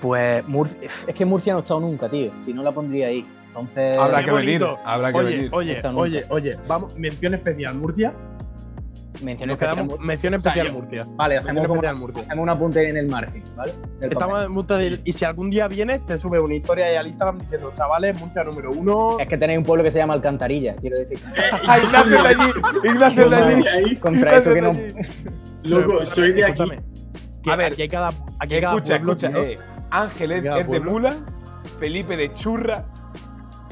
Pues 0.00 0.46
Mur- 0.46 0.68
es 0.82 1.14
que 1.14 1.24
Murcia 1.24 1.52
no 1.54 1.60
he 1.60 1.62
estado 1.62 1.80
nunca, 1.80 2.08
tío. 2.08 2.30
Si 2.40 2.52
no 2.52 2.62
la 2.62 2.72
pondría 2.72 3.06
ahí. 3.08 3.26
Entonces. 3.48 3.98
Habrá 3.98 4.22
que 4.24 4.32
venir, 4.32 4.64
habrá 4.84 5.12
que 5.12 5.18
Oye, 5.18 5.34
venir. 5.36 5.50
oye, 5.52 5.80
oye, 5.94 6.24
oye, 6.28 6.56
vamos, 6.66 6.96
mención 6.98 7.34
especial 7.34 7.74
Murcia. 7.76 8.12
Quedamos, 9.14 10.00
mención 10.00 10.34
O 10.34 10.40
sea, 10.40 10.52
especial 10.52 10.66
yo- 10.66 10.72
Murcia. 10.80 11.06
Vale, 11.16 11.36
hacemos, 11.36 11.62
como 11.62 11.74
especial 11.76 11.96
Murcia. 11.96 12.22
hacemos 12.22 12.42
un 12.42 12.48
apunte 12.48 12.88
en 12.88 12.96
el 12.96 13.06
margen, 13.08 13.42
¿vale? 13.56 13.72
Del 14.00 14.12
Estamos 14.12 14.32
papel. 14.34 14.46
en 14.46 14.52
Murcia 14.52 15.00
y 15.04 15.12
si 15.12 15.24
algún 15.24 15.50
día 15.50 15.68
vienes, 15.68 16.04
te 16.06 16.18
sube 16.18 16.40
una 16.40 16.54
historia 16.54 16.86
ahí 16.86 16.96
al 16.96 17.06
Instagram 17.06 17.38
diciendo, 17.38 17.72
chavales, 17.76 18.18
Murcia 18.20 18.44
número 18.44 18.70
uno. 18.72 19.16
Es 19.20 19.28
que 19.28 19.38
tenéis 19.38 19.58
un 19.58 19.64
pueblo 19.64 19.84
que 19.84 19.90
se 19.90 19.98
llama 19.98 20.14
Alcantarilla, 20.14 20.74
quiero 20.76 20.98
decir. 20.98 21.18
¡Ah, 21.66 21.78
Ignacio 21.78 22.22
de 22.22 22.28
allí! 22.28 22.50
¡Ignacio 22.84 23.28
de 23.30 23.36
allí! 23.70 23.96
Contra 23.96 24.36
eso 24.36 24.52
que 24.54 24.62
no. 24.62 24.76
loco, 25.64 26.04
soy 26.06 26.32
de 26.32 26.44
aquí. 26.44 26.62
A 27.46 27.56
ver, 27.56 27.72
aquí 27.72 27.82
hay 27.82 27.88
cada, 27.88 28.08
aquí 28.38 28.54
hay 28.54 28.60
cada 28.60 28.74
Escucha, 28.76 28.96
pueblo, 29.00 29.12
escucha, 29.12 29.38
eh. 29.38 29.58
Ángel 29.90 30.32
es, 30.32 30.42
de. 30.42 30.80
Mula, 30.80 31.16
Felipe 31.78 32.16
de 32.16 32.32
Churra, 32.32 32.84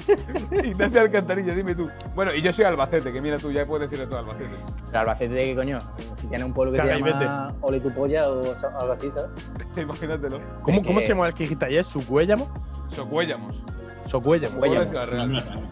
Ignacio 0.64 1.00
Alcantarilla, 1.00 1.54
dime 1.54 1.74
tú. 1.74 1.88
Bueno, 2.14 2.34
y 2.34 2.42
yo 2.42 2.52
soy 2.52 2.64
Albacete, 2.64 3.12
que 3.12 3.20
mira 3.20 3.38
tú, 3.38 3.50
ya 3.50 3.66
puedes 3.66 3.88
decirle 3.88 4.06
todo 4.08 4.20
Albacete. 4.20 4.50
Pero 4.86 4.98
Albacete, 5.00 5.34
¿qué 5.42 5.54
coño? 5.56 5.78
Si 6.16 6.26
tiene 6.26 6.44
un 6.44 6.52
pueblo 6.52 6.72
que 6.72 6.80
se 6.80 6.98
llama 6.98 7.54
Ole 7.60 7.80
tu 7.80 7.92
polla 7.92 8.28
o 8.30 8.42
algo 8.78 8.92
así, 8.92 9.10
¿sabes? 9.10 9.30
Imagínatelo. 9.76 10.40
¿Cómo, 10.62 10.80
es 10.80 10.86
¿Cómo 10.86 11.00
se 11.00 11.08
llama 11.08 11.26
el 11.26 11.34
que 11.34 11.44
dijiste 11.44 11.64
ayer? 11.66 11.84
¿Sucuéllamo? 11.84 12.52
Socuéllamos. 12.88 13.62
De 13.64 14.10
Socuéllamos. 14.10 15.44
No. 15.44 15.62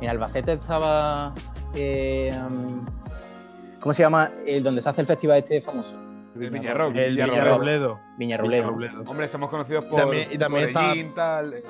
Mira, 0.00 0.12
Albacete 0.12 0.52
estaba. 0.54 1.34
eh, 1.74 2.32
¿Cómo 3.80 3.94
se 3.94 4.02
llama? 4.02 4.30
El 4.46 4.62
donde 4.62 4.80
se 4.80 4.88
hace 4.88 5.00
el 5.00 5.06
festival 5.06 5.38
este 5.38 5.60
famoso. 5.62 5.96
El 6.38 6.50
Villarroc. 6.50 6.94
El. 6.94 7.16
Villarrobledo. 7.16 7.98
Villarrobledo. 8.16 9.02
Hombre, 9.06 9.26
somos 9.28 9.50
conocidos 9.50 9.84
por 9.86 10.00
también- 10.00 10.28
y 10.30 10.38
también 10.38 10.68
está- 10.68 10.80
Medellín, 10.82 11.14
tal, 11.14 11.54
eh, 11.54 11.64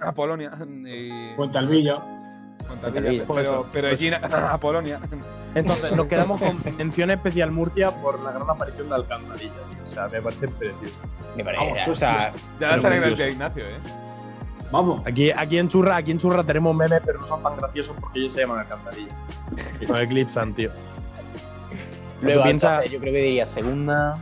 a, 0.00 0.08
a 0.08 0.12
Polonia 0.12 0.52
y 0.86 1.34
Puente 1.34 1.58
Alvilla. 1.58 2.02
Fontalvilla, 2.66 3.24
Pues 3.26 3.42
pero, 3.42 3.66
pero 3.70 3.88
allí 3.88 4.10
a 4.32 4.58
Polonia. 4.58 4.98
Entonces, 5.54 5.92
nos 5.92 6.06
quedamos 6.06 6.40
con 6.40 6.56
mención 6.78 7.10
especial 7.10 7.50
Murcia 7.50 7.90
por 7.90 8.18
la 8.22 8.32
gran 8.32 8.48
aparición 8.48 8.88
de 8.88 8.94
Alcantarilla. 8.94 9.52
O 9.84 9.88
sea, 9.88 10.08
me 10.08 10.20
parece 10.22 10.48
precioso. 10.48 10.94
Me 11.36 11.44
parece. 11.44 11.64
Vamos, 11.64 11.88
o 11.88 11.94
sea, 11.94 12.32
Ya 12.60 12.68
la 12.68 12.78
sale 12.78 13.00
gracia 13.00 13.28
Ignacio, 13.28 13.64
eh. 13.64 13.76
Vamos. 14.72 15.02
Aquí, 15.06 15.30
aquí, 15.30 15.58
en 15.58 15.68
Churra, 15.68 15.96
aquí 15.96 16.10
en 16.10 16.18
Churra 16.18 16.42
tenemos 16.42 16.74
memes, 16.74 17.00
pero 17.04 17.20
no 17.20 17.26
son 17.26 17.42
tan 17.42 17.56
graciosos 17.56 17.94
porque 18.00 18.18
ellos 18.20 18.32
se 18.32 18.40
llaman 18.40 18.60
Alcantarilla. 18.60 19.14
Nos 19.88 20.00
eclipsan, 20.00 20.54
tío. 20.54 20.70
luego 22.22 22.42
piensa- 22.44 22.68
entonces, 22.76 22.92
yo 22.92 22.98
creo 23.00 23.12
que 23.12 23.18
diría 23.20 23.46
segunda. 23.46 24.14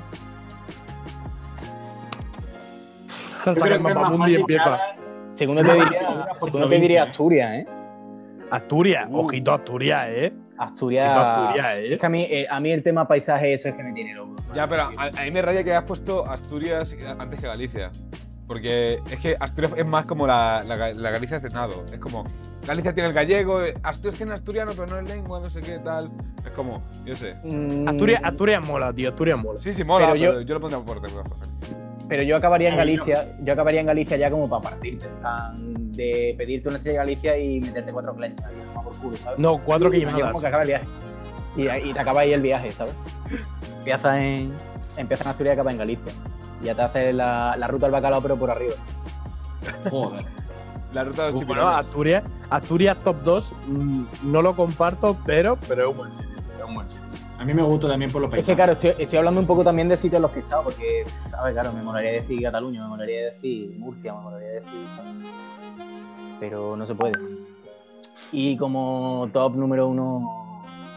Yo 3.47 3.55
creo 3.55 3.65
el 3.77 3.83
que 3.83 3.89
es 3.89 3.95
más 3.95 4.15
y 4.15 4.19
fácil 4.19 4.37
empieza. 4.41 4.81
Segunda 5.35 5.63
te 5.63 5.73
diría, 5.73 5.89
te 5.89 5.97
diría 5.99 6.51
provincia. 6.51 7.03
Asturias, 7.05 7.51
¿eh? 7.55 7.67
Asturias, 8.51 9.09
Uh. 9.11 9.19
ojito 9.21 9.53
Asturias, 9.53 10.07
eh. 10.09 10.33
Asturias. 10.59 11.17
Asturias, 11.17 11.67
¿eh? 11.79 11.95
Es 11.95 12.01
que 12.01 12.07
a 12.07 12.09
mí, 12.09 12.27
eh, 12.31 12.47
a 12.49 12.61
mí 12.61 12.71
el 12.71 12.83
tema 12.83 13.09
paisaje, 13.09 13.53
eso 13.53 13.69
es 13.69 13.75
que 13.75 13.83
me 13.83 13.93
tiene 13.93 14.15
loco. 14.15 14.37
Ya, 14.55 14.69
pero 14.69 14.83
a, 14.83 14.91
a 15.19 15.25
mí 15.25 15.31
me 15.31 15.41
raya 15.43 15.65
que 15.65 15.71
hayas 15.71 15.85
puesto 15.85 16.27
Asturias 16.29 16.95
antes 17.19 17.41
que 17.41 17.47
Galicia. 17.47 17.91
Porque 18.47 18.99
es 19.11 19.19
que 19.21 19.35
Asturias 19.41 19.73
es 19.77 19.87
más 19.87 20.05
como 20.05 20.27
la, 20.27 20.63
la, 20.67 20.77
Ga- 20.77 20.95
la 20.95 21.11
Galicia 21.11 21.41
de 21.41 21.49
Senado. 21.49 21.85
Es 21.91 21.99
como, 21.99 22.25
Galicia 22.67 22.93
tiene 22.93 23.09
el 23.09 23.15
gallego, 23.15 23.61
Asturias 23.83 24.17
tiene 24.19 24.35
asturiano, 24.35 24.73
pero 24.77 24.87
no 24.89 24.99
es 24.99 25.09
lengua, 25.09 25.41
no 25.41 25.49
sé 25.49 25.63
qué, 25.63 25.79
tal. 25.79 26.11
Es 26.45 26.51
como, 26.53 26.83
yo 27.07 27.17
sé. 27.17 27.35
Mm, 27.45 27.89
Asturias, 27.89 28.21
Asturias 28.23 28.63
mola, 28.67 28.93
tío. 28.93 29.09
Asturias 29.09 29.41
mola. 29.43 29.61
Sí, 29.63 29.73
sí, 29.73 29.85
mola, 29.85 30.07
Pero 30.13 30.19
pero 30.21 30.33
yo- 30.35 30.41
yo, 30.43 30.55
lo 30.55 30.61
pondría 30.61 30.85
por 30.85 31.01
debajo. 31.01 31.31
Pero 32.13 32.25
yo 32.25 32.37
acabaría 32.37 32.69
en. 32.69 32.77
Galicia, 32.77 33.27
yo 33.41 33.55
acabaría 33.55 33.81
en 33.81 33.87
Galicia 33.87 34.19
ya 34.19 34.31
como 34.31 34.47
para 34.47 34.61
partirte, 34.61 35.09
de 35.97 36.35
pedirte 36.37 36.69
una 36.69 36.77
estrella 36.77 37.01
de 37.01 37.07
Galicia 37.07 37.39
y 37.39 37.59
meterte 37.59 37.91
cuatro 37.91 38.15
clenchas 38.15 38.45
ahí, 38.45 38.61
a 38.61 38.65
tomar 38.67 38.85
por 38.85 38.97
culo, 38.99 39.17
¿sabes? 39.17 39.39
No, 39.39 39.57
cuatro 39.57 39.91
queimadas. 39.91 40.21
como 40.21 40.41
que 40.43 40.47
acaba 40.47 40.63
el 40.63 40.69
viaje. 40.69 40.87
Y, 41.57 41.89
y 41.89 41.93
te 41.95 41.99
acaba 41.99 42.21
ahí 42.21 42.35
el 42.35 42.43
viaje, 42.43 42.71
¿sabes? 42.71 42.93
Empieza 43.79 44.23
en, 44.23 44.53
empieza 44.99 45.25
en 45.25 45.31
Asturias 45.31 45.53
y 45.53 45.55
acaba 45.55 45.73
en 45.73 45.79
Galicia. 45.79 46.13
Y 46.61 46.67
ya 46.67 46.75
te 46.75 46.83
haces 46.83 47.15
la, 47.15 47.57
la 47.57 47.67
ruta 47.67 47.87
al 47.87 47.93
bacalao, 47.93 48.21
pero 48.21 48.37
por 48.37 48.51
arriba. 48.51 48.75
Joder. 49.91 50.27
La 50.93 51.05
ruta 51.05 51.23
de 51.23 51.33
los 51.33 51.35
Bueno, 51.37 51.55
chipirones. 51.55 51.79
Asturias, 51.79 52.25
Asturias 52.51 52.99
top 52.99 53.17
2, 53.25 53.55
mm, 53.69 54.05
no 54.25 54.43
lo 54.43 54.55
comparto, 54.55 55.17
pero, 55.25 55.57
pero 55.67 55.85
es 55.85 55.91
un 55.93 55.97
buen 55.97 56.13
sitio. 56.13 56.37
Es 56.59 56.63
un 56.63 56.75
buen 56.75 56.91
sitio. 56.91 57.02
A 57.43 57.45
mí 57.45 57.55
me 57.55 57.63
gusta 57.65 57.89
también 57.89 58.09
por 58.13 58.23
los 58.23 58.33
Es 58.35 58.45
que 58.45 58.55
claro, 58.55 58.75
estoy, 58.75 58.95
estoy 58.97 59.19
hablando 59.19 59.41
un 59.41 59.49
poco 59.49 59.65
también 59.65 59.89
de 59.89 59.97
sitios 59.97 60.19
en 60.19 60.23
los 60.23 60.31
que 60.31 60.39
he 60.39 60.43
estado, 60.43 60.63
porque, 60.63 61.05
a 61.37 61.43
ver, 61.43 61.55
claro, 61.55 61.73
me 61.73 61.83
molaría 61.83 62.13
decir 62.13 62.41
Cataluña, 62.41 62.83
me 62.83 62.89
molaría 62.91 63.25
decir 63.25 63.75
Murcia, 63.79 64.15
me 64.15 64.21
molaría 64.21 64.49
decir, 64.49 64.87
¿sabes? 64.95 65.13
Pero 66.39 66.77
no 66.77 66.87
se 66.87 66.95
puede. 66.95 67.15
Y 68.31 68.57
como 68.57 69.29
top 69.33 69.57
número 69.57 69.89
uno, 69.89 70.42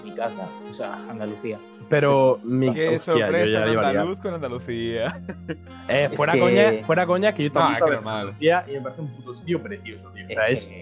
mi 0.05 0.15
casa, 0.15 0.47
o 0.69 0.73
sea, 0.73 0.93
Andalucía. 1.09 1.59
Pero 1.89 2.39
mi 2.43 2.71
Qué 2.71 2.95
hostia, 2.95 3.13
yo 3.13 3.19
sorpresa 3.21 3.63
en 3.67 3.77
andaluz 3.77 4.17
con 4.17 4.33
Andalucía. 4.33 5.21
Eh, 5.87 6.07
Es 6.11 6.15
fuera, 6.17 6.33
que- 6.33 6.39
coña, 6.39 6.71
fuera 6.83 7.05
coña, 7.05 7.35
que 7.35 7.43
yo 7.43 7.49
No, 7.49 7.53
también 7.53 7.75
es 7.75 7.75
que 7.75 7.79
sabes 7.87 7.95
normal. 7.97 8.19
Andalucía 8.21 8.65
y 8.67 8.71
me 8.71 8.81
parece 8.81 9.01
un 9.01 9.07
puto 9.15 9.33
sitio 9.35 9.61
precioso, 9.61 10.09
tío. 10.15 10.25
O 10.25 10.29
sea, 10.29 10.47
es 10.47 10.73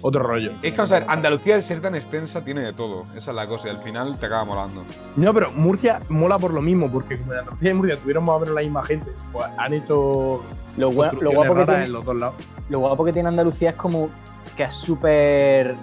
otro 0.00 0.22
rollo. 0.24 0.50
Es 0.62 0.72
que, 0.72 0.76
vamos 0.76 0.92
a 0.92 0.98
ver, 1.00 1.08
Andalucía 1.08 1.54
al 1.54 1.62
ser 1.62 1.80
tan 1.80 1.94
extensa 1.94 2.42
tiene 2.44 2.62
de 2.62 2.72
todo. 2.72 3.04
Esa 3.14 3.30
es 3.30 3.36
la 3.36 3.46
cosa 3.46 3.68
y 3.68 3.70
al 3.70 3.78
final 3.78 4.18
te 4.18 4.26
acaba 4.26 4.44
molando. 4.44 4.82
No, 5.14 5.32
pero 5.32 5.52
Murcia 5.52 6.00
mola 6.08 6.38
por 6.40 6.52
lo 6.52 6.60
mismo, 6.60 6.90
porque 6.90 7.18
como 7.18 7.34
en 7.34 7.38
Andalucía 7.40 7.70
y 7.70 7.74
Murcia 7.74 7.96
tuvieron 7.96 8.24
más 8.24 8.36
o 8.36 8.40
menos 8.40 8.54
la 8.56 8.60
misma 8.62 8.82
gente, 8.84 9.10
pues 9.32 9.46
han 9.56 9.74
hecho 9.74 10.42
Lo, 10.76 10.90
gua- 10.90 11.12
lo 11.12 11.30
construcciones 11.30 11.34
guapo 11.36 11.54
que 11.54 11.64
tiene, 11.66 11.84
en 11.84 11.92
los 11.92 12.04
dos 12.04 12.16
lados. 12.16 12.34
lo 12.68 12.78
guapo 12.80 13.04
que 13.04 13.12
tiene 13.12 13.28
Andalucía 13.28 13.70
es 13.70 13.76
como 13.76 14.10
que 14.56 14.64
es 14.64 14.74
súper 14.74 15.76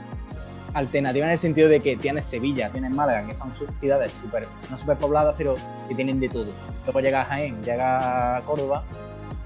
alternativa 0.75 1.25
en 1.25 1.31
el 1.31 1.37
sentido 1.37 1.67
de 1.69 1.79
que 1.79 1.95
tienes 1.95 2.25
Sevilla, 2.25 2.69
tienes 2.69 2.91
Málaga, 2.91 3.25
que 3.27 3.33
son 3.33 3.51
ciudades 3.79 4.13
súper, 4.13 4.45
no 4.69 4.77
súper 4.77 4.97
pobladas, 4.97 5.33
pero 5.37 5.55
que 5.87 5.95
tienen 5.95 6.19
de 6.19 6.29
todo. 6.29 6.47
Luego 6.85 6.99
llegas 6.99 7.25
a 7.25 7.29
Jaén, 7.29 7.63
llegas 7.63 8.05
a 8.05 8.41
Córdoba 8.45 8.83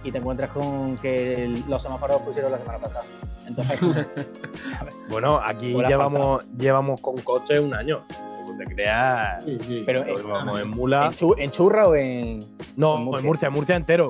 y 0.04 0.12
te 0.12 0.18
encuentras 0.18 0.50
con 0.52 0.96
que 0.98 1.46
el- 1.46 1.64
los 1.68 1.82
semáforos 1.82 2.22
pusieron 2.24 2.52
la 2.52 2.58
semana 2.58 2.80
pasada. 2.80 3.06
Entonces, 3.48 3.80
Bueno, 5.10 5.40
aquí 5.44 5.74
llevamos, 5.74 6.46
llevamos 6.58 7.02
con 7.02 7.18
coche 7.22 7.60
un 7.60 7.74
año. 7.74 8.00
Como 8.46 8.58
te 8.58 8.66
creas. 8.66 9.44
Sí, 9.44 9.58
sí. 9.62 9.84
pero 9.86 10.04
Vamos 10.28 10.60
en 10.62 10.70
mula. 10.70 11.08
¿en, 11.08 11.12
chu- 11.14 11.36
en 11.38 11.50
churra 11.52 11.88
o 11.88 11.96
en...? 11.96 12.44
No, 12.76 12.96
en 12.98 13.04
Murcia. 13.04 13.20
en 13.20 13.26
Murcia, 13.26 13.48
en 13.48 13.54
Murcia 13.54 13.76
entero. 13.76 14.10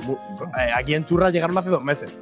Eh, 0.59 0.71
Aquí 0.75 0.93
en 0.93 1.05
Churras 1.05 1.31
llegaron 1.33 1.57
hace 1.57 1.69
dos 1.69 1.83
meses. 1.83 2.15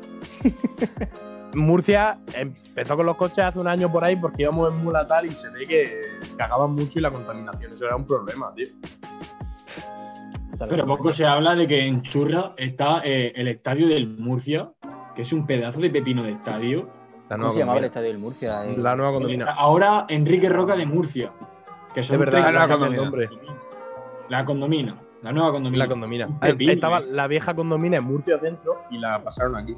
Murcia 1.55 2.19
empezó 2.35 2.95
con 2.97 3.05
los 3.05 3.15
coches 3.15 3.39
hace 3.39 3.59
un 3.59 3.67
año 3.67 3.91
por 3.91 4.03
ahí 4.03 4.15
porque 4.15 4.43
íbamos 4.43 4.73
en 4.73 4.83
mula 4.83 5.07
tal 5.07 5.25
y 5.25 5.31
se 5.31 5.49
ve 5.49 5.65
que 5.65 6.01
cagaban 6.37 6.71
mucho 6.73 6.99
y 6.99 7.01
la 7.01 7.11
contaminación. 7.11 7.73
Eso 7.73 7.85
era 7.85 7.95
un 7.95 8.05
problema, 8.05 8.53
tío. 8.53 8.67
Pero 10.69 10.85
poco 10.85 11.11
se 11.11 11.25
habla 11.25 11.55
de 11.55 11.67
que 11.67 11.85
en 11.85 12.01
Churra 12.01 12.53
está 12.57 13.01
eh, 13.03 13.31
el 13.35 13.47
estadio 13.47 13.87
del 13.87 14.07
Murcia, 14.17 14.71
que 15.15 15.21
es 15.21 15.31
un 15.31 15.45
pedazo 15.45 15.79
de 15.79 15.89
pepino 15.89 16.23
de 16.23 16.31
estadio. 16.31 16.89
La 17.29 17.35
¿Cómo 17.35 17.37
nueva 17.37 17.51
se 17.51 17.59
llamaba 17.59 17.79
el 17.79 17.83
condomina. 17.83 17.87
estadio 17.87 18.07
del 18.11 18.19
Murcia? 18.19 18.65
Eh, 18.65 18.75
La 18.77 18.95
nueva 18.95 19.11
condomina. 19.13 19.45
Ahora 19.51 20.05
Enrique 20.09 20.49
Roca 20.49 20.75
de 20.75 20.85
Murcia. 20.85 21.31
Que 21.93 22.01
son 22.03 22.15
Es 22.15 22.19
verdad, 22.21 22.39
la 22.41 22.51
nueva 22.51 22.67
condomina. 22.69 23.03
nombre. 23.03 23.29
La 24.29 24.45
condomina. 24.45 24.97
La 25.21 25.31
nueva 25.31 25.51
condomina. 25.51 25.83
La 25.83 25.89
condomina. 25.89 26.39
Pepino, 26.39 26.71
Estaba 26.71 26.99
eh. 26.99 27.05
la 27.11 27.27
vieja 27.27 27.53
condomina 27.55 27.97
en 27.97 28.03
Murcia 28.03 28.39
centro 28.39 28.81
y 28.89 28.97
la 28.97 29.23
pasaron 29.23 29.55
aquí. 29.55 29.75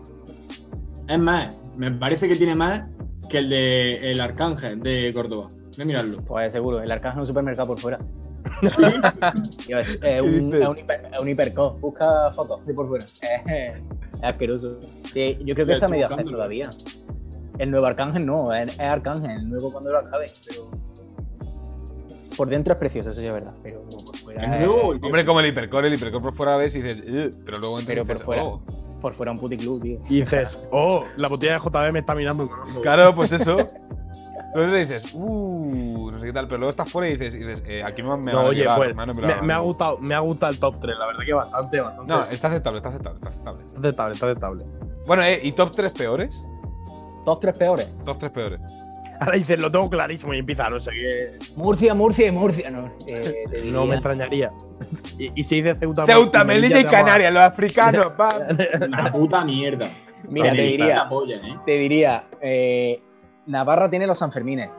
Es 1.10 1.19
más, 1.19 1.50
me 1.76 1.91
parece 1.91 2.28
que 2.30 2.36
tiene 2.36 2.56
más 2.56 2.86
que 3.30 3.39
el 3.39 3.50
de 3.50 4.12
el 4.12 4.22
Arcángel 4.22 4.80
de 4.80 5.12
Córdoba. 5.13 5.48
Voy 5.76 5.82
a 5.82 5.86
mirarlo. 5.86 6.22
Pues 6.24 6.52
seguro, 6.52 6.82
el 6.82 6.91
Arcángel 6.91 7.22
es 7.22 7.28
un 7.30 7.34
supermercado 7.34 7.67
por 7.69 7.80
fuera. 7.80 8.00
Es, 9.67 10.00
es 10.02 10.22
un, 10.22 10.54
es 10.54 10.67
un 10.67 10.78
hiper, 10.80 11.10
es 11.13 11.19
un 11.19 11.30
hiperco. 11.30 11.72
Busca 11.82 12.32
fotos 12.32 12.65
de 12.65 12.74
por 12.74 12.88
fuera. 12.88 13.06
Es, 13.06 13.74
es 13.76 14.24
asqueroso. 14.24 14.80
Sí, 15.13 15.38
yo 15.45 15.54
creo 15.56 15.67
que 15.67 15.74
está 15.74 15.88
medio 15.88 16.08
hacer 16.08 16.26
todavía. 16.26 16.69
El 17.60 17.72
nuevo 17.72 17.86
Arcángel 17.86 18.26
no, 18.26 18.54
es, 18.54 18.72
es 18.74 18.80
Arcángel, 18.80 19.32
el 19.32 19.50
nuevo 19.50 19.72
cuando 19.72 19.91
lo 19.91 20.00
acabe. 20.00 20.32
Pero 20.48 20.72
por 22.38 22.50
dentro 22.50 22.74
es 22.74 22.80
precioso, 22.80 23.12
eso 23.12 23.19
sí 23.22 23.28
es 23.28 23.34
verdad. 23.34 23.54
Pero 23.63 23.82
por 23.89 24.17
fuera, 24.17 24.58
es- 24.58 24.65
nuevo, 24.65 24.89
Hombre, 25.02 25.26
como 25.26 25.39
el 25.41 25.48
hipercore, 25.48 25.88
el 25.89 25.93
hipercore 25.95 26.24
por 26.24 26.34
fuera 26.34 26.56
ves 26.58 26.76
y 26.76 26.82
dices, 26.82 27.39
pero 27.45 27.60
luego 27.60 27.80
entras 27.80 27.95
Pero 27.98 28.06
por 28.06 28.19
fuera. 28.26 28.43
"Oh". 28.45 28.62
Por 28.99 29.13
fuera 29.15 29.31
un 29.31 29.38
puticlub, 29.39 29.81
tío. 29.81 29.99
Y 30.09 30.21
dices, 30.21 30.57
oh, 30.71 31.03
la 31.17 31.27
botella 31.27 31.53
de 31.53 31.59
JB 31.59 31.91
me 31.93 31.99
está 31.99 32.15
mirando. 32.15 32.47
Claro, 32.81 33.13
pues 33.15 33.31
eso. 33.31 33.57
Entonces 33.59 34.71
le 34.71 34.79
dices, 34.79 35.12
uh, 35.13 36.09
no 36.12 36.17
sé 36.17 36.25
qué 36.25 36.33
tal, 36.33 36.45
pero 36.47 36.57
luego 36.57 36.71
estás 36.71 36.91
fuera 36.91 37.07
y 37.07 37.17
dices, 37.17 37.35
y 37.35 37.39
dices 37.45 37.63
eh, 37.67 37.83
aquí 37.83 38.01
me, 38.01 38.17
me 38.17 38.31
No, 38.31 38.38
van 38.38 38.45
a 38.47 38.49
oye, 38.49 38.62
llevar, 38.62 38.77
pues 38.77 38.89
hermano, 38.89 39.13
me 39.13 39.21
me, 39.21 39.27
lo 39.27 39.33
van 39.33 39.38
a 39.38 39.41
me 39.43 39.53
ha 39.53 39.57
llevar". 39.57 39.67
gustado, 39.67 39.97
me 39.99 40.15
ha 40.15 40.19
gustado 40.19 40.51
el 40.53 40.59
top 40.59 40.79
3, 40.81 40.97
la 40.99 41.05
verdad 41.05 41.19
que 41.23 41.33
bastante, 41.33 41.81
bastante. 41.81 42.13
No, 42.13 42.23
está 42.25 42.47
aceptable, 42.47 42.77
está 42.77 42.89
aceptable, 42.89 43.17
está 43.19 43.29
aceptable. 43.29 43.63
está 43.65 43.79
aceptable, 43.79 44.13
está 44.13 44.25
aceptable. 44.25 44.65
Bueno, 45.05 45.23
eh, 45.23 45.39
¿y 45.43 45.51
top 45.51 45.71
3 45.75 45.93
peores? 45.93 46.49
Dos, 47.25 47.39
tres 47.39 47.55
peores. 47.57 47.88
Top 48.05 48.17
3 48.17 48.31
peores. 48.31 48.59
Ahora 49.19 49.36
dices, 49.36 49.60
lo 49.60 49.69
tengo 49.69 49.89
clarísimo 49.89 50.34
y 50.34 50.39
empieza, 50.39 50.69
no 50.69 50.79
sé 50.79 50.91
qué. 50.91 51.39
Murcia, 51.55 51.93
Murcia 51.93 52.27
y 52.27 52.32
Murcia. 52.32 52.69
No, 52.69 52.93
eh, 53.08 53.43
No 53.65 53.86
me 53.86 53.95
extrañaría. 53.95 54.51
Y, 55.17 55.32
y 55.39 55.43
si 55.43 55.62
dice 55.62 55.75
Ceuta, 55.75 56.05
Ceuta, 56.05 56.43
Melilla 56.43 56.79
y 56.79 56.86
Canarias, 56.86 57.34
los 57.34 57.43
africanos, 57.43 58.08
va. 58.19 58.47
Una 58.86 59.12
puta 59.12 59.43
mierda. 59.43 59.89
Mira, 60.27 60.51
te 60.51 60.62
diría, 60.62 61.08
polla, 61.10 61.38
¿eh? 61.38 61.60
te 61.65 61.77
diría, 61.77 62.27
eh, 62.41 63.01
Navarra 63.45 63.89
tiene 63.89 64.05
los 64.05 64.17
Sanfermines. 64.17 64.69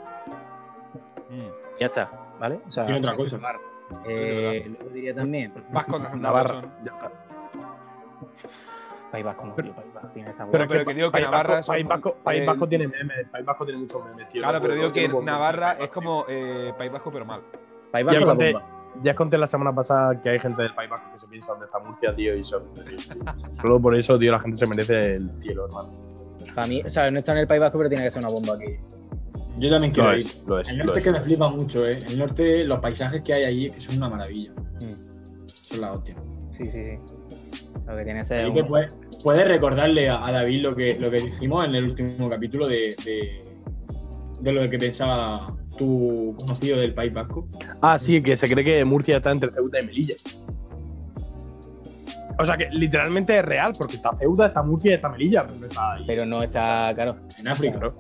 Mm. 1.31 1.81
Ya 1.81 1.87
está, 1.87 2.11
¿vale? 2.39 2.61
O 2.67 2.71
sea, 2.71 2.87
Tiene 2.87 3.01
otra 3.01 3.17
cosa. 3.17 3.39
Eh, 4.07 4.65
luego 4.69 4.91
diría 4.95 5.15
también, 5.15 5.53
de 5.55 5.63
Santa 5.81 6.15
Navarra. 6.17 6.61
Rosa. 6.61 6.69
Ya 6.85 6.93
está. 6.93 7.13
País 9.11 9.25
Vasco, 9.25 9.47
no, 9.47 9.55
tío, 9.55 9.75
País 9.75 9.93
Vasco 9.95 10.09
tiene 10.15 10.31
esta 10.31 10.47
Pero- 10.51 10.69
pero 10.69 10.85
que 10.85 10.95
digo 10.95 11.09
que 11.09 11.13
País 11.13 11.25
Navarra 11.27 11.55
Vasco, 11.57 11.73
País 11.73 11.87
Vasco, 11.89 12.17
País 12.23 12.43
eh, 12.43 12.47
Vasco 12.47 12.69
tiene 12.69 12.89
memes, 12.89 13.29
País 13.31 13.45
Vasco 13.45 13.65
tiene 13.65 13.81
muchos 13.81 14.05
memes, 14.05 14.29
tío. 14.29 14.43
Claro, 14.43 14.61
pero 14.61 14.75
digo 14.75 14.93
que. 14.93 15.09
Navarra 15.09 15.73
es 15.81 15.89
como 15.91 16.25
eh, 16.29 16.73
País 16.79 16.93
Vasco, 16.93 17.11
pero 17.13 17.25
mal. 17.25 17.41
País 17.91 18.07
Ya 18.07 18.13
Vasco 18.13 18.21
la 18.21 18.27
conté, 18.27 18.53
bomba. 18.53 18.69
ya 19.03 19.15
conté 19.15 19.39
la 19.39 19.47
semana 19.47 19.75
pasada 19.75 20.21
que 20.21 20.29
hay 20.31 20.39
gente 20.39 20.63
del 20.63 20.75
País 20.75 20.89
Vasco 20.91 21.13
que 21.13 21.19
se 21.21 21.27
piensa 21.27 21.51
dónde 21.53 21.67
está 21.67 21.79
Murcia, 21.81 22.15
tío, 22.15 22.37
y 22.37 22.45
son. 22.45 22.65
Solo 23.61 23.81
por 23.81 23.95
eso, 23.97 24.19
tío, 24.19 24.31
la 24.33 24.41
gente 24.41 24.57
se 24.59 24.67
merece 24.67 25.15
el 25.17 25.31
cielo, 25.43 25.67
hermano. 25.67 25.91
Para 26.55 26.67
mí, 26.67 26.81
o 26.85 26.91
sea, 26.91 27.11
no 27.11 27.19
está 27.19 27.33
en 27.33 27.39
el 27.39 27.47
País 27.47 27.61
Vasco, 27.61 27.79
pero 27.79 27.89
tiene 27.91 28.05
que 28.05 28.11
ser 28.11 28.21
una 28.21 28.31
bomba 28.31 28.55
aquí. 28.55 28.77
Yo 29.57 29.69
también 29.71 29.93
quiero 29.93 30.11
Lo 30.11 30.17
ir. 30.17 30.21
es, 30.27 30.43
lo 30.47 30.61
es. 30.61 30.69
El 30.71 30.79
norte 30.79 30.93
es. 30.93 30.99
es 30.99 31.05
que 31.05 31.11
me 31.11 31.21
flipa 31.21 31.49
mucho, 31.49 31.85
¿eh? 31.85 31.99
El 32.09 32.19
norte, 32.19 32.65
los 32.65 32.79
paisajes 32.79 33.25
que 33.25 33.35
hay 33.35 33.45
allí, 33.45 33.71
que 33.71 33.81
son 33.81 33.97
una 33.97 34.09
maravilla. 34.09 34.53
Mm. 34.81 35.47
Son 35.47 35.81
la 35.81 35.93
hostia. 35.93 36.15
Sí, 36.57 36.71
sí, 36.71 36.85
sí. 36.85 36.99
Lo 37.87 37.97
que 37.97 38.05
tiene 38.05 38.23
un- 38.49 38.55
que 38.55 38.65
puedes, 38.65 38.97
puedes 39.23 39.47
recordarle 39.49 40.09
a, 40.09 40.25
a 40.27 40.31
David 40.31 40.63
lo 40.63 40.73
que, 40.73 40.97
lo 40.99 41.11
que 41.11 41.21
dijimos 41.23 41.67
en 41.67 41.75
el 41.75 41.85
último 41.85 42.29
capítulo 42.29 42.69
de, 42.69 42.95
de, 43.05 43.43
de 44.41 44.53
lo 44.53 44.69
que 44.71 44.79
pensaba 44.79 45.57
tu 45.77 46.35
conocido 46.39 46.79
del 46.79 46.95
País 46.95 47.13
Vasco. 47.13 47.49
Ah, 47.83 47.99
sí, 47.99 48.23
que 48.23 48.37
se 48.37 48.49
cree 48.49 48.65
que 48.65 48.85
Murcia 48.85 49.17
está 49.17 49.33
entre 49.33 49.51
Ceuta 49.53 49.81
y 49.81 49.87
Melilla. 49.87 50.15
O 52.39 52.45
sea 52.47 52.57
que 52.57 52.69
literalmente 52.71 53.39
es 53.39 53.45
real, 53.45 53.75
porque 53.77 53.97
está 53.97 54.17
Ceuta, 54.17 54.47
está 54.47 54.63
Murcia 54.63 54.93
y 54.93 54.95
está 54.95 55.09
Melilla, 55.11 55.45
pero 55.47 55.59
no 55.59 55.67
está 55.67 55.93
ahí. 55.93 56.05
Pero 56.07 56.27
no 56.27 56.43
está, 56.43 56.93
claro. 56.95 57.17
En 57.39 57.49
África. 57.49 57.79
Claro. 57.79 57.97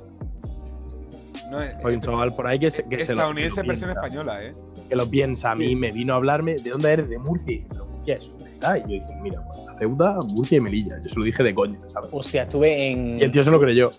No, 1.50 1.60
es, 1.60 1.84
Hay 1.84 1.94
un 1.94 2.00
chaval 2.00 2.34
por 2.34 2.46
ahí 2.46 2.58
que 2.60 2.70
se, 2.70 2.84
que 2.84 3.02
se 3.04 3.12
lo, 3.12 3.18
estadounidense 3.18 3.62
lo 3.62 3.68
versión 3.68 3.90
española, 3.90 4.44
¿eh? 4.44 4.52
que 4.88 4.94
lo 4.96 5.10
piensa 5.10 5.50
a 5.50 5.54
mí, 5.56 5.68
Sí. 5.68 5.76
me 5.76 5.90
vino 5.90 6.14
a 6.14 6.16
hablarme 6.16 6.54
de 6.54 6.70
dónde 6.70 6.92
eres, 6.92 7.08
de 7.08 7.18
Murcia, 7.18 7.52
y 7.54 7.66
es. 8.06 8.32
Y 8.40 8.80
yo 8.80 8.86
dije, 8.86 9.06
mira, 9.22 9.42
pues 9.46 9.58
está 9.58 9.76
Ceuta, 9.78 10.18
Murcia 10.28 10.58
y 10.58 10.60
Melilla. 10.60 10.96
Yo 11.02 11.08
se 11.08 11.16
lo 11.18 11.24
dije 11.24 11.42
de 11.42 11.54
coña, 11.54 11.78
¿sabes? 11.80 12.08
Hostia, 12.12 12.42
estuve 12.42 12.90
en. 12.90 13.18
Y 13.18 13.22
el 13.22 13.30
tío 13.30 13.42
se 13.44 13.50
lo 13.50 13.60
creyó. 13.60 13.90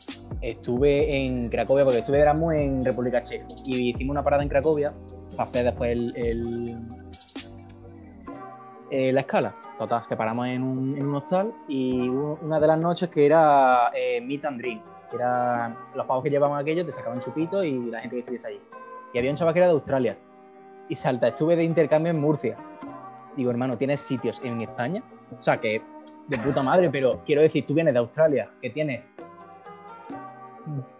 Estuve 0.41 1.23
en 1.23 1.45
Cracovia, 1.49 1.83
porque 1.83 1.99
estuve 1.99 2.19
Erasmus 2.19 2.53
en 2.55 2.83
República 2.83 3.21
Checa. 3.21 3.45
Y 3.65 3.89
hicimos 3.91 4.13
una 4.13 4.23
parada 4.23 4.43
en 4.43 4.49
Cracovia 4.49 4.93
para 5.37 5.49
hacer 5.49 5.65
después 5.65 5.91
el, 5.91 6.15
el- 6.15 6.77
eh, 8.89 9.11
la 9.13 9.21
escala. 9.21 9.55
Total, 9.77 10.03
que 10.07 10.15
paramos 10.15 10.47
en 10.47 10.61
un, 10.61 10.95
en 10.97 11.07
un 11.07 11.15
hostal 11.15 11.51
y 11.67 12.07
una 12.07 12.59
de 12.59 12.67
las 12.67 12.79
noches 12.79 13.09
que 13.09 13.25
era 13.25 13.91
eh, 13.95 14.21
Meet 14.21 14.45
and 14.45 14.57
Drink. 14.59 14.81
Que 15.09 15.15
era 15.17 15.75
los 15.95 16.05
pavos 16.05 16.23
que 16.23 16.29
llevaban 16.29 16.59
aquello, 16.61 16.85
te 16.85 16.91
sacaban 16.91 17.19
chupitos 17.19 17.65
y 17.65 17.71
la 17.89 17.99
gente 17.99 18.15
que 18.15 18.19
estuviese 18.19 18.47
allí. 18.47 18.59
y 19.13 19.17
había 19.17 19.31
un 19.31 19.37
chaval 19.37 19.53
que 19.53 19.59
era 19.59 19.67
de 19.67 19.73
Australia. 19.73 20.17
Y 20.87 20.95
salta, 20.95 21.29
estuve 21.29 21.55
de 21.55 21.63
intercambio 21.63 22.11
en 22.11 22.19
Murcia. 22.19 22.57
Digo, 23.35 23.51
hermano, 23.51 23.77
¿tienes 23.77 23.99
sitios 24.01 24.41
en 24.43 24.61
España? 24.61 25.01
O 25.37 25.41
sea, 25.41 25.59
que 25.59 25.81
de 26.27 26.37
puta 26.37 26.61
madre, 26.63 26.89
pero 26.89 27.21
quiero 27.25 27.41
decir, 27.41 27.65
tú 27.65 27.73
vienes 27.73 27.93
de 27.93 27.99
Australia, 27.99 28.49
que 28.61 28.69
tienes 28.69 29.09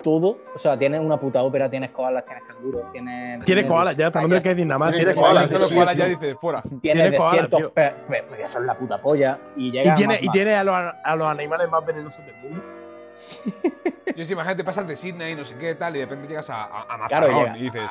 todo, 0.02 0.38
o 0.56 0.58
sea, 0.58 0.78
tienes 0.78 1.00
una 1.00 1.18
puta 1.20 1.44
ópera, 1.44 1.70
tienes 1.70 1.92
koalas, 1.92 2.26
tienes 2.26 2.44
canguros, 2.46 2.92
tienes... 2.92 3.46
Tiene 3.46 3.66
koalas, 3.68 3.96
ya, 3.96 4.10
también 4.10 4.34
hay 4.38 4.42
que 4.42 4.50
decir 4.50 4.66
nada 4.66 4.80
más. 4.80 4.90
Tiene 4.92 5.06
Tiene 5.06 5.22
koalas, 5.22 5.48
koalas. 5.48 5.68
Sí, 5.70 5.76
cuales 5.76 5.96
ya 5.98 6.06
dices, 6.06 6.36
fuera. 6.42 6.62
Tienes 6.62 6.82
Tiene 6.82 7.18
koalas, 7.18 7.32
desiertos, 7.34 7.60
tío. 7.60 7.74
pues, 7.74 7.94
pues, 8.08 8.24
pues 8.28 8.40
eso 8.42 8.60
es 8.60 8.66
la 8.66 8.74
puta 8.78 9.02
polla. 9.02 9.40
Y, 9.56 9.68
Y 9.68 9.72
llega 9.72 9.94
tiene, 9.94 10.14
más- 10.16 10.24
y 10.24 10.26
más. 10.28 10.34
tiene 10.34 10.54
a 10.56 10.64
los, 10.64 10.76
a 11.04 11.16
los 11.16 11.28
animales 11.28 11.70
más 11.70 11.86
venenosos 11.86 12.26
del 12.26 12.36
mundo. 12.38 12.64
Yo 14.16 14.26
sí, 14.26 14.34
imagínate, 14.34 14.64
pasas 14.64 14.88
de 14.88 14.96
Sydney, 14.96 15.36
no 15.36 15.46
sé 15.46 15.56
qué 15.56 15.74
tal, 15.76 15.96
y 15.96 16.00
de 16.00 16.06
repente 16.06 16.28
llegas 16.28 16.50
a, 16.50 16.64
a, 16.66 17.06
a 17.06 17.08
Claro, 17.08 17.28
llega, 17.28 17.58
y 17.58 17.62
dices, 17.62 17.82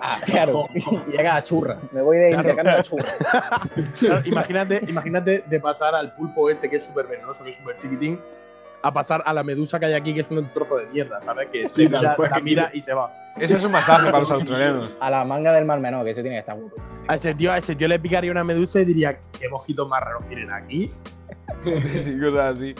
a- 0.00 0.14
a- 0.16 0.20
claro, 0.20 0.68
y 0.74 0.80
llega 1.16 1.36
a 1.36 1.42
churra. 1.44 1.78
Me 1.92 2.02
voy 2.02 2.16
de 2.18 2.28
Claro. 2.30 2.48
intercambio 2.50 2.78
a 2.78 2.82
churra. 2.82 3.12
Claro, 3.98 4.22
imagínate, 4.24 4.80
imagínate 4.88 5.44
de 5.46 5.60
pasar 5.60 5.94
al 5.94 6.14
pulpo 6.14 6.48
este 6.50 6.70
que 6.70 6.76
es 6.76 6.84
súper 6.84 7.06
venenoso, 7.06 7.42
que 7.44 7.50
es 7.50 7.56
súper 7.56 7.76
chiquitín, 7.78 8.20
a 8.82 8.92
pasar 8.92 9.22
a 9.26 9.32
la 9.32 9.42
medusa 9.42 9.80
que 9.80 9.86
hay 9.86 9.94
aquí, 9.94 10.14
que 10.14 10.20
es 10.20 10.30
un 10.30 10.48
trozo 10.52 10.76
de 10.76 10.86
mierda, 10.86 11.20
¿sabes? 11.20 11.48
Que 11.50 11.68
se 11.68 11.82
mira, 11.88 12.14
cual. 12.14 12.30
la 12.30 12.40
mira 12.40 12.70
y 12.72 12.80
se 12.80 12.94
va. 12.94 13.12
eso 13.36 13.56
es 13.56 13.64
un 13.64 13.72
masaje 13.72 14.04
para 14.06 14.20
los 14.20 14.30
australianos. 14.30 14.96
A 15.00 15.10
la 15.10 15.24
manga 15.24 15.52
del 15.52 15.64
mar 15.64 15.80
menor, 15.80 16.04
que 16.04 16.12
eso 16.12 16.20
tiene 16.22 16.36
que 16.36 16.40
estar 16.40 16.56
guapo. 16.56 16.76
A 17.08 17.14
ese 17.16 17.34
tío, 17.34 17.50
a 17.52 17.58
ese 17.58 17.74
tío 17.74 17.88
le 17.88 17.98
picaría 17.98 18.30
una 18.30 18.44
medusa 18.44 18.80
y 18.80 18.84
diría, 18.84 19.18
¿qué 19.38 19.48
mojitos 19.48 19.88
más 19.88 20.00
raros 20.02 20.24
tienen 20.28 20.52
aquí? 20.52 20.92
sí, 22.00 22.16
cosas 22.20 22.56
así. 22.56 22.74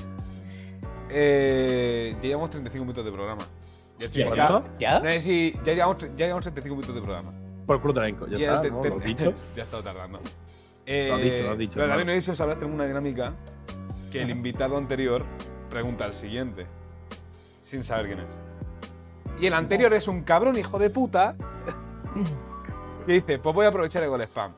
Eh, 1.10 2.14
ya 2.16 2.22
llevamos 2.28 2.50
35 2.50 2.84
minutos 2.84 3.04
de 3.04 3.12
programa. 3.12 3.42
Ya, 3.98 4.08
ya-. 4.08 4.62
¿Ya? 4.78 4.98
no 5.00 5.10
sé 5.10 5.20
si 5.20 5.52
ya 5.64 5.72
llevamos, 5.74 6.00
ya 6.00 6.26
llevamos 6.26 6.42
35 6.44 6.74
minutos 6.74 6.94
de 6.94 7.00
programa. 7.02 7.32
Por 7.66 7.80
culo 7.80 7.94
tranco, 7.94 8.26
ya 8.26 8.38
Ya 8.38 8.46
está, 8.52 8.62
te- 8.62 8.70
¿no? 8.70 8.80
te- 8.80 8.88
Lo 8.90 9.00
he 9.00 9.04
dicho. 9.06 9.32
ya 9.54 9.62
he 9.62 9.64
estado 9.64 9.82
tardando. 9.82 10.20
Eh, 10.84 11.08
Lo 11.08 11.14
has 11.16 11.22
dicho, 11.22 11.42
lo 11.42 11.50
has 11.52 11.58
dicho, 11.58 11.74
Pero 11.76 11.88
también 11.88 12.06
no 12.06 12.12
he 12.12 12.16
dicho, 12.16 12.34
sabrás, 12.34 12.58
tengo 12.60 12.72
una 12.74 12.84
dinámica 12.86 13.32
que 14.12 14.22
el 14.22 14.30
invitado 14.30 14.76
anterior 14.76 15.24
pregunta 15.68 16.04
al 16.04 16.14
siguiente, 16.14 16.66
sin 17.62 17.82
saber 17.82 18.06
quién 18.06 18.20
es. 18.20 18.38
Y 19.40 19.46
el 19.46 19.54
anterior 19.54 19.92
es 19.94 20.06
un 20.08 20.22
cabrón 20.22 20.56
hijo 20.56 20.78
de 20.78 20.90
puta 20.90 21.34
que 23.04 23.12
dice, 23.14 23.38
pues 23.38 23.54
voy 23.54 23.66
a 23.66 23.68
aprovechar 23.70 24.02
el 24.04 24.08
gol 24.10 24.20
spam. 24.22 24.52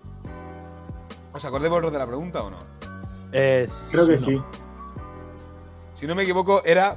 ¿Os 1.32 1.44
acordáis 1.44 1.70
vosotros 1.70 1.92
de 1.92 1.98
la 1.98 2.06
pregunta 2.06 2.42
o 2.42 2.50
no? 2.50 2.58
Eh, 3.32 3.66
Creo 3.90 4.06
que 4.06 4.12
no. 4.12 4.18
sí. 4.18 4.40
Si 5.98 6.06
no 6.06 6.14
me 6.14 6.22
equivoco, 6.22 6.62
era 6.64 6.96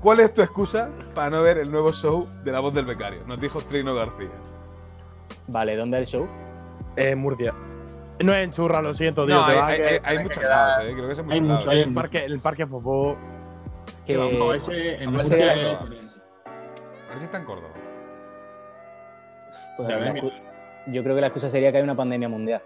¿Cuál 0.00 0.18
es 0.20 0.34
tu 0.34 0.42
excusa 0.42 0.90
para 1.14 1.30
no 1.30 1.40
ver 1.42 1.58
el 1.58 1.70
nuevo 1.70 1.92
show 1.92 2.28
de 2.44 2.50
La 2.52 2.58
Voz 2.60 2.74
del 2.74 2.84
Becario? 2.84 3.22
Nos 3.26 3.40
dijo 3.40 3.60
Trino 3.60 3.94
García. 3.94 4.28
Vale, 5.46 5.76
¿dónde 5.76 6.00
es 6.00 6.12
el 6.12 6.20
show? 6.20 6.28
Eh, 6.96 7.10
en 7.10 7.18
Murcia. 7.18 7.52
No 8.20 8.32
es 8.32 8.38
en 8.38 8.52
Churra, 8.52 8.80
lo 8.82 8.92
siento, 8.94 9.24
tío. 9.24 9.34
No, 9.36 9.44
hay, 9.44 9.56
hay- 9.58 9.76
que- 9.76 9.88
hay- 9.88 10.00
hay 10.16 10.18
muchos 10.24 10.42
lados, 10.42 10.76
eh. 10.84 10.92
Creo 10.94 11.06
que 11.06 11.12
es 11.12 11.18
en 11.20 11.32
Hay 11.32 11.40
muchos 11.40 11.54
mucho, 11.54 11.66
lados. 11.66 11.68
hay 11.68 11.82
En 11.82 11.88
el 11.88 11.94
parque, 11.94 12.24
en 12.24 12.32
el 12.32 12.40
parque 12.40 12.66
Popó. 12.66 13.16
Que, 14.06 14.16
no, 14.16 14.52
ese 14.52 14.94
en 15.02 15.12
¿cuál 15.12 15.24
Murcia 15.26 15.54
es. 15.54 15.64
A 15.80 15.84
ver 15.84 17.18
si 17.18 17.24
está 17.24 17.38
en 17.38 17.44
Córdoba. 17.44 17.68
pues, 19.76 19.88
excu- 19.88 20.32
yo 20.88 21.02
creo 21.02 21.14
que 21.14 21.20
la 21.20 21.26
excusa 21.28 21.48
sería 21.48 21.70
que 21.72 21.78
hay 21.78 21.84
una 21.84 21.96
pandemia 21.96 22.28
mundial. 22.28 22.62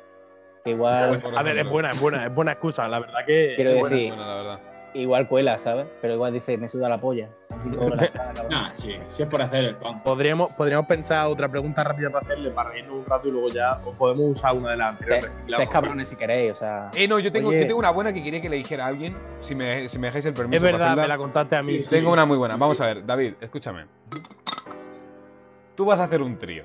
Que 0.64 0.70
igual, 0.70 1.20
A 1.36 1.42
ver, 1.42 1.58
es 1.58 1.68
buena, 1.68 1.90
es 1.90 2.00
buena, 2.00 2.26
es 2.26 2.34
buena 2.34 2.52
excusa. 2.52 2.86
La 2.88 3.00
verdad 3.00 3.20
que. 3.26 3.52
Quiero 3.56 3.70
es 3.70 3.76
decir- 3.76 3.88
buena. 3.88 3.96
Sí. 3.96 4.08
Bueno, 4.08 4.26
la 4.26 4.34
verdad. 4.36 4.60
Igual 4.94 5.28
cuela, 5.28 5.58
¿sabes? 5.58 5.86
Pero 6.00 6.14
igual 6.14 6.32
dice, 6.32 6.56
me 6.58 6.68
suda 6.68 6.88
la 6.88 7.00
polla. 7.00 7.28
Nah, 8.48 8.70
sí, 8.74 8.96
sí 9.10 9.22
es 9.22 9.28
por 9.28 9.40
hacer 9.42 9.64
el 9.64 9.76
pan. 9.76 10.02
Podríamos, 10.02 10.52
podríamos 10.52 10.86
pensar 10.86 11.26
otra 11.26 11.48
pregunta 11.48 11.82
rápida 11.84 12.10
para 12.10 12.24
hacerle 12.26 12.50
para 12.50 12.70
reírnos 12.70 12.96
un 12.96 13.06
rato 13.06 13.28
y 13.28 13.30
luego 13.30 13.48
ya. 13.48 13.78
O 13.84 13.92
podemos 13.92 14.36
usar 14.38 14.54
una 14.54 14.70
de 14.72 14.76
las 14.76 14.98
Se- 14.98 15.04
anteriores. 15.14 15.30
Seis 15.56 15.68
cabrones 15.70 16.08
si 16.08 16.16
queréis, 16.16 16.52
o 16.52 16.54
sea. 16.56 16.90
Eh, 16.94 17.06
no, 17.08 17.18
yo 17.18 17.30
tengo, 17.32 17.48
Oye. 17.48 17.60
yo 17.60 17.66
tengo 17.66 17.78
una 17.78 17.90
buena 17.90 18.12
que 18.12 18.22
quería 18.22 18.40
que 18.42 18.48
le 18.48 18.56
dijera 18.56 18.84
a 18.84 18.88
alguien, 18.88 19.16
si 19.38 19.54
me, 19.54 19.88
si 19.88 19.98
me 19.98 20.08
dejáis 20.08 20.26
el 20.26 20.34
permiso. 20.34 20.56
Es 20.64 20.72
verdad, 20.72 20.96
me 20.96 21.08
la 21.08 21.16
contaste 21.18 21.56
a 21.56 21.62
mí. 21.62 21.74
Sí, 21.74 21.80
sí, 21.84 21.90
Tengo 21.90 22.06
sí, 22.08 22.12
una 22.12 22.24
muy 22.26 22.36
buena. 22.36 22.54
sí. 22.54 22.60
Vamos 22.60 22.80
a 22.80 22.86
ver, 22.86 23.06
David, 23.06 23.34
escúchame. 23.40 23.86
Tú 25.74 25.84
vas 25.86 26.00
a 26.00 26.04
hacer 26.04 26.20
un 26.20 26.38
trío, 26.38 26.64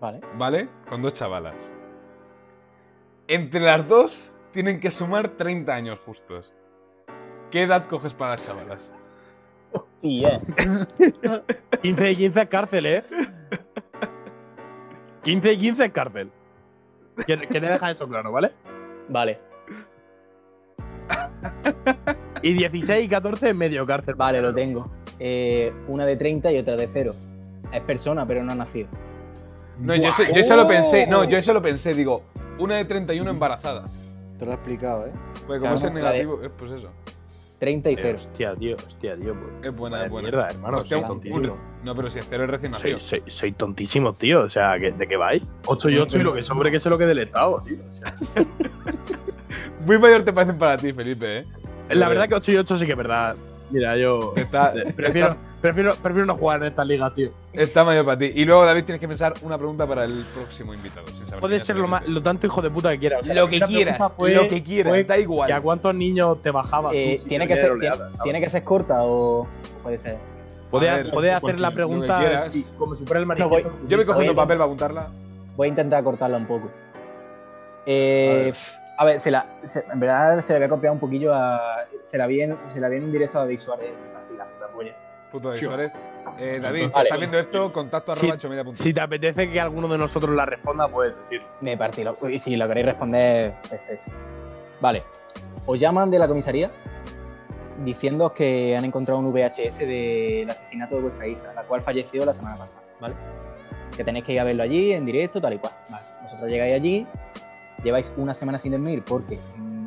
Vale. 0.00 0.20
¿vale? 0.36 0.68
Con 0.88 1.02
dos 1.02 1.14
chavalas. 1.14 1.54
Entre 3.28 3.60
las 3.60 3.86
dos 3.88 4.34
tienen 4.52 4.80
que 4.80 4.90
sumar 4.90 5.28
30 5.28 5.72
años 5.74 5.98
justos. 6.00 6.52
¿Qué 7.56 7.62
edad 7.62 7.86
coges 7.86 8.12
para 8.12 8.32
las 8.32 8.42
chavalas? 8.46 8.92
Eh. 10.02 10.38
15 11.80 12.10
y 12.10 12.16
15 12.16 12.42
es 12.42 12.48
cárcel, 12.50 12.84
¿eh? 12.84 13.02
15 15.22 15.52
y 15.54 15.58
15 15.58 15.84
es 15.86 15.90
cárcel. 15.92 16.30
Que, 17.26 17.38
que 17.38 17.58
te 17.58 17.66
deja 17.66 17.90
eso 17.92 18.06
claro, 18.06 18.30
¿vale? 18.30 18.52
Vale. 19.08 19.40
Y 22.42 22.52
16 22.52 23.06
y 23.06 23.08
14 23.08 23.48
es 23.48 23.56
medio 23.56 23.86
cárcel. 23.86 24.16
Vale, 24.16 24.42
lo 24.42 24.54
tengo. 24.54 24.90
Eh, 25.18 25.72
una 25.88 26.04
de 26.04 26.16
30 26.16 26.52
y 26.52 26.58
otra 26.58 26.76
de 26.76 26.86
0. 26.92 27.14
Es 27.72 27.80
persona, 27.80 28.26
pero 28.26 28.44
no 28.44 28.52
ha 28.52 28.54
nacido. 28.54 28.88
No, 29.78 29.94
yo, 29.94 30.08
eso, 30.10 30.24
yo 30.24 30.40
eso 30.40 30.56
lo 30.56 30.68
pensé. 30.68 31.06
No, 31.06 31.24
yo 31.24 31.38
eso 31.38 31.54
lo 31.54 31.62
pensé. 31.62 31.94
Digo, 31.94 32.22
una 32.58 32.76
de 32.76 32.84
31 32.84 33.30
embarazada. 33.30 33.84
Te 34.38 34.44
lo 34.44 34.50
he 34.50 34.54
explicado, 34.56 35.06
¿eh? 35.06 35.12
Porque 35.46 35.60
como 35.60 35.60
Claro, 35.60 35.74
es 35.76 35.84
el 35.84 35.88
la 35.88 35.94
de- 35.94 36.18
negativo, 36.18 36.42
es 36.42 36.50
pues 36.58 36.70
eso. 36.72 36.90
30 37.58 37.90
y 37.90 37.94
Eh, 37.94 37.98
0. 38.00 38.18
Hostia, 38.18 38.54
tío, 38.54 38.76
hostia, 38.76 39.16
tío. 39.16 39.34
pues. 39.34 39.52
Es 39.72 39.76
buena, 39.76 40.06
buena. 40.08 40.28
mierda, 40.28 40.48
hermano, 40.48 40.78
Hostia, 40.78 40.98
soy 40.98 41.06
tontísimo. 41.06 41.56
no, 41.84 41.94
pero 41.96 42.10
si 42.10 42.18
es 42.18 42.26
cero 42.28 42.44
es 42.44 42.50
recién 42.50 42.72
Soy, 42.74 42.92
nacido. 42.92 42.98
soy, 42.98 43.22
soy 43.26 43.52
tontísimo, 43.52 44.12
tío. 44.12 44.42
O 44.42 44.50
sea, 44.50 44.78
¿que- 44.78 44.92
¿de 44.92 45.06
qué 45.06 45.16
vais? 45.16 45.42
8 45.66 45.88
y 45.90 45.96
8 45.98 46.18
y 46.18 46.22
lo 46.22 46.34
que 46.34 46.42
sobre 46.42 46.70
que 46.70 46.78
sé 46.80 46.90
lo 46.90 46.98
que 46.98 47.06
del 47.06 47.18
Estado, 47.20 47.62
tío. 47.66 47.78
O 47.88 47.92
sea, 47.92 48.14
Muy 49.86 49.98
mayor 49.98 50.22
te 50.24 50.32
parecen 50.32 50.58
para 50.58 50.76
ti, 50.76 50.92
Felipe, 50.92 51.38
¿eh? 51.38 51.44
la 51.90 52.08
verdad 52.08 52.28
que 52.28 52.34
8 52.34 52.52
y 52.52 52.56
8 52.56 52.76
sí 52.78 52.86
que 52.86 52.92
es 52.92 52.98
verdad. 52.98 53.36
Mira, 53.70 53.96
yo 53.96 54.32
Está, 54.36 54.72
prefiero, 54.94 55.28
está, 55.30 55.36
prefiero, 55.66 55.94
prefiero 55.96 56.26
no 56.26 56.36
jugar 56.36 56.60
en 56.62 56.68
esta 56.68 56.84
liga, 56.84 57.12
tío. 57.12 57.30
está 57.52 57.84
mayor 57.84 58.04
para 58.04 58.18
ti. 58.18 58.32
Y 58.34 58.44
luego, 58.44 58.64
David, 58.64 58.84
tienes 58.84 59.00
que 59.00 59.08
pensar 59.08 59.34
una 59.42 59.56
pregunta 59.58 59.86
para 59.86 60.04
el 60.04 60.24
próximo 60.34 60.72
invitado. 60.74 61.06
sin 61.08 61.38
Puede 61.38 61.60
ser 61.60 61.76
lo, 61.76 61.88
más, 61.88 62.06
lo 62.08 62.22
tanto 62.22 62.46
hijo 62.46 62.60
de 62.62 62.70
puta 62.70 62.90
que 62.92 62.98
quieras. 62.98 63.22
O 63.22 63.24
sea, 63.24 63.34
Lo 63.34 63.44
la 63.44 63.50
que 63.50 63.60
quieras, 63.60 63.98
fue- 64.16 64.34
lo 64.34 64.48
que 64.48 64.62
quieras, 64.62 64.90
fue 64.90 65.04
da 65.04 65.18
igual. 65.18 65.50
¿Y 65.50 65.52
a 65.52 65.60
cuántos 65.60 65.94
niños 65.94 66.40
te 66.42 66.50
bajabas? 66.50 66.92
Eh, 66.94 67.18
si 67.22 67.28
¿tiene, 67.28 67.46
que 67.46 67.54
ser, 67.56 67.64
tiene, 67.70 67.76
oleadas, 67.76 68.12
¿sabes? 68.12 68.22
tiene 68.22 68.40
que 68.40 68.48
ser 68.48 68.64
corta 68.64 68.98
o 69.04 69.46
puede 69.82 69.98
ser? 69.98 70.18
Puedes 70.70 70.90
sí, 71.12 71.28
hacer 71.28 71.60
la 71.60 71.70
pregunta 71.70 72.48
sí, 72.50 72.66
como 72.76 72.94
si 72.94 73.04
fuera 73.04 73.20
el 73.22 73.28
No, 73.28 73.48
voy- 73.48 73.62
comunista. 73.62 73.88
Yo 73.88 73.96
me 73.98 74.04
cogiendo 74.04 74.32
Oye, 74.32 74.36
papel 74.36 74.56
para 74.58 74.64
apuntarla. 74.66 75.08
Voy 75.56 75.66
a 75.66 75.70
intentar 75.70 76.02
cortarla 76.04 76.36
un 76.36 76.46
poco. 76.46 76.70
Eh, 77.86 78.52
a 78.98 79.04
ver, 79.04 79.20
se 79.20 79.30
la, 79.30 79.46
se- 79.62 79.84
en 79.92 80.00
verdad 80.00 80.40
se 80.40 80.52
la 80.52 80.56
había 80.56 80.68
copiado 80.68 80.94
un 80.94 81.00
poquillo 81.00 81.32
a. 81.34 81.84
Se 82.02 82.18
la 82.18 82.26
vi 82.26 82.40
en, 82.42 82.56
se 82.66 82.80
la 82.80 82.88
vi 82.88 82.96
en 82.96 83.04
un 83.04 83.12
directo 83.12 83.38
a 83.38 83.42
David 83.42 83.58
Suárez. 83.58 83.90
y 84.32 84.36
la 84.36 84.44
puta 84.44 84.66
Puto 85.30 85.50
de. 85.50 85.58
Suárez. 85.58 85.92
Eh, 86.38 86.58
David, 86.60 86.86
si 86.86 86.90
Vale. 86.90 87.04
estás 87.04 87.18
viendo 87.18 87.38
esto, 87.38 87.72
contacto 87.72 88.14
Sí, 88.16 88.26
arroba 88.26 88.34
hechomedia.es. 88.36 88.78
Si 88.80 88.92
te 88.92 89.00
apetece 89.00 89.50
que 89.50 89.60
alguno 89.60 89.88
de 89.88 89.96
nosotros 89.98 90.34
la 90.34 90.44
responda, 90.44 90.88
puedes 90.88 91.14
decir. 91.24 91.42
Me 91.60 91.76
partí. 91.76 92.02
lo- 92.04 92.16
Y 92.28 92.38
si 92.38 92.56
lo 92.56 92.66
queréis 92.68 92.86
responder, 92.86 93.54
perfecto. 93.68 94.10
Vale. 94.80 95.02
Os 95.66 95.78
llaman 95.80 96.10
de 96.10 96.18
la 96.18 96.28
comisaría 96.28 96.70
diciendo 97.84 98.32
que 98.32 98.76
han 98.76 98.84
encontrado 98.84 99.20
un 99.20 99.32
VHS 99.32 99.78
del 99.86 100.48
asesinato 100.48 100.94
de 100.96 101.02
vuestra 101.02 101.26
hija, 101.26 101.52
la 101.54 101.62
cual 101.64 101.82
falleció 101.82 102.24
la 102.24 102.32
semana 102.32 102.56
pasada, 102.56 102.82
¿vale? 103.00 103.14
Que 103.96 104.02
tenéis 104.04 104.24
que 104.24 104.32
ir 104.32 104.40
a 104.40 104.44
verlo 104.44 104.62
allí, 104.62 104.92
en 104.92 105.04
directo, 105.04 105.40
tal 105.40 105.54
y 105.54 105.58
cual. 105.58 105.72
Vale. 105.90 106.04
Vosotros 106.22 106.48
llegáis 106.50 106.74
allí, 106.74 107.06
lleváis 107.82 108.12
una 108.16 108.32
semana 108.34 108.58
sin 108.58 108.72
dormir 108.72 109.02
porque 109.06 109.38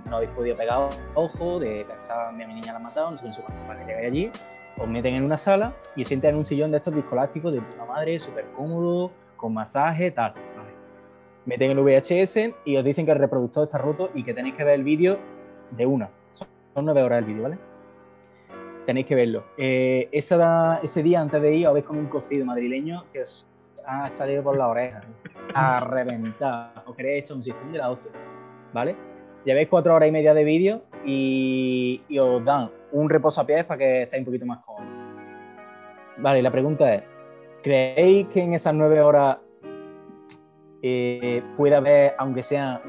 no 0.06 0.18
habéis 0.18 0.32
podido 0.32 0.56
pegar 0.56 0.90
ojo 1.16 1.60
de 1.60 1.84
pensar, 1.86 2.32
mi 2.34 2.46
niña 2.46 2.72
la 2.74 2.78
han 2.78 2.84
matado, 2.84 3.12
no 3.12 3.18
sé 3.18 3.24
qué, 3.24 3.28
no 3.30 3.34
sé 3.34 3.42
cuánto. 3.42 3.68
Vale, 3.68 3.86
llegáis 3.86 4.08
allí, 4.08 4.32
os 4.80 4.88
meten 4.88 5.16
en 5.16 5.24
una 5.24 5.38
sala 5.38 5.74
y 5.96 6.02
os 6.04 6.08
sientan 6.08 6.32
en 6.32 6.38
un 6.38 6.46
sillón 6.46 6.72
de 6.72 6.78
estos 6.78 6.94
discolásticos 6.96 7.54
de 7.54 7.62
puta 7.62 7.86
madre, 7.86 8.20
súper 8.20 8.46
cómodo, 8.56 9.12
con 9.36 9.54
masaje, 9.54 10.12
tal. 10.12 10.34
Meten 11.46 11.72
el 11.72 11.80
VHS 11.80 12.54
y 12.66 12.78
os 12.78 12.84
dicen 12.84 13.06
que 13.06 13.12
el 13.12 13.20
reproductor 13.20 13.64
está 13.64 13.78
roto 13.78 14.12
y 14.14 14.24
que 14.24 14.34
tenéis 14.34 14.56
que 14.56 14.64
ver 14.64 14.76
el 14.76 14.84
vídeo 14.84 15.18
de 15.72 15.86
una. 15.86 16.10
Son 16.32 16.48
nueve 16.86 17.02
horas 17.04 17.20
el 17.20 17.26
vídeo, 17.26 17.44
¿vale? 17.44 17.58
Tenéis 18.86 19.06
que 19.08 19.16
verlo. 19.16 19.44
Eh, 19.58 20.08
esa- 20.12 20.80
ese 20.84 21.04
día 21.04 21.22
antes 21.22 21.42
de 21.42 21.54
ir 21.56 21.68
habéis 21.68 21.86
comido 21.86 22.06
un 22.06 22.10
cocido 22.10 22.46
madrileño 22.46 23.04
que 23.12 23.22
os 23.22 23.48
ha 23.86 24.10
salido 24.10 24.44
por 24.44 24.58
la 24.58 24.68
oreja. 24.68 25.02
A 25.54 25.80
reventar. 25.80 26.84
Os 26.86 26.96
queréis 26.96 27.24
echar 27.24 27.38
un 27.38 27.44
sistema 27.44 27.72
de 27.72 27.78
la 27.80 27.90
hostia. 27.90 28.12
¿Vale? 28.74 28.96
Lleváis 29.46 29.68
cuatro 29.68 29.96
horas 29.96 30.10
y 30.10 30.12
media 30.12 30.34
de 30.34 30.44
vídeo 30.44 30.82
y 31.06 32.02
os 32.20 32.44
dan 32.46 32.70
un 32.92 33.10
reposapiés 33.10 33.66
para 33.66 33.78
que 33.78 34.04
estéis 34.04 34.22
un 34.22 34.26
poquito 34.26 34.46
más 34.46 34.60
cómodos. 34.66 34.88
Vale, 36.18 36.42
la 36.42 36.52
pregunta 36.52 36.94
es: 36.94 37.04
¿creéis 37.64 38.28
que 38.28 38.42
en 38.42 38.54
esas 38.54 38.74
nueve 38.74 39.02
horas 39.02 39.38
eh, 40.82 41.44
puede 41.58 41.76
haber, 41.76 42.14
aunque 42.18 42.44
sean 42.44 42.82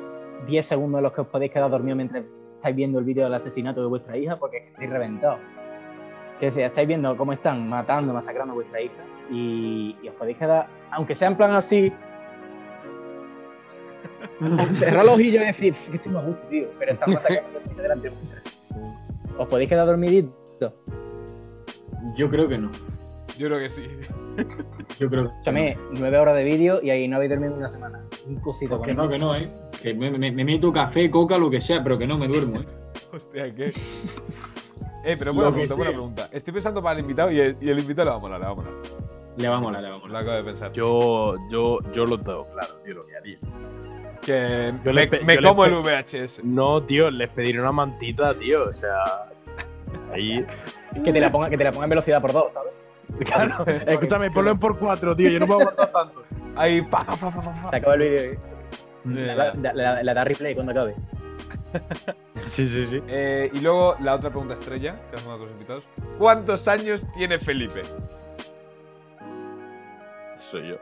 10 0.47 0.65
segundos 0.65 0.99
en 0.99 1.05
los 1.05 1.13
que 1.13 1.21
os 1.23 1.27
podéis 1.27 1.53
quedar 1.53 1.71
dormidos 1.71 1.97
mientras 1.97 2.25
estáis 2.55 2.77
viendo 2.77 2.99
el 2.99 3.05
vídeo 3.05 3.25
del 3.25 3.35
asesinato 3.35 3.81
de 3.81 3.89
vuestra 3.89 4.17
hija? 4.17 4.37
Porque 4.37 4.59
es 4.59 4.63
que 4.65 4.69
estáis 4.71 4.91
reventados. 4.91 5.41
Que 6.39 6.47
decía, 6.47 6.67
estáis 6.67 6.89
viendo 6.89 7.17
cómo 7.17 7.33
están 7.33 7.69
matando, 7.69 8.13
masacrando 8.13 8.53
a 8.53 8.55
vuestra 8.55 8.81
hija 8.81 9.05
y, 9.31 9.97
y 10.03 10.09
os 10.09 10.15
podéis 10.15 10.39
quedar, 10.39 10.67
aunque 10.91 11.15
sea 11.15 11.29
en 11.29 11.37
plan 11.37 11.53
así, 11.53 11.93
cerrar 14.73 15.05
los 15.05 15.15
ojillos 15.15 15.43
y 15.43 15.47
decir, 15.47 15.73
"Pff, 15.73 15.89
que 15.91 15.97
estoy 15.97 16.13
más 16.13 16.25
gusto, 16.25 16.43
tío, 16.49 16.69
pero 16.79 16.93
están 16.93 17.11
masacrando 17.15 17.61
delante 17.77 18.09
vuestra. 18.09 18.41
¿Os 19.41 19.49
podéis 19.49 19.69
quedar 19.69 19.87
dormiditos? 19.87 20.33
Yo 22.17 22.29
creo 22.29 22.49
que 22.49 22.59
no. 22.59 22.71
Yo 23.39 23.47
creo 23.49 23.59
que 23.59 23.69
sí. 23.71 23.87
Yo 24.99 25.09
creo 25.09 25.23
que 25.25 25.29
Escúchame, 25.29 25.79
nueve 25.93 26.19
horas 26.19 26.35
de 26.37 26.45
vídeo 26.45 26.81
y 26.83 26.91
ahí 26.91 27.09
no 27.09 27.17
habéis 27.17 27.31
dormido 27.31 27.55
una 27.55 27.69
semana. 27.69 28.03
Un 28.27 28.37
cosito 28.37 28.77
Pues 28.79 28.89
que 28.89 28.95
no, 28.95 29.09
que 29.09 29.19
no, 29.19 29.35
¿eh? 29.35 29.49
Que 29.83 29.95
me, 29.95 30.11
me- 30.11 30.31
me 30.31 30.45
meto 30.45 30.73
café, 30.73 31.11
coca, 31.11 31.39
lo 31.39 31.49
que 31.51 31.61
sea, 31.61 31.83
pero 31.83 31.97
que 31.99 32.07
no 32.07 32.19
me 32.19 32.29
duermo, 32.29 32.61
¿eh? 32.61 32.67
Hostia, 33.13 33.55
¿qué? 33.55 33.73
Eh, 35.05 35.17
pero 35.19 35.33
buena 35.33 35.49
Lo 35.49 35.55
pregunta, 35.55 35.75
buena 35.75 35.91
pregunta. 35.93 36.29
Estoy 36.33 36.53
pensando 36.53 36.83
para 36.83 36.95
el 36.97 37.01
invitado 37.01 37.31
y 37.33 37.41
el, 37.41 37.57
y 37.61 37.71
el 37.71 37.79
invitado 37.79 38.05
le 38.07 38.11
va 38.11 38.17
a 38.17 38.21
molar, 38.21 38.41
le 38.41 38.47
va 38.47 38.53
a 38.53 38.55
molar. 38.55 38.73
Le 39.39 39.49
va 39.49 39.57
a 39.57 39.61
molar, 39.61 39.83
le 39.83 39.89
va 39.89 39.95
a 39.95 39.99
Lo 39.99 40.05
molar. 40.07 40.23
acabo 40.23 40.37
de 40.37 40.45
pensar. 40.45 40.73
Yo, 40.73 41.35
yo, 41.51 41.79
yo 41.95 42.05
lo 42.05 42.19
tengo 42.19 42.47
claro, 42.53 42.75
tío, 42.85 42.95
lo 42.95 43.03
que 43.07 43.17
haría. 43.17 43.39
que 44.21 44.75
yo 44.85 44.93
me, 45.25 45.39
como 45.43 45.65
el 45.65 45.75
VHS. 45.77 46.45
No, 46.45 46.83
tío, 46.83 47.11
les 47.11 47.31
pediré 47.31 47.61
una 47.61 47.73
mantita, 47.73 48.39
tío. 48.39 48.65
O 48.65 48.73
sea. 48.73 49.30
Ahí. 50.13 50.45
Que 51.05 51.13
te 51.13 51.21
la 51.21 51.31
ponga, 51.31 51.49
que 51.51 51.57
te 51.59 51.65
la 51.65 51.73
ponga 51.73 51.85
en 51.85 51.91
velocidad 51.91 52.21
por 52.21 52.33
dos, 52.33 52.53
¿sabes? 52.53 52.73
Claro. 53.25 53.65
Escúchame, 53.87 54.31
ponlo 54.31 54.51
en 54.53 54.59
por 54.59 54.79
cuatro, 54.79 55.15
tío. 55.17 55.31
Yo 55.31 55.41
no 55.41 55.47
puedo 55.47 55.61
aguantar 55.61 55.91
tanto. 55.93 56.25
Ahí, 56.57 56.83
pa, 56.83 57.05
pa, 57.05 57.17
pa, 57.17 57.31
pa. 57.31 57.71
Se 57.71 57.77
acaba 57.77 57.95
el 57.95 58.01
vídeo. 58.01 58.41
Ya, 59.05 59.21
La, 59.35 59.53
la- 59.55 59.73
la- 59.75 60.03
la 60.03 60.15
da 60.15 60.25
replay 60.25 60.55
cuando 60.55 60.73
acabe. 60.73 60.95
Sí, 62.45 62.67
sí, 62.67 62.85
sí. 62.87 63.01
Eh, 63.07 63.51
y 63.53 63.61
luego 63.61 63.95
la 64.01 64.15
otra 64.15 64.31
pregunta 64.31 64.55
estrella 64.55 64.99
que 65.11 65.17
hacemos 65.17 65.39
a 65.39 65.43
los 65.43 65.51
invitados. 65.51 65.85
¿Cuántos 66.19 66.67
años 66.67 67.05
tiene 67.17 67.39
Felipe? 67.39 67.83
Soy 70.51 70.69
yo. 70.71 70.77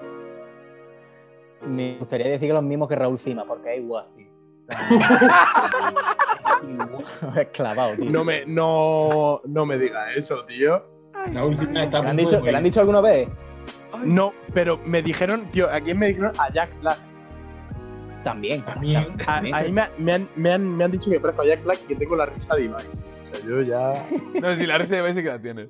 Me 1.67 1.97
gustaría 1.99 2.27
decir 2.29 2.49
que 2.49 2.55
los 2.55 2.63
mismos 2.63 2.89
que 2.89 2.95
Raúl 2.97 3.19
Cima, 3.19 3.45
porque 3.45 3.75
es 3.75 3.81
igual, 3.81 4.07
tío. 4.15 4.27
clavado, 7.53 7.97
tío. 7.97 8.11
No 8.11 8.25
me, 8.25 8.45
no, 8.47 9.41
no 9.47 9.67
me 9.67 9.79
digas 9.79 10.17
eso, 10.17 10.45
tío. 10.45 10.85
La 11.33 11.45
última 11.45 11.85
está 11.85 11.99
a 11.99 12.01
¿Te 12.01 12.05
lo 12.07 12.11
han 12.11 12.17
dicho, 12.17 12.43
¿Te 12.43 12.53
lo 12.53 12.59
han 12.59 12.65
dicho 12.65 12.81
alguna 12.81 13.01
vez? 13.01 13.29
No, 14.05 14.33
pero 14.55 14.79
me 14.85 15.03
dijeron, 15.03 15.47
tío, 15.51 15.69
¿a 15.71 15.81
quién 15.81 15.99
me 15.99 16.09
dijeron? 16.09 16.33
A 16.39 16.53
Jack 16.53 16.71
Black. 16.81 16.99
También. 18.25 18.63
También. 18.63 18.97
A- 18.97 19.17
También. 19.25 19.55
ahí 19.55 19.73
me, 19.73 19.83
me 19.99 20.13
han, 20.13 20.29
me, 20.37 20.53
han, 20.53 20.77
me 20.77 20.85
han 20.85 20.91
dicho 20.91 21.11
que 21.11 21.21
parezco 21.21 21.43
a 21.43 21.47
Jack 21.47 21.65
Black 21.65 21.81
y 21.85 21.89
que 21.89 21.97
tengo 21.97 22.17
la 22.17 22.27
risa 22.27 22.55
de 22.55 22.65
Ibai. 22.65 22.85
O 22.87 23.35
sea, 23.37 23.47
yo 23.49 23.63
ya. 23.63 23.95
No, 24.41 24.55
si 24.57 24.67
la 24.67 24.79
risa 24.79 24.97
de 24.97 25.03
Vice 25.03 25.23
que 25.23 25.29
la 25.29 25.41
tienes. 25.41 25.69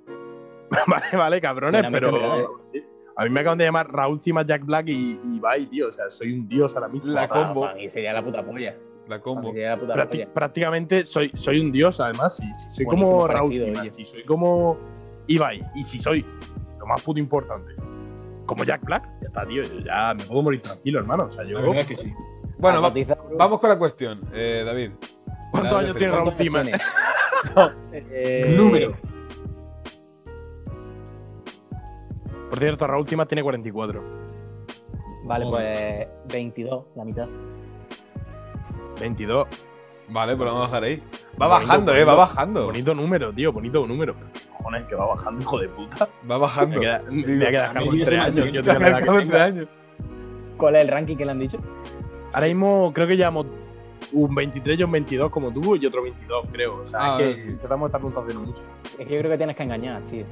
vale, 0.87 1.07
vale, 1.17 1.41
cabrones, 1.41 1.91
Bueno, 1.91 2.11
pero. 2.11 2.61
sí. 2.65 2.85
A 3.17 3.25
mí 3.25 3.31
me 3.31 3.41
acaban 3.41 3.59
de 3.59 3.65
llamar 3.65 3.91
Raúl 3.93 4.21
Cima, 4.23 4.43
Jack 4.47 4.65
Black 4.65 4.87
y, 4.89 5.19
y 5.25 5.37
Ibai, 5.37 5.67
tío. 5.67 5.89
O 5.89 5.93
sea, 5.93 6.09
soy 6.09 6.33
un 6.39 6.49
dios 6.49 6.75
ahora 6.77 6.89
mismo. 6.89 7.13
La 7.13 7.29
combo. 7.29 7.69
Mí 7.75 7.89
sería 7.91 8.13
la 8.13 8.23
puta 8.23 8.45
polla. 8.45 8.77
La 9.09 9.21
combo. 9.21 9.51
Prácti- 9.53 10.27
prácticamente 10.29 11.05
soy, 11.07 11.31
soy 11.35 11.61
un 11.61 11.73
dios, 11.73 11.99
además. 12.01 12.37
Si, 12.37 12.53
si 12.55 12.71
soy 12.77 12.85
Buenísimo 12.85 13.13
como 13.13 13.27
Raúl 13.29 13.53
si 13.91 14.05
soy 14.05 14.23
como 14.25 14.77
Ibai 15.27 15.65
y 15.75 15.85
si 15.85 15.99
soy 15.99 16.25
lo 16.79 16.87
más 16.87 17.01
puto 17.03 17.19
importante, 17.19 17.73
como 18.47 18.65
Jack 18.65 18.85
Black, 18.85 19.05
ya 19.23 19.29
está, 19.29 19.47
tío. 19.47 19.63
Yo 19.63 19.77
ya 19.85 20.15
me 20.15 20.25
puedo 20.25 20.43
morir 20.43 20.61
tranquilo, 20.61 21.01
hermano. 21.01 21.25
O 21.25 21.31
sea, 21.31 21.45
yo. 21.45 21.59
Que 21.87 21.97
sí. 21.97 22.13
Bueno, 22.59 22.83
va- 22.83 22.93
vamos 23.39 23.61
con 23.61 23.71
la 23.71 23.79
cuestión, 23.79 24.21
eh, 24.33 24.63
David. 24.65 24.91
¿Cuántos 25.53 25.79
años 25.79 25.97
tiene 25.97 26.13
Raúl 26.13 26.35
tienes? 26.35 26.81
Eh, 27.93 28.55
Número. 28.57 28.97
Por 32.51 32.59
cierto, 32.59 32.87
Raúl 32.87 33.07
Cima 33.07 33.27
tiene 33.27 33.43
44. 33.43 34.03
Vale, 35.25 35.45
Joder. 35.45 36.09
pues 36.25 36.33
22, 36.33 36.85
la 36.97 37.05
mitad. 37.05 37.29
22. 39.01 39.47
Vale, 40.11 40.37
pues 40.37 40.47
lo 40.49 40.55
vamos 40.55 40.63
a 40.63 40.81
dejar 40.81 40.85
ahí. 40.85 40.97
Va 41.41 41.47
Bonito, 41.49 41.49
bajando, 41.69 41.95
eh, 41.95 42.05
va 42.05 42.15
bajando. 42.15 42.65
Bonito 42.67 42.95
número, 42.95 43.33
tío, 43.33 43.53
bonito 43.53 43.87
número. 43.87 44.15
Cojones, 44.57 44.85
que 44.87 44.95
va 44.95 45.07
bajando, 45.07 45.43
hijo 45.43 45.59
de 45.59 45.69
puta. 45.69 46.09
Va 46.29 46.35
Me 46.37 46.39
bajando. 46.39 46.81
queda, 46.81 47.03
me 47.11 47.17
Digo, 47.17 47.29
voy 47.37 47.45
a 47.47 47.51
quedar 47.51 47.71
a 47.71 47.73
calvo 47.75 47.91
mí 47.91 47.97
en 47.99 48.03
ese 48.03 48.11
tres 48.13 48.23
años. 48.23 48.53
Yo 48.53 48.63
tengo 48.63 48.79
que 49.19 49.25
tenga. 49.27 49.45
años. 49.45 49.69
¿Cuál 50.57 50.77
es 50.77 50.83
el 50.83 50.89
ranking 50.89 51.17
que 51.17 51.25
le 51.27 51.31
han 51.31 51.39
dicho? 51.39 51.59
Ahora 52.33 52.47
mismo 52.47 52.93
creo 52.95 53.07
que 53.07 53.17
llevamos 53.17 53.47
un 54.13 54.35
23 54.35 54.81
y 54.81 54.83
un 54.83 54.93
22 54.93 55.31
como 55.31 55.53
tú 55.53 55.77
y 55.77 55.85
otro 55.87 56.03
22, 56.03 56.47
creo. 56.53 56.77
O 56.79 56.83
sea, 56.85 56.99
Ah, 57.17 57.19
es 57.21 57.29
que 57.29 57.37
sí. 57.43 57.49
empezamos 57.51 57.85
a 57.85 57.89
estar 57.89 58.01
puntuaciones 58.01 58.47
mucho. 58.49 58.63
Es 58.99 59.07
que 59.07 59.15
yo 59.15 59.19
creo 59.21 59.31
que 59.33 59.37
tienes 59.37 59.57
que 59.57 59.63
engañar, 59.63 60.03
tío. 60.05 60.25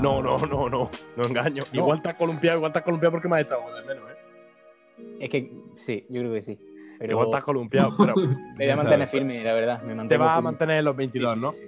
No, 0.00 0.22
no, 0.22 0.38
no, 0.38 0.68
no. 0.68 0.88
No 1.16 1.24
engaño. 1.24 1.62
No. 1.72 1.80
Igual 1.80 2.00
te 2.00 2.10
has 2.10 2.14
columpiado, 2.14 2.58
igual 2.58 2.72
te 2.72 2.78
has 2.78 2.84
columpiado 2.84 3.10
porque 3.10 3.28
me 3.28 3.36
has 3.36 3.42
echado 3.42 3.62
de 3.74 3.82
menos, 3.82 4.04
¿eh? 4.08 5.16
Es 5.20 5.28
que 5.28 5.52
sí, 5.76 6.06
yo 6.08 6.20
creo 6.20 6.32
que 6.32 6.42
sí. 6.42 6.58
Pero 6.98 7.12
Igual 7.12 7.30
te 7.30 7.36
has 7.36 7.44
columpiado, 7.44 7.94
pero 7.98 8.14
me 8.16 8.34
voy 8.56 8.70
a 8.70 8.76
mantener 8.76 9.08
firme, 9.08 9.42
la 9.42 9.52
verdad. 9.52 9.82
Me 9.82 10.08
te 10.08 10.16
vas 10.16 10.38
a 10.38 10.40
mantener 10.40 10.78
en 10.78 10.84
los 10.84 10.92
Sí, 10.94 10.98
22, 10.98 11.32
sí, 11.34 11.40
¿no? 11.40 11.52
sí, 11.52 11.64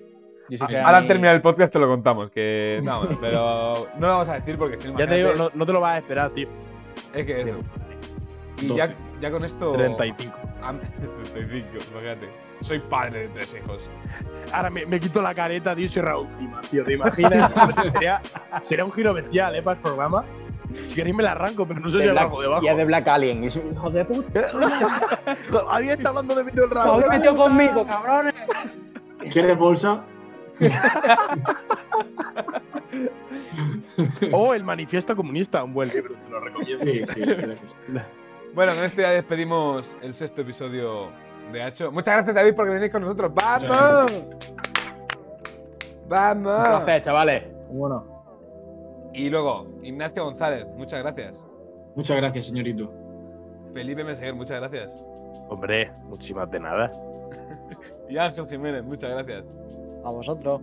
Ah, 0.61 0.67
Ahora 0.85 0.99
al 0.99 1.03
mi- 1.03 1.09
terminar 1.09 1.35
el 1.35 1.43
podcast 1.43 1.73
te 1.73 1.79
lo 1.81 1.89
contamos, 1.89 2.31
que 2.31 2.81
no, 2.85 3.01
bueno, 3.01 3.19
pero 3.21 3.89
no 3.99 4.07
lo 4.07 4.13
vamos 4.13 4.29
a 4.29 4.35
decir 4.35 4.57
porque 4.57 4.79
si 4.79 4.91
no, 4.93 4.99
Ya 4.99 5.07
te 5.09 5.17
digo, 5.17 5.33
no, 5.37 5.51
no 5.53 5.67
te 5.67 5.73
lo 5.73 5.81
vas 5.81 5.95
a 5.95 5.99
esperar, 5.99 6.31
tío. 6.31 6.49
es 7.13 7.25
que 7.27 7.41
eso. 7.43 7.57
Y 8.59 8.69
12. 8.69 8.77
ya, 8.79 8.95
ya 9.21 9.31
con 9.31 9.45
esto 9.45 9.73
35. 9.73 10.35
Ah, 10.63 10.73
35, 11.35 11.67
imagínate. 11.93 12.29
Soy 12.63 12.79
padre 12.79 13.23
de 13.23 13.29
tres 13.29 13.55
hijos. 13.61 13.91
Ahora 14.53 14.71
me, 14.71 14.87
me 14.87 14.99
quito 14.99 15.21
la 15.21 15.35
careta, 15.35 15.75
tío, 15.77 15.85
y 15.85 15.89
soy 15.89 16.03
Raúl 16.03 16.27
Cima, 16.39 16.61
tío. 16.71 16.85
¿Te 16.85 16.95
imaginas? 16.95 17.53
sería, 17.93 18.23
sería 18.63 18.85
un 18.85 18.93
giro 18.93 19.13
bestial, 19.13 19.57
¿eh? 19.57 19.63
Para 19.63 19.77
el 19.77 19.83
programa. 19.83 20.25
Si 20.87 20.95
queréis 20.95 21.17
me 21.17 21.23
la 21.23 21.33
arranco, 21.33 21.67
pero 21.67 21.81
no 21.81 21.91
sé 21.91 21.97
de 21.99 22.05
si 22.05 22.11
Black- 22.11 22.23
abajo, 22.25 22.43
debajo. 22.43 22.65
Y 22.65 22.69
es 22.69 22.77
de 22.77 22.85
Black 22.85 23.09
Alien. 23.09 23.45
Y 23.45 23.47
es 23.47 23.57
un 23.57 23.73
hijo 23.73 23.91
de 23.91 24.05
puta. 24.05 24.45
Alguien 25.71 25.97
está 25.99 26.11
hablando 26.11 26.35
de 26.35 26.45
mí 26.45 26.53
todo 26.53 26.65
el 26.67 26.71
rato. 26.71 26.93
¡Os 26.95 27.05
habéis 27.05 27.21
metido 27.21 27.37
conmigo, 27.37 27.87
cabrones! 27.87 28.35
¿Quieres 29.33 29.57
bolsa? 29.59 30.03
O 34.33 34.53
el 34.55 34.63
manifiesto 34.65 35.17
comunista, 35.17 35.65
un 35.65 35.73
buen 35.73 35.89
libro, 35.89 36.15
te 36.25 36.31
lo 36.31 36.41
recomiendo. 36.41 36.85
Sí, 36.85 37.03
sí, 37.07 37.23
sí. 37.25 37.99
Bueno, 38.55 38.75
con 38.75 38.85
esto 38.85 39.01
ya 39.01 39.11
despedimos 39.11 39.97
el 40.03 40.13
sexto 40.15 40.43
episodio 40.43 41.11
de 41.53 41.63
Hacho. 41.63 41.91
Muchas 41.93 42.15
gracias, 42.17 42.35
David, 42.35 42.55
porque 42.55 42.73
venís 42.73 42.91
con 42.91 43.03
nosotros. 43.03 43.33
¡Vamos! 43.35 44.11
Un 44.11 44.29
¡Vamos! 46.09 46.69
placer, 46.69 47.01
chavales. 47.03 47.45
Bueno. 47.71 48.16
Y 49.17 49.31
luego, 49.31 49.67
Ignacio 49.83 50.25
González, 50.25 50.67
muchas 50.77 51.03
gracias. 51.03 51.35
Muchas 51.95 52.17
gracias, 52.19 52.47
señorito. 52.47 52.93
Felipe 53.73 54.05
Meseguer, 54.05 54.35
muchas 54.35 54.61
gracias. 54.61 54.93
Hombre, 55.49 55.91
muchísimas 56.05 56.51
de 56.51 56.61
nada. 56.61 56.91
Y 58.09 58.19
Ángel 58.19 58.47
Jiménez, 58.49 58.85
muchas 58.85 59.11
gracias. 59.11 59.45
A 60.05 60.11
vosotros. 60.13 60.61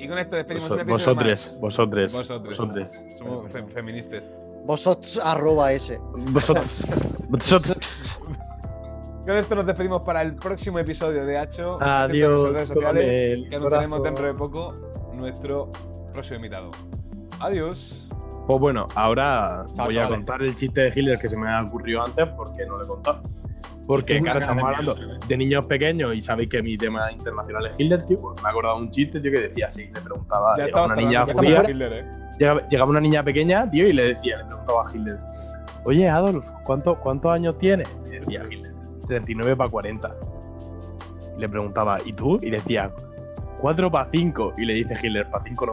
Y 0.00 0.08
con 0.08 0.18
esto 0.18 0.34
despedimos 0.34 0.68
Vos- 0.68 0.74
un 0.76 0.80
episodio 0.80 1.14
vosotros, 1.14 1.46
más. 1.52 1.60
vosotros, 1.60 2.12
Vosotros. 2.12 2.44
vosotros, 2.58 3.00
Somos 3.16 3.52
fe- 3.52 3.66
feministas. 3.68 4.28
Vosotros 4.64 5.20
arroba 5.24 5.70
ese. 5.72 5.98
vosotros, 6.32 6.84
vosotros. 7.28 8.18
Con 9.24 9.36
esto 9.36 9.54
nos 9.54 9.64
despedimos 9.66 10.02
para 10.02 10.22
el 10.22 10.34
próximo 10.34 10.80
episodio 10.80 11.24
de 11.24 11.38
Hacho. 11.38 11.78
Adiós, 11.80 12.40
Atentos 12.40 12.44
a 12.44 12.50
nuestras 12.50 12.54
redes 12.54 12.68
sociales, 12.68 13.48
que 13.50 13.56
anunciaremos 13.56 14.02
dentro 14.02 14.26
de 14.26 14.34
poco 14.34 14.74
nuestro 15.12 15.70
próximo 16.12 16.36
invitado. 16.36 16.70
Adiós. 17.40 18.08
Pues 18.46 18.60
bueno, 18.60 18.86
ahora 18.94 19.64
Chao, 19.74 19.86
voy 19.86 19.96
a 19.96 20.08
contar 20.08 20.42
el 20.42 20.54
chiste 20.54 20.82
de 20.82 20.88
Hitler 20.88 21.18
que 21.18 21.28
se 21.28 21.36
me 21.36 21.48
ha 21.48 21.62
ocurrido 21.62 22.04
antes 22.04 22.26
porque 22.36 22.66
no 22.66 22.76
lo 22.76 22.84
he 22.84 22.86
contado. 22.86 23.22
Porque, 23.86 24.20
claro, 24.20 24.40
estamos 24.40 24.64
hablando 24.64 24.96
de 25.26 25.36
niños 25.36 25.66
pequeños 25.66 26.14
y 26.14 26.22
sabéis 26.22 26.48
que 26.48 26.62
mi 26.62 26.76
tema 26.76 27.12
internacional 27.12 27.66
es 27.66 27.78
Hitler, 27.78 28.02
tío. 28.04 28.18
Pues 28.18 28.42
me 28.42 28.48
he 28.48 28.50
acordado 28.50 28.76
de 28.78 28.82
un 28.84 28.90
chiste, 28.90 29.20
tío, 29.20 29.30
que 29.30 29.40
decía 29.40 29.66
así: 29.66 29.90
le 29.92 30.00
preguntaba, 30.00 30.56
Ya 30.56 30.66
llegaba 30.66 30.86
una 30.86 30.96
niña 30.96 31.26
judía, 31.26 31.64
Hitler, 31.68 31.92
¿eh? 31.92 32.04
llegaba, 32.38 32.68
llegaba 32.68 32.90
una 32.90 33.00
niña 33.00 33.22
pequeña, 33.22 33.70
tío, 33.70 33.86
y 33.86 33.92
le 33.92 34.14
decía, 34.14 34.38
le 34.38 34.44
preguntaba 34.46 34.88
a 34.88 34.94
Hitler: 34.94 35.18
Oye, 35.84 36.08
Adolf, 36.08 36.46
¿cuánto, 36.64 36.98
¿cuántos 36.98 37.30
años 37.30 37.58
tienes? 37.58 37.88
Y 38.06 38.10
decía 38.10 38.42
Hitler: 38.50 38.72
39 39.06 39.54
para 39.56 39.70
40. 39.70 40.16
Y 41.36 41.40
le 41.40 41.48
preguntaba, 41.48 41.98
¿y 42.02 42.14
tú? 42.14 42.38
Y 42.40 42.50
le 42.50 42.58
decía, 42.58 42.90
4 43.60 43.90
para 43.90 44.08
5. 44.10 44.54
Y 44.56 44.64
le 44.64 44.74
dice 44.74 44.96
Hitler: 45.02 45.28
para 45.28 45.44
5 45.44 45.66
no. 45.66 45.72